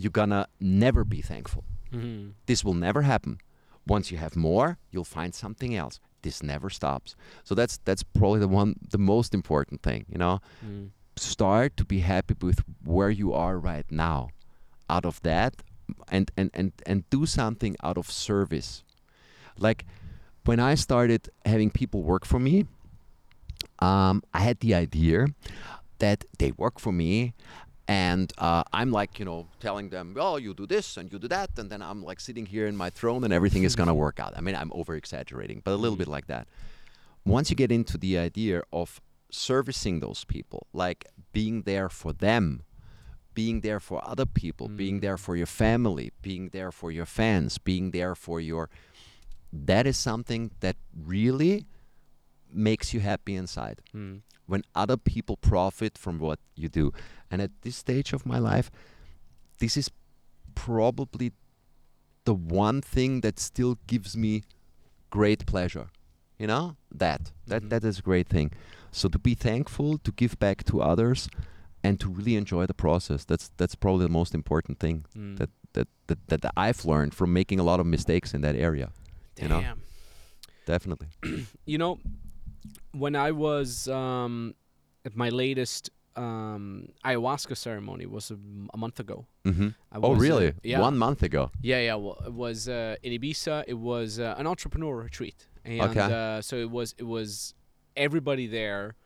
[0.00, 1.62] you're gonna never be thankful.
[1.92, 2.32] Mhm.
[2.46, 3.38] this will never happen.
[3.86, 6.00] Once you have more you'll find something else.
[6.22, 7.14] This never stops.
[7.44, 10.36] So that's that's probably the one the most important thing you know?
[10.66, 10.88] Mm.
[11.16, 14.28] Start to be happy with where you are right now
[14.88, 15.54] out of that
[16.08, 18.84] and and and, and do something out of service
[19.58, 19.84] like
[20.44, 22.66] when i started having people work for me
[23.78, 25.26] um, I had the idea
[25.98, 27.34] that they work for me.
[27.86, 31.28] And uh, I'm like, you know, telling them, oh, you do this and you do
[31.28, 31.50] that.
[31.58, 34.18] And then I'm like sitting here in my throne and everything is going to work
[34.18, 34.32] out.
[34.36, 36.48] I mean, I'm over exaggerating, but a little bit like that.
[37.26, 39.02] Once you get into the idea of
[39.34, 42.62] servicing those people, like being there for them,
[43.34, 47.58] being there for other people, being there for your family, being there for your fans,
[47.58, 48.70] being there for your.
[49.52, 51.66] That is something that really
[52.52, 54.22] makes you happy inside Mm.
[54.46, 56.92] when other people profit from what you do.
[57.30, 58.70] And at this stage of my life,
[59.58, 59.90] this is
[60.54, 61.32] probably
[62.24, 64.42] the one thing that still gives me
[65.10, 65.88] great pleasure.
[66.38, 66.76] You know?
[66.90, 67.32] That.
[67.46, 67.70] That Mhm.
[67.70, 68.50] that is a great thing.
[69.00, 71.28] So to be thankful, to give back to others
[71.82, 73.24] and to really enjoy the process.
[73.24, 75.36] That's that's probably the most important thing Mm.
[75.38, 78.88] that that, that that I've learned from making a lot of mistakes in that area.
[79.42, 79.60] you know?
[79.60, 79.80] Damn.
[80.66, 81.08] Definitely.
[81.72, 81.98] you know,
[82.92, 84.54] when I was um,
[85.04, 88.30] at my latest um, ayahuasca ceremony was
[88.74, 89.26] a month ago.
[89.44, 90.52] hmm I Oh, was, uh, really?
[90.62, 90.80] yeah.
[90.80, 91.50] One month ago.
[91.60, 91.96] Yeah, yeah.
[91.96, 93.64] Well, it was uh, in Ibiza.
[93.66, 96.00] It was uh, an entrepreneur retreat, and Okay.
[96.00, 96.94] uh, so it was.
[96.98, 97.54] It was
[97.96, 98.96] everybody there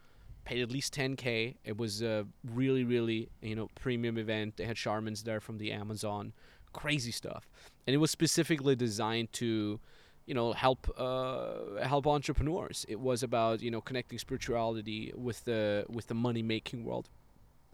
[0.44, 1.56] paid at least 10k.
[1.64, 4.56] It was a really, really you know premium event.
[4.56, 6.32] They had shamans there from the Amazon,
[6.72, 7.48] crazy stuff,
[7.86, 9.80] and it was specifically designed to,
[10.26, 12.86] you know, help uh, help entrepreneurs.
[12.88, 17.08] It was about you know connecting spirituality with the with the money making world,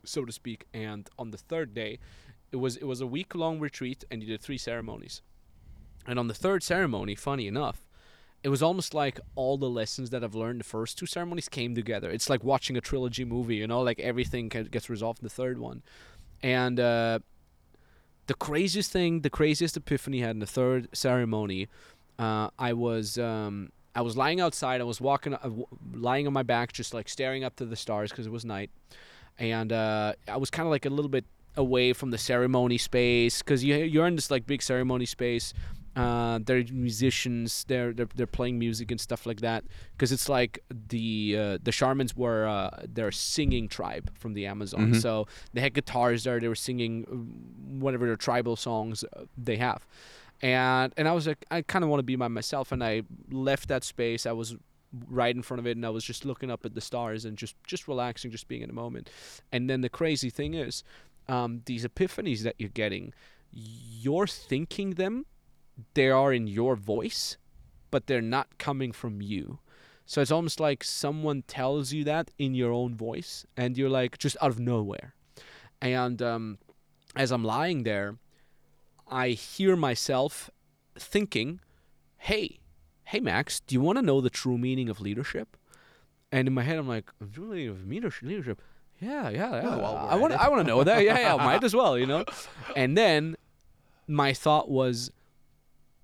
[0.04, 0.66] so to speak.
[0.74, 1.98] And on the third day,
[2.54, 5.22] it was it was a week long retreat and you did three ceremonies
[6.06, 7.83] and on the third ceremony funny enough
[8.44, 11.74] it was almost like all the lessons that i've learned the first two ceremonies came
[11.74, 12.10] together.
[12.10, 15.58] It's like watching a trilogy movie you know like everything gets resolved in the third
[15.58, 15.82] one.
[16.42, 17.20] And uh,
[18.26, 21.68] the craziest thing the craziest epiphany I had in the third ceremony
[22.18, 25.50] uh, i was um, i was lying outside i was walking uh,
[25.92, 28.70] lying on my back just like staring up to the stars because it was night.
[29.38, 31.24] And uh, i was kind of like a little bit
[31.56, 35.54] away from the ceremony space because you you're in this like big ceremony space.
[35.96, 37.64] Uh, there are musicians.
[37.68, 39.64] They're, they're they're playing music and stuff like that.
[39.92, 40.58] Because it's like
[40.88, 44.92] the uh, the shamans were uh, they're a singing tribe from the Amazon.
[44.94, 45.00] Mhm.
[45.00, 46.40] So they had guitars there.
[46.40, 49.86] They were singing um, whatever their tribal songs uh, they have.
[50.42, 52.72] And and I was like I kind of want to be by myself.
[52.72, 54.26] And I left that space.
[54.26, 54.56] I was
[55.08, 57.36] right in front of it and I was just looking up at the stars and
[57.36, 59.10] just just relaxing, just being in the moment.
[59.52, 60.82] And then the crazy thing is,
[61.28, 63.12] um, these epiphanies that you're getting,
[63.52, 65.26] you're thinking them,
[65.94, 67.36] they are in your voice,
[67.90, 69.58] but they're not coming from you.
[70.06, 74.18] So it's almost like someone tells you that in your own voice, and you're like
[74.18, 75.14] just out of nowhere.
[75.80, 76.58] And um,
[77.16, 78.16] as I'm lying there,
[79.08, 80.50] I hear myself
[80.98, 81.60] thinking,
[82.18, 82.60] "Hey,
[83.04, 85.56] hey, Max, do you want to know the true meaning of leadership?"
[86.30, 88.60] And in my head, I'm like, the "True meaning of leadership?
[89.00, 89.76] Yeah, yeah, yeah.
[89.76, 90.32] we're I want.
[90.34, 91.02] I want to know that.
[91.02, 92.24] Yeah, yeah, might as well, you know."
[92.76, 93.36] And then
[94.06, 95.10] my thought was,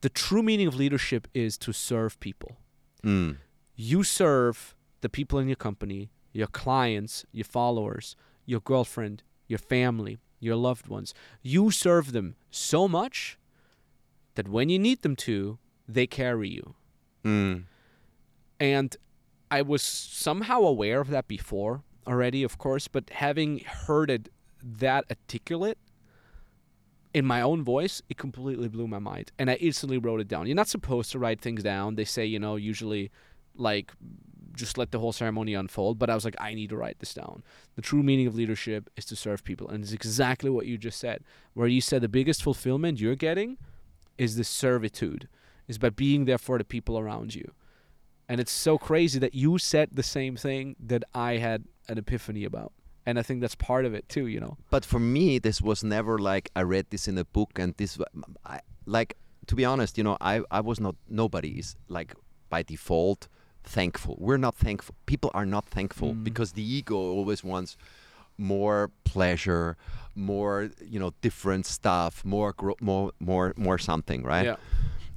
[0.01, 2.57] the true meaning of leadership is to serve people
[3.03, 3.39] Mm.
[3.77, 8.15] you serve the people in your company, your clients, your followers,
[8.45, 11.15] your girlfriend, your family, your loved ones.
[11.41, 13.39] You serve them so much
[14.35, 15.59] that when you need them to,
[15.89, 16.75] they carry you.
[17.25, 17.65] Mm.
[18.59, 18.97] And
[19.51, 24.29] I was somehow aware of that before already, of course, but having heard it
[24.63, 25.79] that articulate
[27.13, 29.33] in my own voice, it completely blew my mind.
[29.39, 30.47] And I instantly wrote it down.
[30.47, 31.97] You're not supposed to write things down.
[31.97, 33.11] They say, you know, usually
[33.57, 33.93] like
[34.55, 35.99] just let the whole ceremony unfold.
[35.99, 37.43] But I was like, I need to write this down.
[37.77, 39.69] The true meaning of leadership is to serve people.
[39.69, 41.25] And it's exactly what you just said,
[41.55, 43.59] where you said the biggest fulfillment you're getting
[44.19, 45.29] is the servitude,
[45.67, 47.53] is by being there for the people around you.
[48.29, 52.45] And it's so crazy that you said the same thing that I had an epiphany
[52.45, 52.73] about.
[53.07, 54.57] And I think that's part of it too, you know.
[54.71, 57.99] But for me, this was never like I read this in a book and this,
[58.45, 59.17] I, like
[59.47, 60.95] to be honest, you know, I I was not.
[61.09, 62.15] Nobody is like
[62.51, 63.29] by default
[63.65, 64.17] thankful.
[64.19, 64.95] We're not thankful.
[65.07, 66.25] People are not thankful Mm.
[66.25, 67.77] because the ego always wants
[68.39, 69.77] more pleasure,
[70.15, 74.45] more you know, different stuff, more more more more something, right?
[74.47, 74.57] Yeah.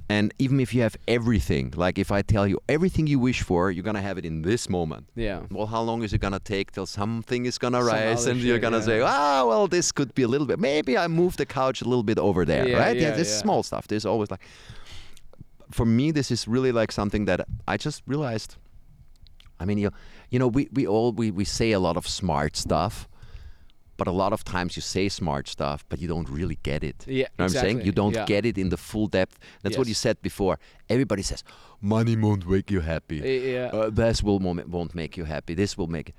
[0.08, 3.70] And even if you have everything, like if I tell you everything you wish for,
[3.70, 5.06] you're gonna have it in this moment.
[5.14, 5.42] Yeah.
[5.50, 8.58] Well, how long is it gonna take till something is gonna Some rise and you're
[8.58, 8.84] gonna yeah.
[8.84, 10.58] say, ah, well, this could be a little bit.
[10.58, 12.96] Maybe I move the couch a little bit over there, Yeah, right?
[12.96, 13.38] yeah, this yeah.
[13.38, 13.88] small stuff.
[13.88, 14.42] There's always like,
[15.70, 18.56] for me, this is really like something that I just realized.
[19.58, 19.90] I mean, you,
[20.30, 23.08] you know, we, we all we, we say a lot of smart stuff,
[23.96, 27.04] but a lot of times you say smart stuff, but you don't really get it.
[27.06, 27.80] Yeah, You know what I'm saying?
[27.86, 28.24] You don't Yeah.
[28.26, 29.38] get it in the full depth.
[29.62, 30.58] That's what you said before.
[30.88, 31.44] Everybody says,
[31.80, 33.16] money won't make you happy.
[33.16, 33.70] Yeah.
[33.72, 35.54] Uh, this will won't won't make you happy.
[35.54, 36.12] This will make.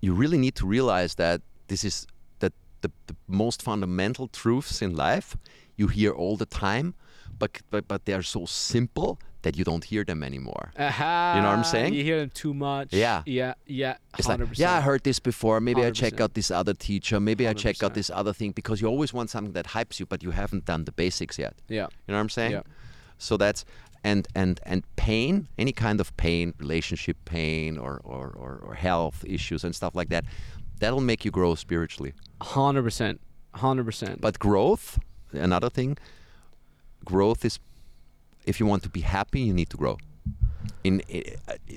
[0.00, 2.06] You really need to realize that this is
[2.40, 2.52] that
[2.82, 5.36] the, the most fundamental truths in life
[5.76, 6.94] you hear all the time,
[7.38, 10.72] but but but they are so simple that you don't hear them anymore.
[10.78, 11.94] Aha, You know what I'm saying?
[11.94, 12.92] You hear them too much.
[12.92, 13.22] Yeah.
[13.26, 13.54] Yeah.
[13.66, 13.96] Yeah.
[14.14, 14.38] 100%.
[14.40, 15.60] like, yeah, I heard this before.
[15.60, 17.20] Maybe I check out this other teacher.
[17.20, 20.06] Maybe I check out this other thing because you always want something that hypes you,
[20.06, 21.54] but you haven't done the basics yet.
[21.68, 21.86] Yeah.
[22.06, 22.52] You know what I'm saying?
[22.52, 22.62] Yeah.
[23.18, 23.64] So that's
[24.02, 29.24] and and and pain, any kind of pain, relationship pain or or, or, or health
[29.26, 30.24] issues and stuff like that,
[30.80, 32.12] that'll make you grow spiritually.
[32.42, 33.20] Hundred percent.
[33.54, 34.20] Hundred percent.
[34.20, 34.98] But growth,
[35.32, 35.96] another thing,
[37.04, 37.58] growth is
[38.46, 39.96] if you want to be happy, you need to grow.
[40.82, 41.02] In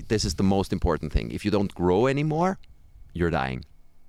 [0.08, 1.30] this is the most important thing.
[1.30, 2.58] If you don't grow anymore,
[3.12, 3.64] you're dying.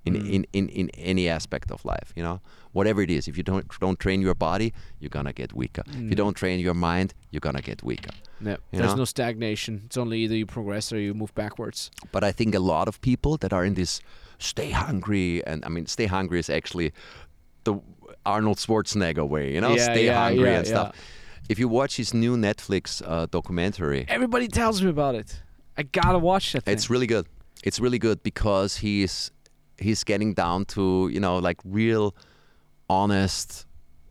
[0.06, 0.30] In, Mm.
[0.34, 2.40] in, in, in any aspect of life, you know,
[2.72, 3.28] whatever it is.
[3.28, 5.82] If you don't don't train your body, you're gonna get weaker.
[5.86, 6.22] If you Mm.
[6.22, 8.10] don't train your mind, you're gonna get weaker.
[8.40, 8.56] Yeah.
[8.72, 9.02] There's know?
[9.04, 9.82] no stagnation.
[9.84, 11.90] It's only either you progress or you move backwards.
[12.12, 14.00] But I think a lot of people that are in this
[14.38, 16.92] stay hungry, and I mean, stay hungry is actually
[17.64, 17.74] the
[18.24, 20.94] Arnold Schwarzenegger way, you know, Yeah, stay yeah, hungry and stuff.
[21.50, 25.42] If you watch his new Netflix uh, documentary, Everybody tells me about it.
[25.76, 26.62] I gotta watch that.
[26.64, 26.74] Thing.
[26.74, 27.26] it's really good.
[27.64, 29.32] It's really good because he's
[29.76, 32.14] he's getting down to you know like real,
[32.88, 33.66] honest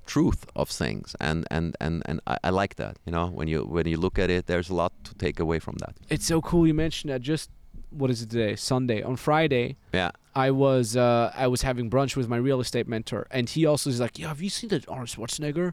[0.05, 2.97] truth of things, and and and and I, I like that.
[3.05, 5.59] You know, when you when you look at it, there's a lot to take away
[5.59, 5.95] from that.
[6.09, 7.21] It's so cool you mentioned that.
[7.21, 7.49] Just
[7.91, 8.55] what is it today?
[8.57, 9.01] Sunday.
[9.01, 10.11] On Friday, Yeah.
[10.35, 13.89] I was uh, I was having brunch with my real estate mentor, and he also
[13.89, 15.71] is like, "Yeah, have you seen the Arnold Schwarzenegger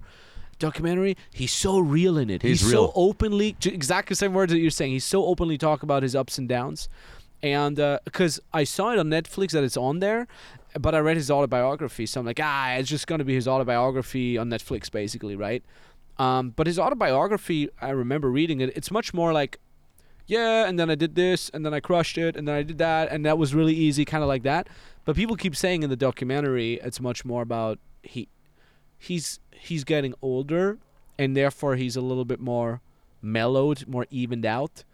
[0.59, 1.16] documentary?
[1.33, 2.43] He's so real in it.
[2.43, 2.93] He's so real.
[2.95, 4.93] openly, exactly the same words that you're saying.
[4.93, 6.89] He's so openly talk about his ups and downs,
[7.43, 10.27] and because I saw it on Netflix that it's on there,
[10.78, 14.37] but I read his autobiography, so I'm like, ah, it's just gonna be his autobiography
[14.39, 15.62] on Netflix, basically, right?
[16.19, 18.74] Um, but his autobiography, I remember reading it.
[18.77, 19.61] It's much more like
[20.27, 22.78] yeah, and then I did this, and then I crushed it, and then I did
[22.78, 24.69] that, and that was really easy, kind of like that.
[25.05, 28.28] But people keep saying in the documentary, it's much more about he,
[28.98, 30.78] he's he's getting older,
[31.18, 32.81] and therefore he's a little bit more
[33.23, 34.85] mellowed, more evened out,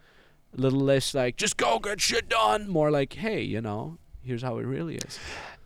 [0.57, 4.41] a little less like just go get shit done, more like hey, you know, here's
[4.41, 5.19] how it really is.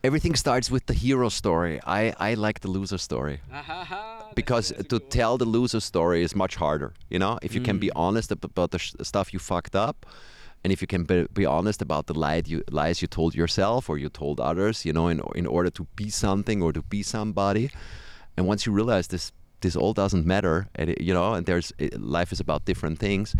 [0.03, 1.79] Everything starts with the hero story.
[1.85, 3.41] I, I like the loser story
[4.35, 6.93] because to tell the loser story is much harder.
[7.09, 7.93] You know, if you can be mm.
[7.95, 10.05] honest about the sh- stuff you fucked up,
[10.63, 13.89] and if you can be, be honest about the lie you, lies you told yourself
[13.89, 17.03] or you told others, you know, in in order to be something or to be
[17.03, 17.69] somebody,
[18.37, 19.31] and once you realize this
[19.61, 20.67] this all doesn't matter,
[20.99, 23.35] you know, and there's life is about different things,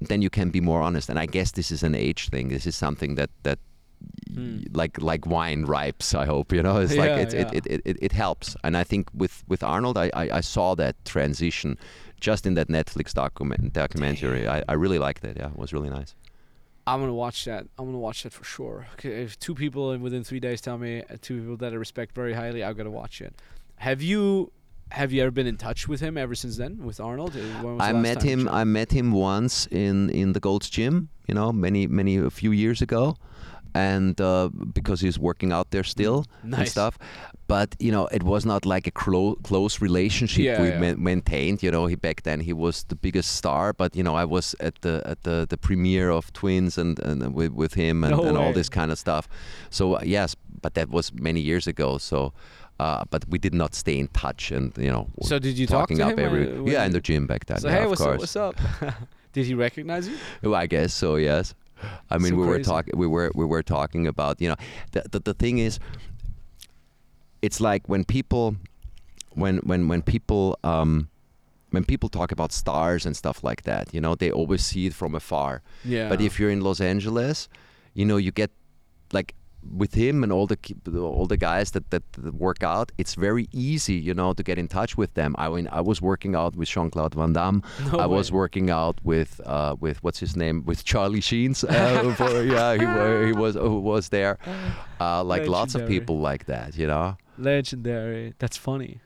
[0.00, 1.08] then you can be more honest.
[1.08, 2.48] And I guess this is an age thing.
[2.48, 3.58] This is something that that
[4.36, 6.14] y- like like wine ripes.
[6.14, 6.78] I hope you know.
[6.80, 7.50] It's like Yeah, it, yeah.
[7.52, 8.56] it, it, it it helps.
[8.64, 11.78] And I think with with Arnold, I I, I saw that transition
[12.20, 14.46] just in that Netflix document documentary.
[14.48, 15.36] I, I really liked it.
[15.36, 16.14] Yeah, it was really nice.
[16.86, 17.66] I'm gonna watch that.
[17.78, 18.86] I'm gonna watch that for sure.
[19.04, 22.14] If two people in within three days tell me, uh, two people that I respect
[22.14, 23.32] very highly, I'm gonna watch it.
[23.80, 24.52] Have you
[24.90, 27.34] have you ever been in touch with him ever since then with Arnold?
[27.34, 28.46] Uh, when was the I met him.
[28.48, 31.08] I met him once in in the Gold's Gym.
[31.26, 33.16] You know, many many a few years ago,
[33.74, 36.98] and uh, because he's working out there still and stuff.
[37.46, 40.80] But you know, it was not like a clo- close relationship Yeah, we yeah.
[40.94, 41.62] ma- maintained.
[41.62, 44.54] You know, he back then he was the biggest star, but you know, I was
[44.60, 48.24] at the at the, the premiere of Twins and and with with him and, No
[48.24, 49.26] and all this kind of stuff.
[49.70, 51.98] So uh, yes, but that was many years ago.
[51.98, 52.32] So.
[52.80, 55.80] Uh, but we did not stay in touch, and you know, So did you talk
[55.80, 57.58] talking to up him, every when yeah in the gym back then.
[57.60, 58.36] So yeah, hey, of what's course.
[58.36, 58.54] up?
[58.56, 58.94] What's up?
[59.34, 60.16] did he recognize you?
[60.42, 61.16] Well, I guess so.
[61.16, 61.54] Yes.
[62.10, 62.94] I mean, So we were talking.
[62.96, 64.56] We were we were talking about you know,
[64.92, 65.78] the, the the thing is,
[67.42, 68.56] it's like when people,
[69.34, 71.08] when when when people um,
[71.72, 74.94] when people talk about stars and stuff like that, you know, they always see it
[74.94, 75.60] from afar.
[75.84, 76.08] Yeah.
[76.08, 77.48] But if you're in Los Angeles,
[77.92, 78.50] you know, you get
[79.12, 80.58] like with him and all the
[80.94, 84.58] all the guys that, that that work out, it's very easy, you know, to get
[84.58, 85.34] in touch with them.
[85.38, 87.62] I mean, I was working out with Jean Claude Van Damme.
[87.92, 91.64] No I was working out with uh, with what's his name with Charlie Sheens.
[91.64, 94.38] Uh, for, yeah, he, he was who was there.
[95.00, 97.16] Uh, like lots of people like that, you know.
[97.38, 98.34] Legendary.
[98.38, 99.00] That's funny.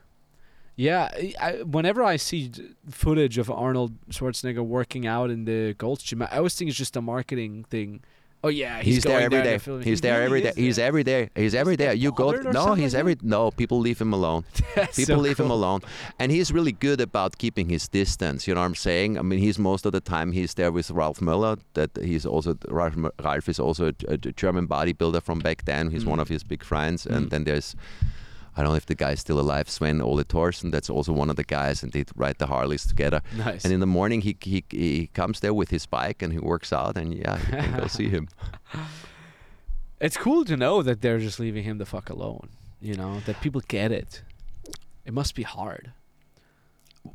[0.76, 2.50] Yeah, I, I- whenever I see
[2.90, 6.96] footage of Arnold Schwarzenegger working out in the Gold's Gym, I always think it's just
[6.96, 8.02] a marketing thing.
[8.44, 9.58] Oh yeah, He's, there going every day.
[9.82, 10.52] He's He there really every day.
[10.54, 10.86] He's there.
[10.86, 11.30] every day.
[11.34, 11.94] He's every day.
[11.94, 12.30] You go.
[12.32, 13.16] No, he's like every.
[13.22, 14.44] No, people leave him alone.
[14.74, 15.80] People so leave him alone,
[16.18, 18.46] and he's really good about keeping his distance.
[18.46, 19.18] You know what I'm saying?
[19.18, 21.58] I mean, he's most of the time he's there with Ralf Möller.
[21.74, 25.90] That he's also Ralph, Ralph is also a, a German bodybuilder from back then.
[25.90, 26.22] He's one Mm.
[26.22, 27.16] of his big friends, Mm.
[27.16, 27.74] and then there's.
[28.56, 30.70] I don't know if the guy's still alive, Sven Ole Thorsen.
[30.70, 33.20] That's also one of the guys, and they ride the Harleys together.
[33.36, 33.64] Nice.
[33.64, 36.72] And in the morning, he, he he comes there with his bike and he works
[36.72, 38.28] out, and yeah, you can go see him.
[40.00, 42.48] It's cool to know that they're just leaving him the fuck alone.
[42.80, 44.22] You know that people get it.
[45.06, 45.92] It must be hard.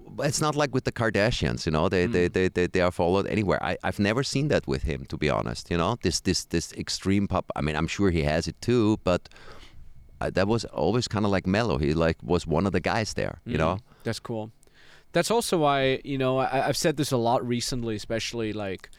[0.07, 1.89] But it's not like with the Kardashians, you know.
[1.89, 2.33] They they, Mm.
[2.33, 3.59] they, they they are followed anywhere.
[3.61, 5.69] I I've never seen that with him, to be honest.
[5.71, 7.45] You know, this this this extreme pop.
[7.55, 9.29] I mean, I'm sure he has it too, but
[10.19, 11.77] that was always kind of like mellow.
[11.77, 13.77] He like was one of the guys there, you Mm, know.
[14.03, 14.51] That's cool.
[15.11, 18.89] That's also why you know I, I've said this a lot recently, especially like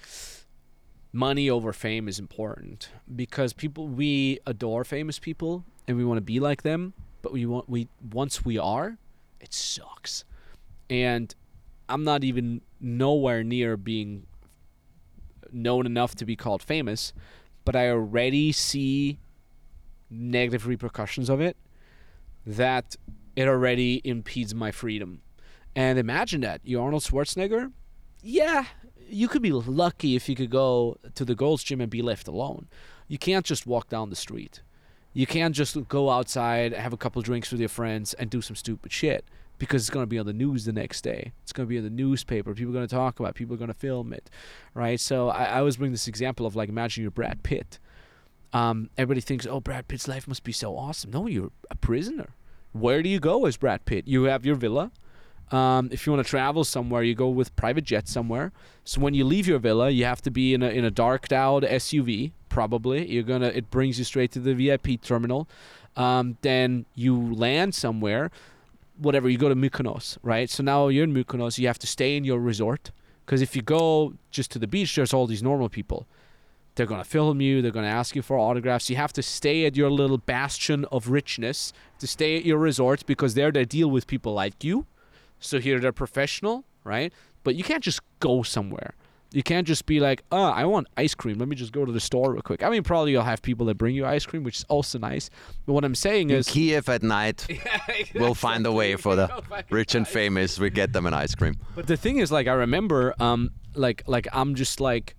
[1.13, 6.23] money over fame is important because people we adore famous people and we want to
[6.23, 8.97] be like them, but we want we once we are,
[9.41, 10.25] it sucks,
[10.89, 11.35] and
[11.89, 14.27] I'm not even nowhere near being
[15.53, 17.13] known enough to be called famous,
[17.65, 19.19] but I already see
[20.11, 21.57] negative repercussions of it
[22.47, 22.97] that
[23.37, 25.23] it already impedes my freedom.
[25.75, 27.73] And imagine that you're Arnold Schwarzenegger.
[28.23, 28.65] Yeah,
[29.09, 32.29] you could be lucky if you could go to the Gold's Gym and be left
[32.29, 32.69] alone.
[33.09, 34.63] You can't just walk down the street.
[35.13, 38.55] You can't just go outside, have a couple drinks with your friends, and do some
[38.55, 39.25] stupid shit
[39.59, 41.33] because it's going to be on the news the next day.
[41.43, 42.55] It's going to be in the newspaper.
[42.55, 43.31] People are going to talk about.
[43.31, 43.35] it.
[43.35, 44.31] People are going to film it,
[44.75, 44.99] right?
[44.99, 47.79] So I, I always bring this example of like imagine you're Brad Pitt.
[48.53, 51.11] Um, everybody thinks, oh, Brad Pitt's life must be so awesome.
[51.11, 52.31] No, you're a prisoner.
[52.73, 54.07] Where do you go as Brad Pitt?
[54.07, 54.91] You have your villa.
[55.51, 58.53] Um, if you want to travel somewhere, you go with private jet somewhere.
[58.85, 61.33] So when you leave your villa, you have to be in a in a darked
[61.33, 62.33] out SUV.
[62.49, 63.49] Probably you're gonna.
[63.49, 65.49] It brings you straight to the VIP terminal.
[65.97, 68.31] Um, then you land somewhere.
[68.99, 70.49] Whatever you go to Mykonos, right?
[70.49, 71.59] So now you're in Mykonos.
[71.59, 72.93] You have to stay in your resort
[73.25, 76.07] because if you go just to the beach, there's all these normal people.
[76.81, 77.61] They're gonna film you.
[77.61, 78.89] They're gonna ask you for autographs.
[78.89, 83.05] You have to stay at your little bastion of richness to stay at your resort
[83.05, 84.87] because there they deal with people like you.
[85.41, 87.13] So here they're professional, right?
[87.45, 88.95] But you can't just go somewhere.
[89.31, 91.37] You can't just be like, oh, I want ice cream.
[91.37, 92.63] Let me just go to the store real quick.
[92.63, 95.29] I mean, probably you'll have people that bring you ice cream, which is also nice.
[95.67, 97.47] But what I'm saying In is, Kiev at night,
[98.15, 99.29] we'll find a way for the
[99.71, 100.59] rich and famous.
[100.59, 101.57] We get them an ice cream.
[101.75, 105.15] But the thing is, like, I remember, um, like, like I'm just like,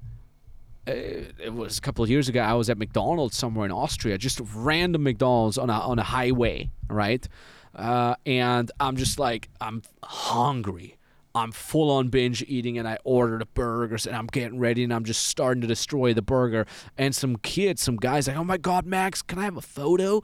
[0.88, 2.42] it was a couple of years ago.
[2.42, 6.70] I was at McDonald's somewhere in Austria, just random McDonald's on a on a highway,
[6.90, 7.28] right?
[7.76, 10.98] Uh, and I'm just like, I'm hungry.
[11.34, 14.94] I'm full on binge eating, and I order the burgers, and I'm getting ready, and
[14.94, 16.66] I'm just starting to destroy the burger.
[16.98, 20.22] And some kids, some guys, like, oh my god, Max, can I have a photo?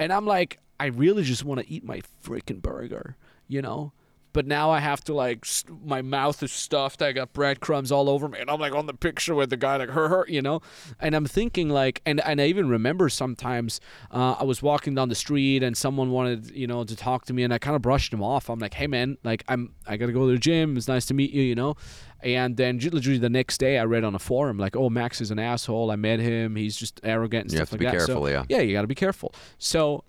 [0.00, 3.16] And I'm like, I really just want to eat my freaking burger,
[3.46, 3.92] you know.
[4.34, 7.00] But now I have to like, st- my mouth is stuffed.
[7.02, 9.76] I got breadcrumbs all over me, and I'm like on the picture with the guy,
[9.78, 10.60] like her, her, you know.
[11.00, 13.80] And I'm thinking like, and and I even remember sometimes
[14.12, 17.32] uh, I was walking down the street and someone wanted, you know, to talk to
[17.32, 18.48] me, and I kind of brushed him off.
[18.50, 20.76] I'm like, hey man, like I'm, I gotta go to the gym.
[20.76, 21.74] It's nice to meet you, you know.
[22.20, 25.30] And then literally the next day, I read on a forum like, oh, Max is
[25.30, 25.90] an asshole.
[25.90, 26.56] I met him.
[26.56, 28.06] He's just arrogant and You stuff have to like be that.
[28.06, 28.44] So- careful, yeah.
[28.48, 29.32] yeah, you got to be careful.
[29.58, 30.04] So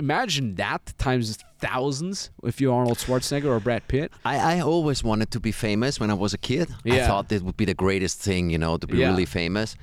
[0.00, 4.12] imagine that times thousands if you're Arnold Schwarzenegger or Brad Pitt.
[4.24, 6.68] I, I always wanted to be famous when I was a kid.
[6.84, 6.94] Yeah.
[7.04, 9.08] I thought it would be the greatest thing, you know, to be Yeah.
[9.10, 9.76] really famous.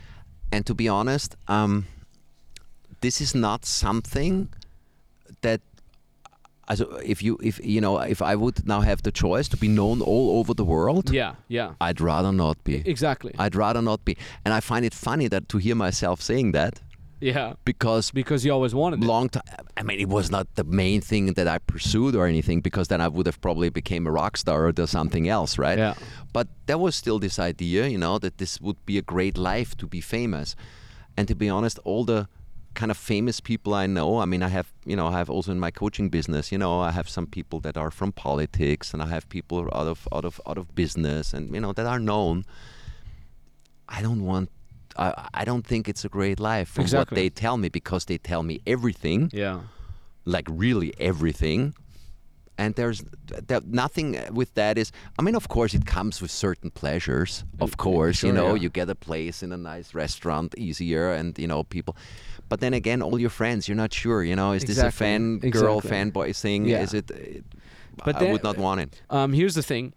[0.51, 1.85] And to be honest, um,
[3.01, 4.49] this is not something
[5.41, 5.61] that.
[6.67, 9.67] Also, if you if you know if I would now have the choice to be
[9.67, 11.73] known all over the world, Yeah, yeah.
[11.79, 12.81] I'd rather not be.
[12.89, 13.33] Exactly.
[13.37, 14.17] I'd rather not be.
[14.43, 16.81] And I find it funny that to hear myself saying that
[17.19, 17.53] yeah.
[17.65, 19.07] because Because you always wanted it.
[19.07, 19.43] long time.
[19.77, 23.01] I mean, it was not the main thing that I pursued or anything, because then
[23.01, 25.77] I would have probably became a rock star or do something else, right?
[25.77, 25.95] Yeah.
[26.33, 29.75] But there was still this idea, you know, that this would be a great life
[29.77, 30.55] to be famous.
[31.17, 32.27] And to be honest, all the
[32.73, 35.51] kind of famous people I know, I mean, I have, you know, I have also
[35.51, 39.01] in my coaching business, you know, I have some people that are from politics, and
[39.01, 41.99] I have people out of out of out of business, and you know, that are
[41.99, 42.45] known.
[43.87, 44.49] I don't want.
[44.97, 46.99] I, I don't think it's a great life from Exactly.
[47.15, 49.59] what they tell me because they tell me everything Yeah.
[50.25, 51.73] like really everything
[52.57, 53.03] and there's
[53.47, 57.75] there, nothing with that is i mean of course it comes with certain pleasures of
[57.77, 58.61] course you know yeah.
[58.63, 61.93] you get a place in a nice restaurant easier and you know people
[62.47, 65.39] but then again all your friends you're not sure you know is this a fan
[65.39, 65.91] girl exactly.
[65.91, 66.83] fanboy thing Yeah.
[66.83, 67.43] is it, it
[68.05, 69.93] But i then- would not want it Um, here's the thing.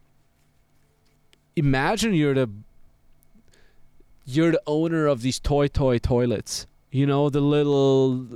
[1.57, 2.49] Imagine you're the
[4.29, 6.67] you're the owner of these toy toy toilets.
[6.91, 8.27] You know the little,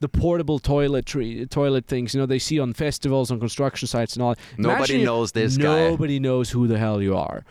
[0.00, 2.14] the portable toiletry toilet things.
[2.14, 4.34] You know they see on festivals, on construction sites, and all.
[4.58, 5.88] Nobody Imagine knows this guy.
[5.88, 7.44] Nobody knows who the hell you are.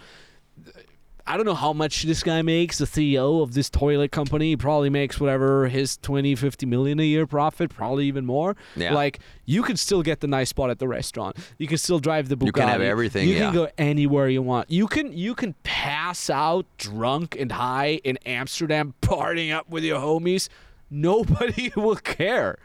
[1.28, 4.56] I don't know how much this guy makes, the CEO of this toilet company.
[4.56, 8.56] Probably makes whatever his 20, 50 million a year profit, probably even more.
[8.76, 8.94] Yeah.
[8.94, 11.38] Like, you can still get the nice spot at the restaurant.
[11.58, 12.46] You can still drive the Bugatti.
[12.48, 13.46] You can have everything, You yeah.
[13.46, 14.72] can go anywhere you want.
[14.72, 20.00] You can you can pass out drunk and high in Amsterdam, partying up with your
[20.00, 20.50] homies.
[20.90, 22.58] Nobody will care.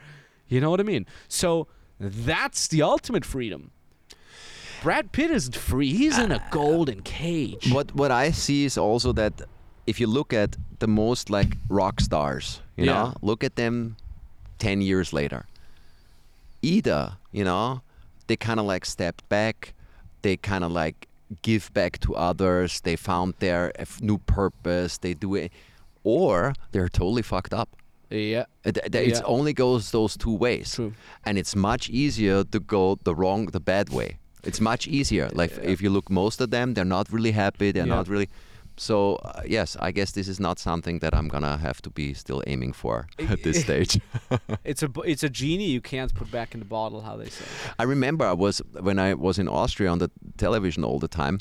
[0.48, 1.06] You know what I mean?
[1.28, 1.66] So
[1.98, 3.70] that's the ultimate freedom.
[4.82, 5.92] Brad Pitt isn't free.
[5.92, 7.72] He's in a uh, golden cage.
[7.72, 9.32] What what I see is also that
[9.86, 12.92] if you look at the most like rock stars, you Yeah.
[12.92, 13.96] know, look at them
[14.58, 15.46] ten years later.
[16.62, 17.80] Either, you know,
[18.26, 19.74] they kind of like stepped back,
[20.22, 21.06] they kind of like
[21.42, 25.52] give back to others, they found their new purpose, they do it,
[26.04, 27.68] or they're totally fucked up.
[28.10, 28.44] Yeah.
[28.64, 29.20] It, it Yeah.
[29.24, 30.92] only goes those two ways, True.
[31.24, 34.18] and it's much easier to go the wrong, the bad way.
[34.46, 35.28] It's much easier.
[35.32, 37.72] Like if you look, most of them, they're not really happy.
[37.72, 37.96] They're Yeah.
[37.96, 38.28] not really.
[38.78, 42.14] So uh, yes, I guess this is not something that I'm gonna have to be
[42.14, 44.00] still aiming for at this stage.
[44.64, 47.44] It's a it's a genie you can't put back in the bottle, how they say.
[47.78, 51.38] I remember I was when I was in Austria on the television all the time.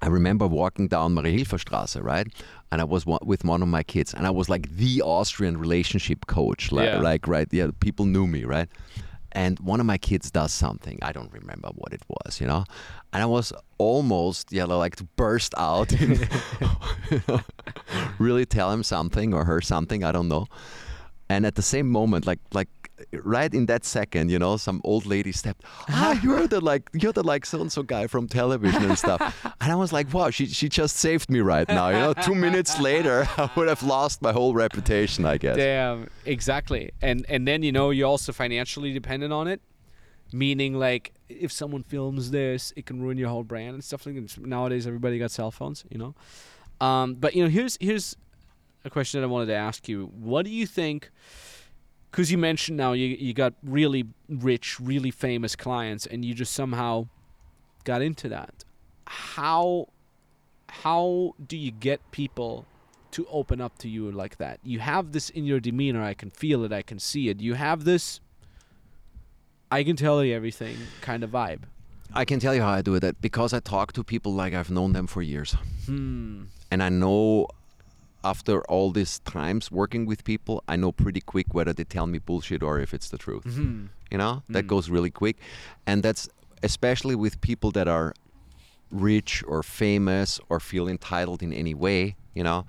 [0.00, 2.26] I remember walking down Mariahilferstraße, right?
[2.70, 5.56] And I was wa- with one of my kids, and I was like the Austrian
[5.58, 7.00] relationship coach, like, Yeah.
[7.10, 7.48] like right?
[7.52, 8.68] Yeah, people knew me, right?
[9.32, 10.98] And one of my kids does something.
[11.02, 12.64] I don't remember what it was, you know.
[13.12, 16.28] And I was almost, yeah, like to burst out, and,
[17.10, 17.40] you know,
[18.18, 20.02] really tell him something or her something.
[20.02, 20.46] I don't know.
[21.28, 22.68] And at the same moment, like like
[23.12, 25.64] right in that second, you know, some old lady stepped.
[25.88, 29.20] Ah, you're the like you're the like so and so guy from television and stuff.
[29.60, 31.88] and I was like, wow, she she just saved me right now.
[31.88, 35.56] You know, two minutes later, I would have lost my whole reputation, I guess.
[35.56, 36.90] Damn, exactly.
[37.00, 39.60] And and then you know you're also financially dependent on it,
[40.32, 44.14] meaning like if someone films this, it can ruin your whole brand and stuff like
[44.14, 44.38] that.
[44.38, 46.14] Nowadays, everybody got cell phones, you know.
[46.80, 48.16] Um, but you know, here's here's
[48.84, 50.06] a question that I wanted to ask you.
[50.14, 51.10] What do you think?
[52.10, 56.52] Because you mentioned now you you got really rich, really famous clients, and you just
[56.52, 57.08] somehow
[57.84, 58.64] got into that.
[59.06, 59.88] How
[60.68, 62.66] how do you get people
[63.10, 64.60] to open up to you like that?
[64.62, 66.02] You have this in your demeanor.
[66.02, 66.72] I can feel it.
[66.72, 67.40] I can see it.
[67.40, 68.20] You have this.
[69.70, 71.62] I can tell you everything kind of vibe.
[72.14, 74.70] I can tell you how I do it because I talk to people like I've
[74.70, 75.56] known them for years.
[75.84, 76.44] Hmm.
[76.70, 77.48] and I know
[78.24, 82.18] after all these times working with people, I know pretty quick whether they tell me
[82.18, 83.44] bullshit or if it's the truth.
[83.44, 83.86] Hmm.
[84.10, 84.68] You know, that Mm.
[84.68, 85.36] goes really quick,
[85.86, 86.28] and that's
[86.62, 88.12] especially with people that are
[88.90, 92.16] rich or famous or feel entitled in any way.
[92.34, 92.64] You know,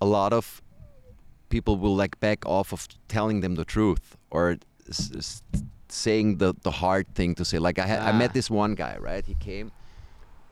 [0.00, 0.62] a lot of
[1.48, 4.56] people will like back off of telling them the truth or
[4.88, 5.42] s- s-
[5.88, 7.58] saying the the hard thing to say.
[7.58, 8.18] Like I had, I Ah.
[8.18, 9.24] met this one guy, right?
[9.24, 9.70] He came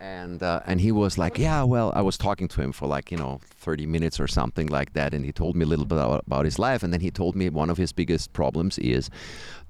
[0.05, 3.11] and uh, and he was like, yeah, well, I was talking to him for like
[3.11, 5.99] you know 30 minutes or something like that, and he told me a little bit
[5.99, 9.11] about, his life, and then he told me one of his biggest problems is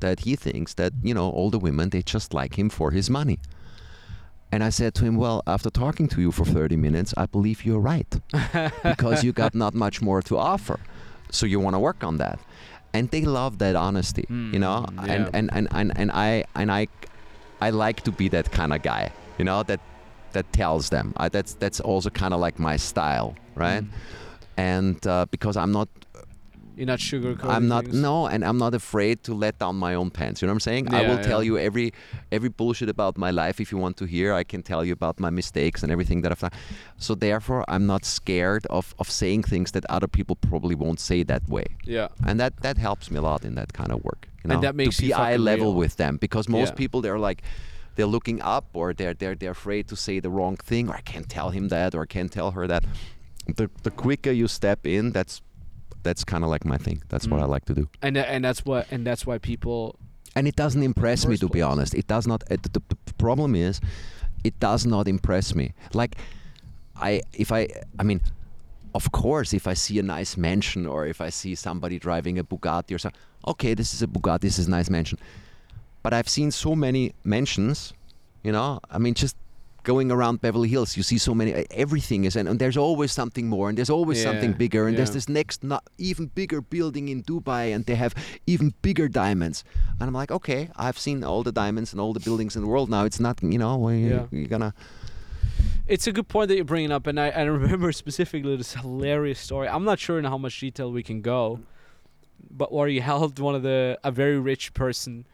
[0.01, 3.09] that he thinks that you know all the women they just like him for his
[3.09, 3.39] money.
[4.53, 7.65] And I said to him, well, after talking to you for 30 minutes, I believe
[7.65, 8.13] you're right
[8.85, 10.79] because you got not much more to offer,
[11.31, 12.39] so you want to work on that.
[12.93, 16.71] And they love that honesty, you know, Mm, and, and, and, and, and I and
[16.71, 16.87] I
[17.67, 19.81] I like to be that kind of guy, you know, that
[20.35, 21.13] that tells them.
[21.17, 23.83] I, that's that's also kind of like my style, right?
[23.85, 23.89] Mm.
[24.57, 25.89] And uh, because I'm not,
[26.77, 27.49] You're not sugarcoating.
[27.57, 28.01] I'm not things.
[28.09, 30.41] no, and I'm not afraid to let down my own pants.
[30.43, 30.85] You know what I'm saying?
[30.87, 31.93] Yeah, I Yeah, will tell you every
[32.37, 34.29] every bullshit about my life if you want to hear.
[34.41, 36.53] I can tell you about my mistakes and everything that I've done.
[36.99, 41.25] So therefore, I'm not scared of of saying things that other people probably won't say
[41.25, 41.67] that way
[41.97, 42.09] Yeah.
[42.29, 44.23] and that that helps me a lot in that kind of work.
[44.43, 45.79] You know, And that makes to you eye level real.
[45.85, 46.83] with them because most Yeah.
[46.83, 47.43] people they're like
[47.97, 51.01] they're looking up or they're they're they're afraid to say the wrong thing or I
[51.01, 52.85] can't tell him that or I can't tell her that.
[53.57, 55.43] The the quicker you step in, that's
[56.03, 57.03] that's kind of like my thing.
[57.09, 57.49] That's what I Mm.
[57.55, 57.89] like to do.
[58.03, 59.97] And and that's what and that's why people.
[60.37, 61.95] And it doesn't impress me to be honest.
[61.95, 62.43] It does not.
[62.51, 63.81] It, the, the problem is,
[64.43, 65.73] it does not impress me.
[65.93, 66.17] Like,
[66.97, 67.69] I if I
[68.01, 68.21] I mean,
[68.95, 72.45] of course, if I see a nice mansion or if I see somebody driving a
[72.45, 75.19] Bugatti or something, okay, this is a Bugatti, this is a nice mansion.
[76.05, 77.95] But I've seen so many mansions,
[78.45, 78.79] you know.
[78.91, 79.37] I mean, just
[79.85, 81.53] going around Beverly Hills, you see so many.
[81.71, 85.13] Everything is, and, and there's always something more, and there's always something bigger, and there's
[85.13, 88.15] this next, not even bigger building in Dubai, and they have
[88.47, 89.65] even bigger diamonds.
[89.99, 92.69] And I'm like, okay, I've seen all the diamonds and all the buildings in the
[92.69, 92.91] world.
[92.91, 94.27] Now it's not, you know, we, Yeah.
[94.31, 94.75] you're gonna.
[95.89, 99.41] it's a good point that you're bringing up, and I, I remember specifically this hilarious
[99.41, 99.69] story.
[99.69, 101.61] I'm not sure in how much detail we can go,
[102.51, 105.25] but where you helped one of the a very rich person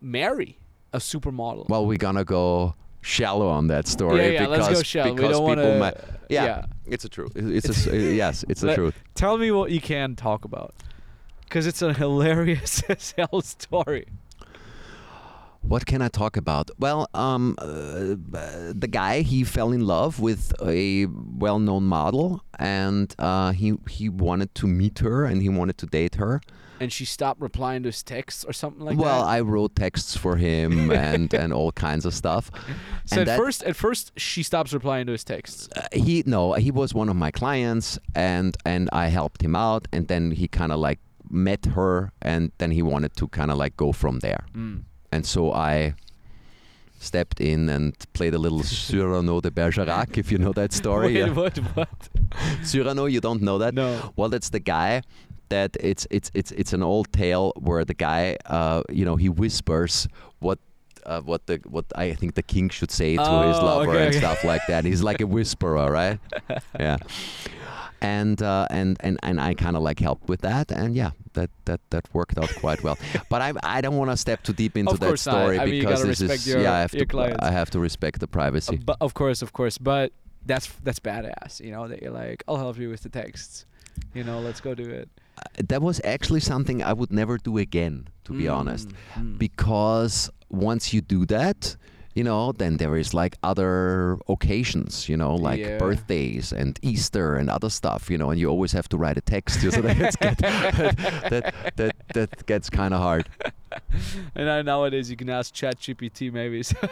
[0.00, 0.58] marry
[0.92, 1.68] a supermodel.
[1.68, 5.10] Well, we're gonna go shallow on that story yeah, yeah, because let's go shallow.
[5.10, 5.78] We because don't want people to.
[5.78, 5.96] might-
[6.28, 7.32] yeah, it's a truth.
[7.36, 7.86] It's a s-
[8.22, 8.94] yes, it's the Let- truth.
[9.14, 10.74] Tell me what you can talk about,
[11.44, 14.06] because it's a hilarious as hell story.
[15.62, 16.70] What can I talk about?
[16.78, 23.50] Well, um, uh, the guy he fell in love with a well-known model, and uh,
[23.52, 26.40] he he wanted to meet her and he wanted to date her.
[26.80, 29.20] And she stopped replying to his texts or something like well, that.
[29.20, 32.50] Well, I wrote texts for him and and all kinds of stuff.
[33.04, 35.68] so and at that- first, at first, she stops replying to his texts.
[35.74, 39.88] Uh, he no, he was one of my clients, and and I helped him out,
[39.92, 40.98] and then he kind of like
[41.30, 44.82] met her, and then he wanted to kind of like go from there, Mm.
[45.10, 45.94] and so I
[46.98, 51.06] stepped in and played a little Cyrano de Bergerac, if you know that story.
[51.06, 51.32] Wait, yeah.
[51.32, 51.56] what?
[51.74, 52.08] What?
[52.62, 53.74] Cyrano, you don't know that?
[53.74, 54.12] No.
[54.16, 55.02] Well, that's the guy
[55.48, 59.28] that it's it's it's it's an old tale where the guy, uh, you know, he
[59.28, 60.08] whispers
[60.40, 60.58] what.
[61.04, 64.06] Uh, what the what I think the king should say to his Oh, lover okay,
[64.06, 64.18] and okay.
[64.18, 64.84] stuff like that.
[64.84, 66.18] He's like a whisperer, right?
[66.80, 66.96] yeah.
[68.00, 71.50] And uh, and and and I kind of like helped with that, and yeah, that
[71.64, 72.98] that that worked out quite well.
[73.30, 76.02] But I I don't want to step too deep into that story I mean, because
[76.02, 77.38] this is your- yeah I have your to clients.
[77.42, 78.76] I have to respect the privacy.
[78.76, 80.12] Uh, but of course, of course, but
[80.44, 81.60] that's that's badass.
[81.60, 83.66] You know that you're like, I'll help you with the texts.
[84.14, 85.08] You know, let's go do it.
[85.38, 88.88] Uh, that was actually something I would never do again, to be honest.
[88.88, 89.38] Mm, mm.
[89.38, 91.76] because once you do that
[92.16, 95.78] you know then there is like other occasions you know like Yeah.
[95.78, 99.20] birthdays and easter and other stuff you know and you always have to write a
[99.20, 100.38] text so that, get,
[101.30, 103.28] that, that that gets kind of hard
[104.34, 106.62] and I, nowadays you can ask chat ChatGPT maybe.
[106.62, 106.88] so-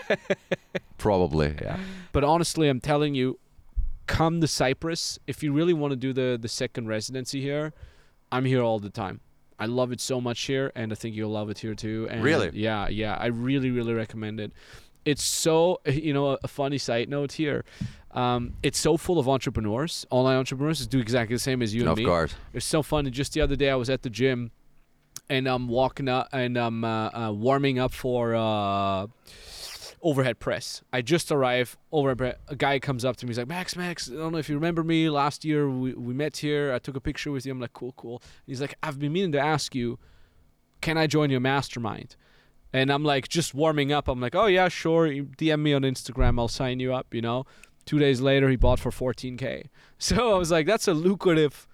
[0.99, 1.79] probably yeah
[2.13, 3.39] but honestly, I'm telling you,
[4.07, 7.73] come to Cyprus if you really want to do the the second residency here.
[8.31, 9.21] I'm here all the time.
[9.59, 12.09] I love it so much here, and I think you'll love it here too.
[12.11, 12.51] And Really?
[12.53, 13.15] Yeah, yeah.
[13.19, 14.53] I really, really recommend it.
[15.05, 17.65] It's so, you know, a, funny side note here.
[18.13, 21.91] Um, it's so full of entrepreneurs, online entrepreneurs, do exactly the same as you and
[21.91, 22.05] of me.
[22.05, 23.11] course It's so funny.
[23.11, 24.53] Just the other day, I was at the gym,
[25.29, 29.07] and I'm walking up and I'm uh, uh, warming up for uh,
[30.03, 30.83] overhead press.
[30.93, 31.77] I just arrived.
[31.91, 32.37] Overhead press.
[32.49, 33.31] A guy comes up to me.
[33.31, 35.11] He's like, "Max, Max, I don't know if you remember me.
[35.11, 36.73] Last year we we met here.
[36.73, 39.33] I took a picture with you." I'm like, "Cool, cool." He's like, "I've been meaning
[39.33, 39.99] to ask you,
[40.81, 42.17] can I join your mastermind?"
[42.75, 44.09] And I'm like, just warming up.
[44.09, 45.07] I'm like, "Oh yeah, sure.
[45.09, 46.39] DM me on Instagram.
[46.39, 47.47] I'll sign you up." You know.
[47.87, 49.67] Two days later, he bought for 14k.
[49.99, 51.67] So I was like, "That's a lucrative."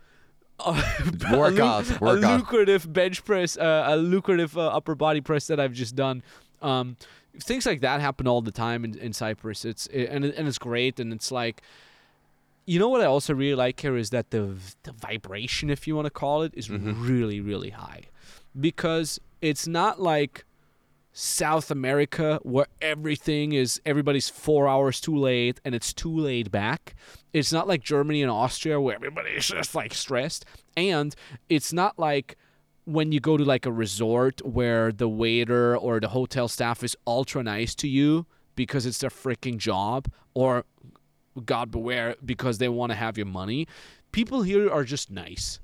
[1.32, 2.38] Workout, a, lu- a workout.
[2.40, 6.22] lucrative bench press, uh, a lucrative uh, upper body press that I've just done.
[6.60, 6.96] Um,
[7.38, 9.64] things like that happen all the time in, in Cyprus.
[9.64, 11.62] It's it, and and it's great, and it's like,
[12.66, 15.96] you know what I also really like here is that the the vibration, if you
[15.96, 17.08] want to call it, is Mhm.
[17.08, 18.02] really really high,
[18.58, 20.44] because it's not like
[21.12, 26.94] South America where everything is everybody's four hours too late and it's too laid back.
[27.32, 30.44] It's not like Germany and Austria where everybody is just like stressed.
[30.76, 31.14] And
[31.48, 32.36] it's not like
[32.84, 36.96] when you go to like a resort where the waiter or the hotel staff is
[37.06, 40.64] ultra nice to you because it's their freaking job or
[41.44, 43.66] God beware because they want to have your money.
[44.12, 45.60] People here are just nice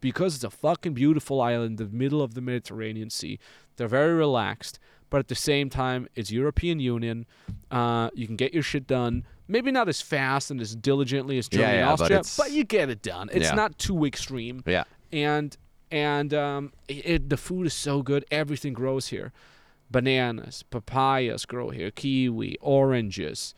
[0.00, 3.38] because it's a fucking beautiful island in the middle of the Mediterranean Sea.
[3.76, 4.78] They're very relaxed,
[5.10, 7.26] but at the same time, it's European Union.
[7.70, 9.24] Uh, you can get your shit done.
[9.48, 12.36] Maybe not as fast and as diligently as Yeah, Germany yeah, and but Austria, it's-
[12.36, 13.28] but, you get it done.
[13.32, 13.54] It's Yeah.
[13.54, 15.56] not too extreme yeah and
[15.92, 18.24] and um, it, the food is so good.
[18.32, 19.32] Everything grows here.
[19.88, 23.54] Bananas, papayas grow here, kiwi, oranges,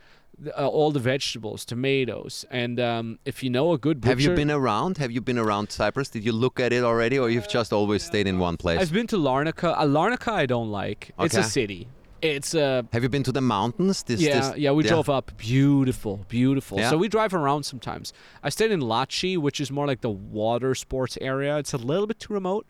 [0.57, 4.35] uh, all the vegetables, tomatoes, and um, if you know a good butcher, have you
[4.35, 7.49] been around have you been around cyprus did you look at it already or you've
[7.49, 9.75] just always stayed in one place I've been to Larnaca.
[9.77, 11.13] Uh, Larnaca, I don't like.
[11.19, 11.27] Okay.
[11.27, 11.89] It's a city.
[12.21, 14.73] It's a have you been to the mountains this, yeah, this, yeah.
[14.73, 15.33] We drove up.
[15.37, 16.79] Beautiful, beautiful.
[16.79, 16.91] Yeah.
[16.91, 18.13] So we drive around sometimes.
[18.43, 21.59] I stayed in Lachi, which is more like the water sports area.
[21.59, 22.67] It's a little bit too remote.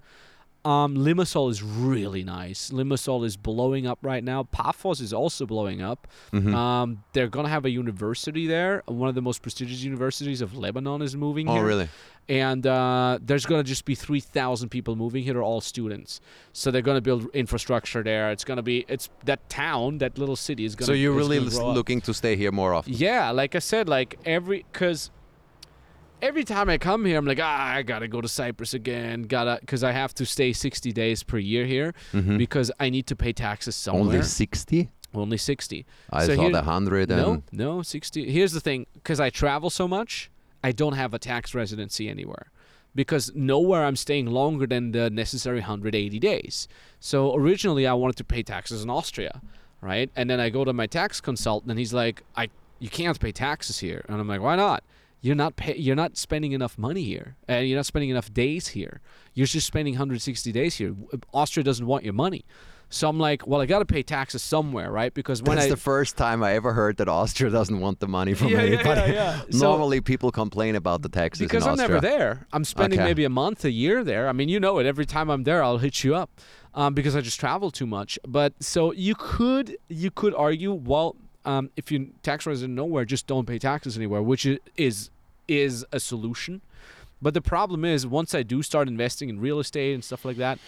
[0.64, 2.70] Um, Limassol is really nice.
[2.70, 4.42] Limassol is blowing up right now.
[4.42, 6.06] Paphos is also blowing up.
[6.32, 6.52] Mhm.
[6.54, 8.82] Um, they're gonna have a university there.
[8.86, 11.88] One of the most prestigious universities of Lebanon is moving oh here Oh, really
[12.30, 16.20] and uh, there's going to just be 3000 people moving here are all students
[16.52, 20.18] so they're going to build infrastructure there it's going to be it's that town that
[20.18, 22.92] little city is going to so you're really l- looking to stay here more often
[22.92, 25.10] yeah like i said like every because
[26.22, 29.58] every time i come here i'm like ah, i gotta go to cyprus again gotta
[29.60, 32.38] because i have to stay 60 days per year here Mhm.
[32.38, 35.86] because i need to pay taxes somewhere only 60 Only 60.
[36.12, 38.30] I So the hundred and No, no, 60.
[38.30, 40.30] Here's the thing because I travel so much,
[40.62, 42.50] I don't have a tax residency anywhere.
[42.94, 46.68] Because nowhere I'm staying longer than the necessary 180 days.
[47.00, 49.40] So originally I wanted to pay taxes in Austria,
[49.80, 50.10] right?
[50.14, 53.32] And then I go to my tax consultant and he's like, "I you can't pay
[53.32, 54.84] taxes here." And I'm like, "Why not?"
[55.20, 58.68] You're not pay, you're not spending enough money here, and you're not spending enough days
[58.68, 59.00] here.
[59.34, 60.94] You're just spending 160 days here.
[61.34, 62.44] Austria doesn't want your money,
[62.88, 65.12] so I'm like, well, I got to pay taxes somewhere, right?
[65.12, 68.06] Because when That's I the first time I ever heard that Austria doesn't want the
[68.06, 69.12] money from Yeah, yeah, anybody.
[69.12, 69.42] yeah, yeah.
[69.50, 72.46] So- Normally, people complain about the taxes because I'm never there.
[72.52, 73.08] I'm spending Okay.
[73.08, 74.28] maybe a month, a year there.
[74.28, 74.86] I mean, you know it.
[74.86, 76.30] Every time I'm there, I'll hit you up
[76.74, 78.20] um, because I just travel too much.
[78.26, 83.26] But so you could you could argue, well, um, if you tax resident nowhere, just
[83.26, 84.46] don't pay taxes anywhere, which
[84.76, 85.10] is
[85.46, 86.60] is a solution.
[87.20, 90.36] But the problem is, once I do start investing in real estate and stuff like
[90.36, 90.58] that,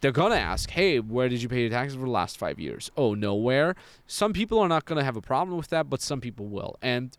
[0.00, 2.90] they're gonna ask, "Hey, where did you pay your taxes for the last five years?"
[2.96, 3.76] Oh, nowhere.
[4.06, 6.76] Some people are not gonna have a problem with that, but some people will.
[6.82, 7.16] And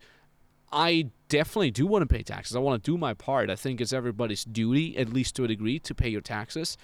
[0.72, 2.54] I definitely do want to pay taxes.
[2.56, 3.50] I want to do my part.
[3.50, 6.76] I think it's everybody's duty, at least to a degree, to pay your taxes.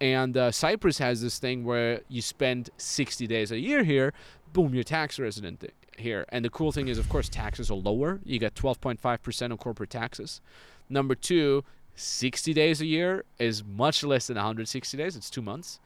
[0.00, 4.12] And uh, Cyprus has this thing where you spend 60 days a year here,
[4.54, 5.62] boom, you're tax resident
[5.98, 6.24] here.
[6.30, 8.20] And the cool thing is, of course, taxes are lower.
[8.24, 10.40] You got 12.5% on corporate taxes.
[10.88, 11.64] Number two,
[11.96, 15.16] 60 days a year is much less than 160 days.
[15.16, 15.78] It's two months.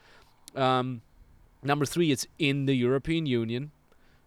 [0.55, 1.03] Um,
[1.63, 3.73] number three, it's in the European Union.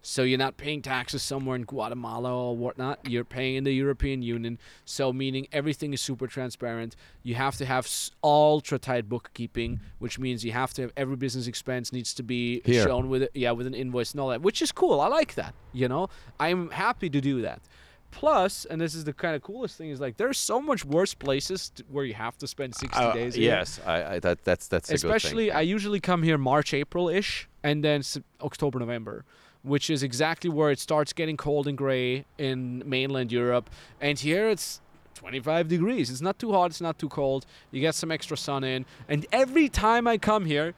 [0.03, 3.07] So you're not paying taxes somewhere in Guatemala or whatnot.
[3.07, 4.57] You're paying in the European Union.
[4.83, 6.95] So meaning everything is super transparent.
[7.21, 7.87] You have to have
[8.23, 12.61] ultra tight bookkeeping, which means you have to have every business expense needs to be
[12.65, 12.83] Here.
[12.83, 14.99] shown with yeah, with an invoice and all that, which is cool.
[14.99, 15.53] I like that.
[15.71, 16.09] You know,
[16.39, 17.61] I'm happy to do that.
[18.09, 21.13] Plus, and this is the kind of coolest thing is like there's so much worse
[21.13, 23.37] places to, where you have to spend 60 Uh, days.
[23.37, 25.11] yes, I, I, that, that's that's a good thing.
[25.11, 28.01] Especially, I usually come here March, April ish, and then
[28.41, 29.23] October, November,
[29.63, 33.69] which is exactly where it starts getting cold and gray in mainland Europe.
[33.99, 34.81] And here it's
[35.15, 36.09] 25 degrees.
[36.09, 37.45] It's not too hot, it's not too cold.
[37.71, 38.85] You get some extra sun in.
[39.07, 40.73] And every time I come here,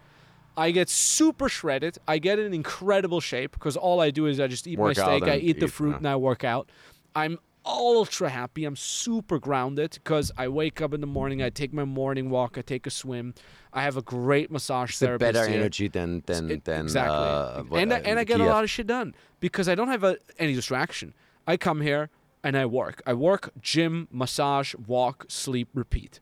[0.55, 1.97] I get super shredded.
[2.07, 5.03] I get in incredible shape because all I do is I just eat Work my
[5.03, 6.69] steak, I and eat the eat, fruit, and I work out.
[7.15, 8.65] I'm ultra happy.
[8.65, 12.57] I'm super grounded because I wake up in the morning, I take my morning walk,
[12.57, 13.33] I take a swim.
[13.71, 15.33] I have a great massage it's therapist.
[15.33, 15.59] better here.
[15.59, 17.15] energy than than It- than exactly.
[17.15, 19.87] uh, what, and I, and I get a lot of shit done because I don't
[19.87, 21.13] have a, any distraction.
[21.47, 22.09] I come here
[22.43, 23.01] and I work.
[23.05, 26.19] I work, gym, massage, walk, sleep, repeat.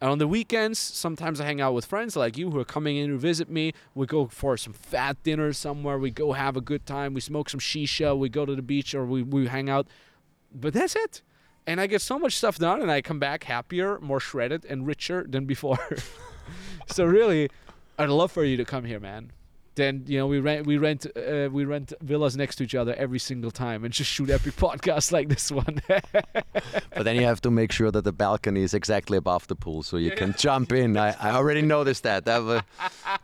[0.00, 2.96] And on the weekends, sometimes I hang out with friends like you who are coming
[2.96, 3.72] in to visit me.
[3.94, 5.96] We go for some fat dinner somewhere.
[5.96, 7.14] We go have a good time.
[7.14, 8.18] We smoke some shisha.
[8.18, 9.86] We go to the beach or we, we hang out.
[10.54, 11.22] But that's it.
[11.66, 14.86] And I get so much stuff done and I come back happier, more shredded, and
[14.86, 15.78] richer than before.
[16.86, 17.50] so really,
[17.98, 19.32] I'd love for you to come here, man.
[19.74, 22.94] Then you know we rent we rent uh, we rent villas next to each other
[22.94, 25.80] every single time and just shoot epic podcasts like this one.
[26.94, 29.82] But then you have to make sure that the balcony is exactly above the pool
[29.82, 30.96] so you can jump in.
[30.96, 32.26] I, I already noticed that.
[32.26, 32.64] that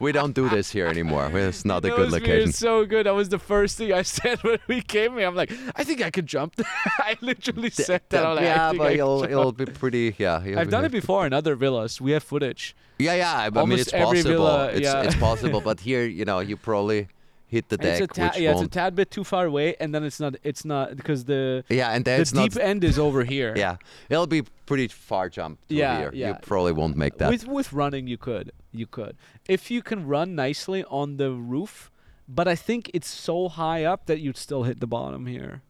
[0.01, 1.31] we don't do this here anymore.
[1.35, 2.37] It's not a good location.
[2.37, 3.07] weird, so good.
[3.07, 5.27] That was the first thing I said when we came here.
[5.27, 6.55] I'm like, I think I could jump.
[6.99, 8.25] I literally said that.
[8.25, 10.15] I'm like, I yeah, think but it'll, it'll be pretty.
[10.19, 12.01] Yeah, I've done it before in other villas.
[12.01, 12.75] We have footage.
[12.99, 13.49] Yeah, yeah.
[13.55, 14.31] I mean, it's every possible.
[14.33, 15.03] villa, it's, yeah.
[15.03, 17.09] it's possible, but here, you know, you probably
[17.47, 19.95] hit the It's deck, a ta- yeah, it's a tad bit too far away, and
[19.95, 20.35] then it's not.
[20.43, 22.63] It's not because the yeah, and the that's deep not.
[22.65, 23.55] end is over here.
[23.65, 23.77] Yeah,
[24.11, 26.11] it'll be pretty far jump Yeah, here.
[26.13, 26.29] yeah.
[26.29, 27.31] You probably won't make that.
[27.31, 29.17] With with running, you could, you could,
[29.49, 31.91] if you can run nicely on the roof.
[32.31, 35.63] But I think it's so high up that you'd still hit the bottom here.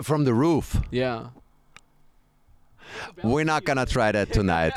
[0.00, 0.80] From the roof.
[0.92, 1.30] Yeah.
[3.22, 4.72] We're not gonna try that tonight.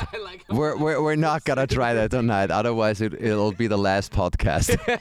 [0.48, 2.50] We're, we're, we're not gonna try that tonight.
[2.50, 4.76] Otherwise, it, it'll be the last podcast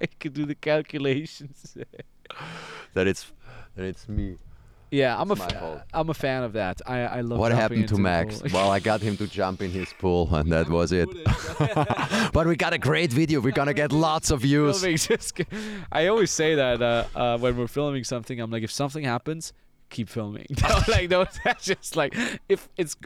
[0.00, 1.76] I could do the calculations.
[2.94, 3.32] that it's
[3.76, 4.36] that it's me.
[4.90, 5.84] yeah, I'm a It's my fa-.
[5.92, 6.80] I'm a fan of that.
[6.86, 7.38] I I love.
[7.38, 8.42] What happened to Max?
[8.52, 11.08] Well, I got him to jump in his pool, and that was it.
[12.32, 13.40] but we got a great video.
[13.40, 14.80] We're gonna get lots of views.
[14.80, 15.46] filming just g-
[15.90, 19.52] I always say that uh, uh, when we're filming something, I'm like, if something happens,
[19.90, 20.46] keep filming.
[20.88, 21.08] Like
[21.44, 22.14] that's just like
[22.48, 22.96] if it's.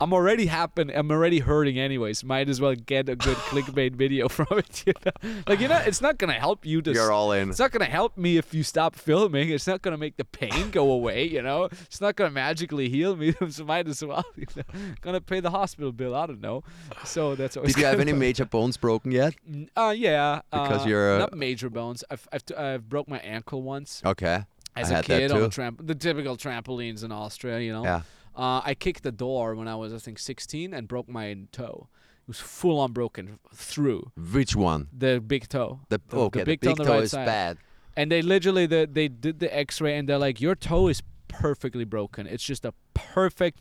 [0.00, 0.90] I'm already happen.
[0.92, 2.24] I'm already hurting anyways.
[2.24, 4.84] Might as well get a good clickbait video from it.
[4.86, 6.92] You know, like you know, it's not gonna help you to.
[6.92, 7.50] You're all in.
[7.50, 9.50] It's not gonna help me if you stop filming.
[9.50, 11.24] It's not gonna make the pain go away.
[11.24, 13.34] You know, it's not gonna magically heal me.
[13.48, 14.24] so might as well.
[14.36, 14.62] You know?
[15.00, 16.14] Gonna pay the hospital bill.
[16.14, 16.64] I don't know.
[17.04, 17.54] So that's.
[17.54, 19.34] Did you have any major bones broken yet?
[19.76, 20.40] Uh, yeah.
[20.50, 22.02] Because uh, you're, uh, not major bones.
[22.10, 24.44] I've I've, t- I've broke my ankle once Okay.
[24.76, 25.48] As I a kid on too.
[25.48, 27.60] tramp- the typical trampolines in Austria.
[27.60, 27.84] You know.
[27.84, 28.02] Yeah.
[28.36, 31.88] Uh, I kicked the door when I was I think 16 and broke my toe.
[32.22, 34.88] It was full on broken through Which one?
[34.92, 35.80] the big toe.
[35.88, 37.26] The, The- okay, the the big big, toe the toe right is side.
[37.26, 37.58] bad.
[37.96, 41.84] And they literally the, they did the X-ray and they're like, your toe is perfectly
[41.84, 42.26] broken.
[42.26, 43.60] It's just a perfect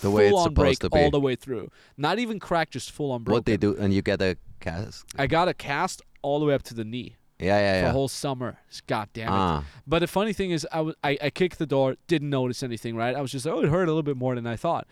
[0.00, 1.70] The way it's full on break supposed to all the way through.
[1.96, 3.36] Not even cracked, just full on broken.
[3.36, 5.04] What they do, and you get a cast.
[5.16, 7.90] I got a cast all the way up to the knee Yeah, yeah, for yeah.
[7.90, 8.58] a whole summer.
[8.86, 9.32] God damn it.
[9.36, 12.62] Ah, But the funny thing is, I, w- I, I kicked the door, didn't notice
[12.62, 13.14] anything, right?
[13.14, 14.86] I was just like, oh, it hurt a little bit more than I thought.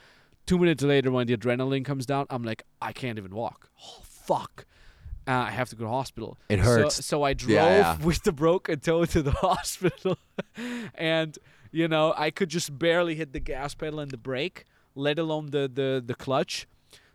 [0.47, 3.71] Two minutes later, when the adrenaline comes down, I'm like, I can't even walk.
[3.83, 4.66] Oh, fuck.
[5.27, 6.37] Uh, I have to go to hospital.
[6.51, 7.07] It So- hurts.
[7.07, 7.97] So, I drove yeah.
[8.03, 10.19] with the broken toe to the hospital.
[10.95, 11.39] and,
[11.73, 14.65] you know, I could just barely hit the gas pedal and the brake,
[14.95, 16.66] let alone the, the, the clutch.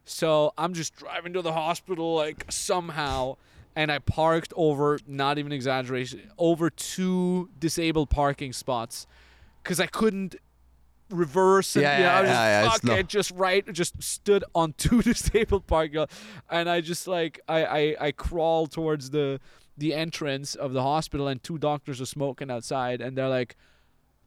[0.05, 3.37] So I'm just driving to the hospital, like, somehow.
[3.75, 9.07] And I parked over, not even exaggeration, over two disabled parking spots
[9.63, 10.35] because I couldn't
[11.09, 14.43] reverse and Yeah, you know, I was yeah, just, yeah, fuck just right just stood
[14.53, 16.05] on two disabled parking
[16.49, 19.39] and I just like I, I I crawled towards the
[19.77, 23.55] the entrance of the hospital and two doctors are smoking outside and they're like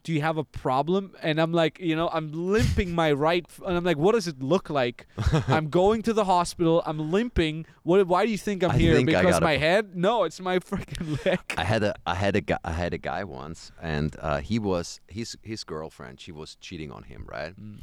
[0.05, 3.61] do you have a problem and I'm like you know I'm limping my right f-
[3.67, 5.07] and I'm like what does it look like
[5.49, 8.95] I'm going to the hospital I'm limping what why do you think I'm I here
[8.95, 12.15] think because got a my head no it's my freaking leg I had a I
[12.15, 16.21] had a guy I had a guy once, and uh, he was his his girlfriend.
[16.21, 17.55] She was cheating on him, right?
[17.59, 17.79] Mm.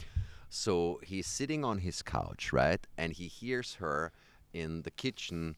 [0.50, 4.12] So he's sitting on his couch, right, and he hears her
[4.54, 5.56] in the kitchen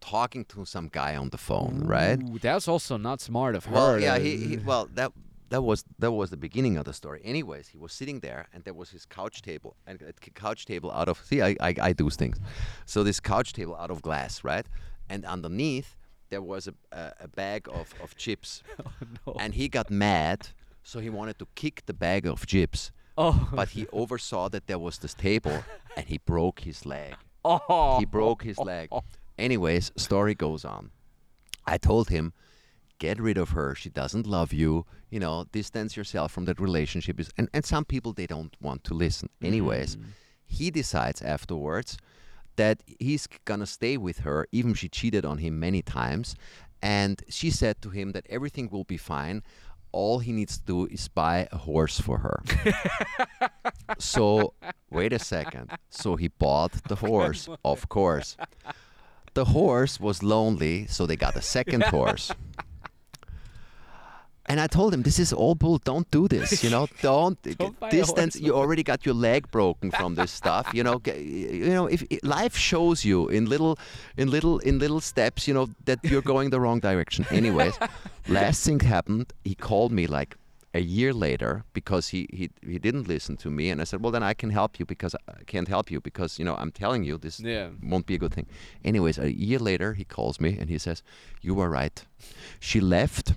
[0.00, 2.18] talking to some guy on the phone, right?
[2.40, 5.12] That's also not smart of her Well, yeah, he, he well that
[5.52, 7.20] that was that was the beginning of the story.
[7.22, 10.90] Anyways, he was sitting there, and there was his couch table, and a couch table
[10.90, 12.38] out of see, I, I I do things.
[12.86, 14.66] So this couch table out of glass, right,
[15.10, 15.96] and underneath
[16.30, 18.90] there was a a, a bag of of chips, oh,
[19.26, 19.36] no.
[19.38, 20.48] and he got mad,
[20.82, 24.78] so he wanted to kick the bag of chips, oh but he oversaw that there
[24.78, 25.58] was this table,
[25.96, 27.14] and he broke his leg
[27.44, 28.88] oh he broke his leg.
[29.38, 30.90] Anyways, story goes on.
[31.66, 32.32] I told him,
[33.02, 33.74] get rid of her.
[33.74, 34.86] She doesn't love you.
[35.10, 37.18] You know, distance yourself from that relationship.
[37.18, 39.28] Is and, and some people they don't want to listen.
[39.28, 40.10] Mm-hmm, anyways, mm-hmm.
[40.58, 41.90] he decides afterwards
[42.60, 42.76] that
[43.06, 46.36] he's gonna stay with her, even she cheated on him many times.
[46.80, 49.42] And she said to him that everything will be fine.
[50.00, 52.38] All he needs to do is buy a horse for her.
[53.98, 54.54] so
[54.90, 55.66] wait a second.
[55.90, 58.36] So he bought the horse, of course.
[59.34, 62.26] The horse was lonely, so they got a second horse.
[64.46, 65.78] And I told him, this is all bull.
[65.84, 66.64] Don't do this.
[66.64, 68.34] You know, don't, Don't distance.
[68.40, 70.68] You already got your leg broken from this stuff.
[70.74, 71.86] You know, you know.
[71.86, 73.78] If, if life shows you in little,
[74.16, 77.24] in little, in little steps, you know that you're going the wrong direction.
[77.30, 77.78] Anyways,
[78.28, 79.32] last thing happened.
[79.44, 80.36] He called me like
[80.74, 84.10] a year later because he, he he didn't listen to me, and I said, well,
[84.10, 87.04] then I can help you because I can't help you because you know I'm telling
[87.04, 87.68] you this Yeah.
[87.82, 88.46] won't be a good thing.
[88.84, 91.02] Anyways, a year later, he calls me and he says,
[91.42, 92.04] "You were right.
[92.58, 93.34] She left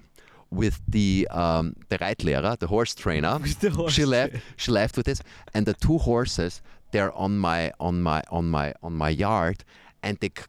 [0.51, 3.39] with the um, the Reitlehrer, the horse trainer.
[3.59, 4.35] The horse she left.
[4.57, 5.21] She left with this,
[5.53, 6.61] and the two horses.
[6.91, 9.63] They're on my on my on my on my yard,
[10.01, 10.45] and they." c-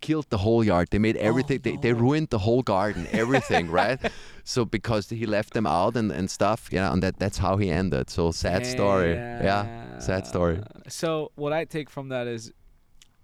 [0.00, 0.86] Killed the whole yard.
[0.92, 1.58] They made everything.
[1.62, 3.98] they, they ruined the whole garden, everything, right?
[4.44, 7.68] So because he left them out and, and stuff, yeah, and that that's how he
[7.68, 8.08] ended.
[8.08, 9.14] So sad story.
[9.14, 10.60] Yeah, sad story.
[10.86, 12.52] So what I take from that is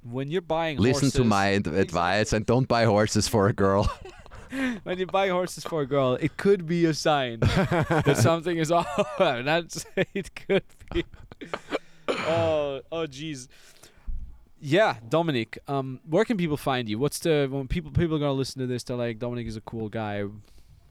[0.02, 1.46] when you're buying Listen to my
[1.84, 3.88] advice and don't buy horses for a girl.
[4.84, 8.70] when you buy horses for a girl, it could be a sign that something is
[8.80, 9.18] off.
[9.18, 11.04] That's it could be.
[12.08, 13.48] oh, oh, jeez.
[14.60, 15.58] Yeah, Dominik.
[15.68, 16.98] Um, where can people find you?
[16.98, 18.82] What's the when people people are gonna listen to this?
[18.84, 20.24] They're like, Dominik is a cool guy.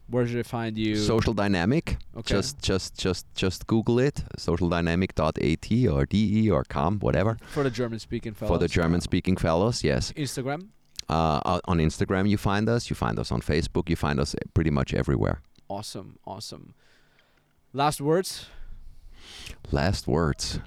[0.07, 0.95] Where should they find you?
[0.95, 1.97] Sozialdynamik.
[2.17, 2.21] Okay.
[2.35, 4.23] Just just just just Google it.
[4.37, 7.37] Sozialdynamik.at or de or com, whatever.
[7.47, 8.53] for the German speaking fellows.
[8.53, 10.11] For the German speaking fellows, yes.
[10.11, 10.67] Instagram.
[11.09, 12.89] Uh, uh, on Instagram, you find us.
[12.89, 13.89] You find us on Facebook.
[13.89, 15.41] You find us pretty much everywhere.
[15.69, 16.73] Awesome, awesome.
[17.73, 18.47] Last words.
[19.71, 20.59] Last words.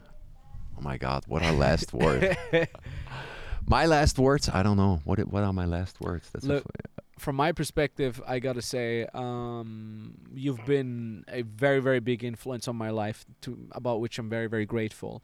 [0.77, 2.37] Oh my God, what are last words?
[3.67, 4.49] My last words?
[4.49, 5.01] I don't know.
[5.05, 6.29] What what are my last words?
[6.33, 6.65] That's Look,
[7.19, 12.77] from my perspective, I gotta say, um, you've been a very, very big influence on
[12.77, 15.23] my life, to about which I'm very, very grateful.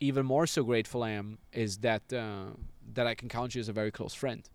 [0.00, 2.50] Even more so grateful I am is that uh,
[2.94, 4.48] that I can count you as a very close friend,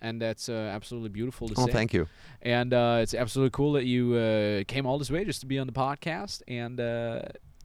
[0.00, 1.62] and that's uh, absolutely beautiful to see.
[1.62, 1.72] oh, say.
[1.72, 2.06] thank you.
[2.42, 5.58] And uh, it's absolutely cool that you uh, came all this way just to be
[5.58, 6.42] on the podcast.
[6.46, 7.22] And uh,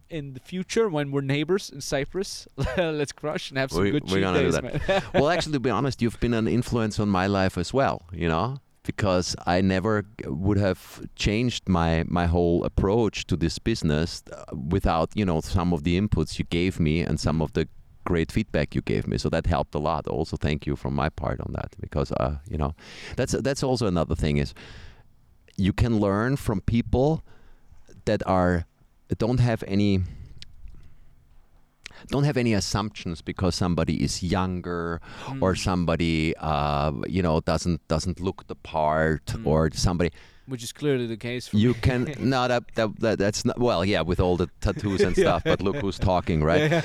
[0.10, 2.48] in the future, when we're neighbors in Cyprus,
[2.78, 5.04] let's crush and have some We- good we're gonna do that.
[5.14, 8.04] well, actually, to be honest, you've been an influence on my life as well.
[8.12, 14.24] You know, because I never would have changed my my whole approach to this business
[14.32, 17.68] uh, without you know some of the inputs you gave me and some of the
[18.06, 19.18] great feedback you gave me.
[19.18, 20.08] So that helped a lot.
[20.08, 22.74] Also, thank you from my part on that because uh, you know
[23.16, 24.54] that's that's also another thing is
[25.58, 27.24] you can learn from people
[28.06, 28.66] that are
[29.18, 30.02] don't have any
[32.08, 35.00] don't have any assumptions because somebody is younger
[35.42, 35.64] or Mm.
[35.64, 39.46] somebody uh, you know doesn't doesn't look the part Mm.
[39.48, 40.12] or somebody
[40.48, 43.84] which is clearly the case for you can no that, that, that that's not well
[43.86, 45.24] yeah with all the tattoos and Yeah.
[45.24, 46.84] stuff but look who's talking right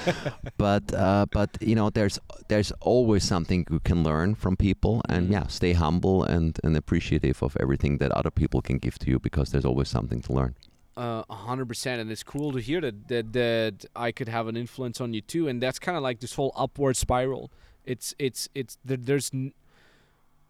[0.56, 2.18] but uh, but you know there's
[2.48, 5.32] there's always something you can learn from people and Mhm.
[5.32, 9.18] yeah stay humble and and appreciative of everything that other people can give to you
[9.18, 10.54] because there's always something to learn
[10.98, 13.74] Uh, a hundred percent, and it's cool to hear that, that that
[14.06, 16.50] I could have an influence on you too, and that's kind of like this whole
[16.64, 17.44] upward spiral.
[17.92, 19.52] It's it's it's there, there's n-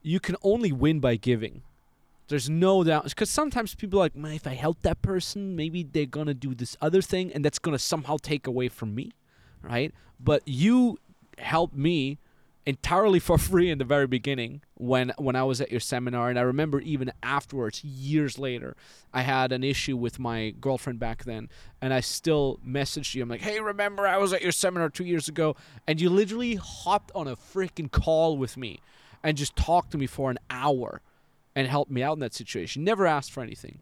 [0.02, 1.54] you can only win by giving.
[2.28, 5.82] There's no doubt because sometimes people are like, man, if I help that person, maybe
[5.82, 9.12] they're gonna do this other thing, and that's gonna somehow take away from me,
[9.62, 9.92] right?
[10.20, 10.98] But you
[11.38, 12.18] helped me
[12.66, 16.38] entirely for free in the very beginning when when I was at your seminar and
[16.38, 18.76] I remember even afterwards years later
[19.12, 21.48] I had an issue with my girlfriend back then
[21.80, 23.22] and I still messaged you.
[23.22, 25.56] I'm like hey remember I was at your seminar 2 years ago?
[25.86, 28.80] And you literally hopped on a freaking call with me
[29.22, 31.00] and just talked to me for an hour
[31.58, 32.84] and helped me out in that situation.
[32.84, 33.80] Never asked for anything.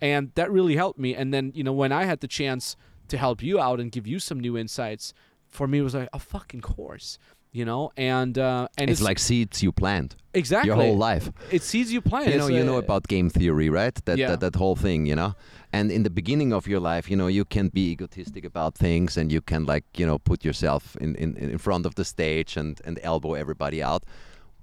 [0.00, 1.10] And that really helped me.
[1.20, 2.76] And then you know when I had the chance
[3.08, 5.14] to help you out and give you some new insights
[5.48, 7.18] for me it was like a fucking course
[7.58, 7.82] you know?
[7.96, 10.68] And uh and it's, like seeds you plant exactly.
[10.68, 11.30] your whole life.
[11.56, 12.28] It seeds you plant.
[12.32, 13.94] You know It's, you know about game theory right?
[14.06, 14.30] That, Yeah.
[14.30, 15.32] that that whole thing you know?
[15.72, 19.16] And in the beginning of your life you know you can be egotistic about things
[19.18, 22.52] and you can like you know put yourself in in, in front of the stage
[22.60, 24.02] and and elbow everybody out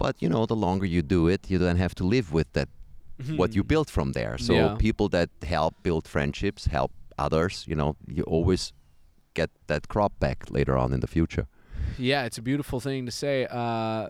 [0.03, 2.69] but you know the longer you do it you then have to live with that
[3.41, 4.76] what you built from there so Yeah.
[4.88, 6.91] people that help build friendships help
[7.26, 8.73] others you know you always
[9.40, 11.45] get that crop back later on in the future
[11.98, 13.36] Yeah, it's a beautiful thing to say.
[13.61, 14.03] Uh,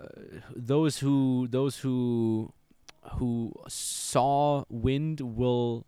[0.74, 1.96] those who those who
[3.18, 3.30] who
[3.68, 5.86] saw wind will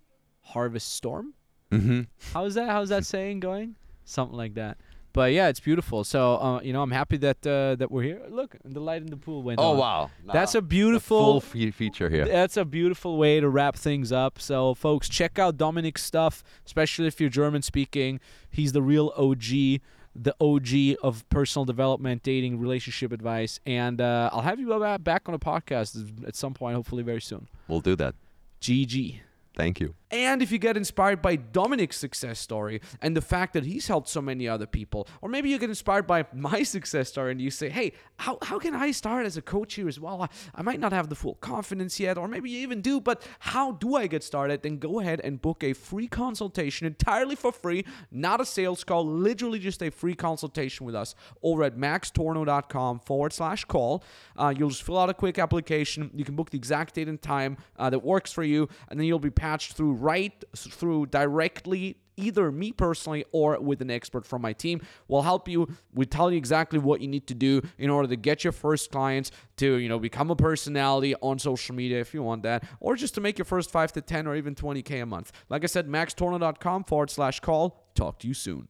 [0.54, 1.34] harvest storm.
[1.72, 2.02] mm-hmm.
[2.34, 2.70] How's that?
[2.76, 3.76] How's that saying going?
[4.06, 4.76] Something like that.
[5.14, 6.04] But yeah, it's beautiful.
[6.04, 8.22] So uh, you know, I'm happy that uh, that we're here.
[8.30, 9.66] Look, the light in the pool went on.
[9.66, 13.76] oh wow That's a full beautiful fe- feature here That's a beautiful way to wrap
[13.76, 14.40] things up.
[14.40, 18.20] So, folks, check out Dominik's stuff, especially if you're German speaking.
[18.50, 19.82] He's the real OG,
[20.16, 23.60] the OG of personal development, dating, relationship advice.
[23.66, 24.68] And uh, I'll have you
[25.00, 27.48] back on a podcast at some point, hopefully very soon.
[27.68, 28.16] we'll do that
[28.62, 29.20] GG.
[29.56, 33.66] thank you And if you get inspired by Dominik's success story and the fact that
[33.66, 37.32] he's helped so many other people, or maybe you get inspired by my success story
[37.32, 40.22] and you say, hey, how, how can I start as a coach here as well?
[40.22, 43.28] I, I might not have the full confidence yet, or maybe you even do, but
[43.40, 44.62] how do I get started?
[44.62, 49.04] Then go ahead and book a free consultation entirely for free, not a sales call,
[49.04, 54.04] literally just a free consultation with us over at maxtornow.com forward slash call.
[54.38, 56.12] Uh, you'll just fill out a quick application.
[56.14, 59.08] You can book the exact date and time uh, that works for you, and then
[59.08, 64.42] you'll be patched through right through directly either me personally or with an expert from
[64.42, 65.68] my team will help you.
[65.94, 68.92] We tell you exactly what you need to do in order to get your first
[68.92, 72.96] clients to you know become a personality on social media if you want that or
[72.96, 75.32] just to make your first 5 to 10 or even 20k a month.
[75.50, 77.90] Like i said maxtornow.com forward slash call.
[77.96, 78.68] Talk to you soon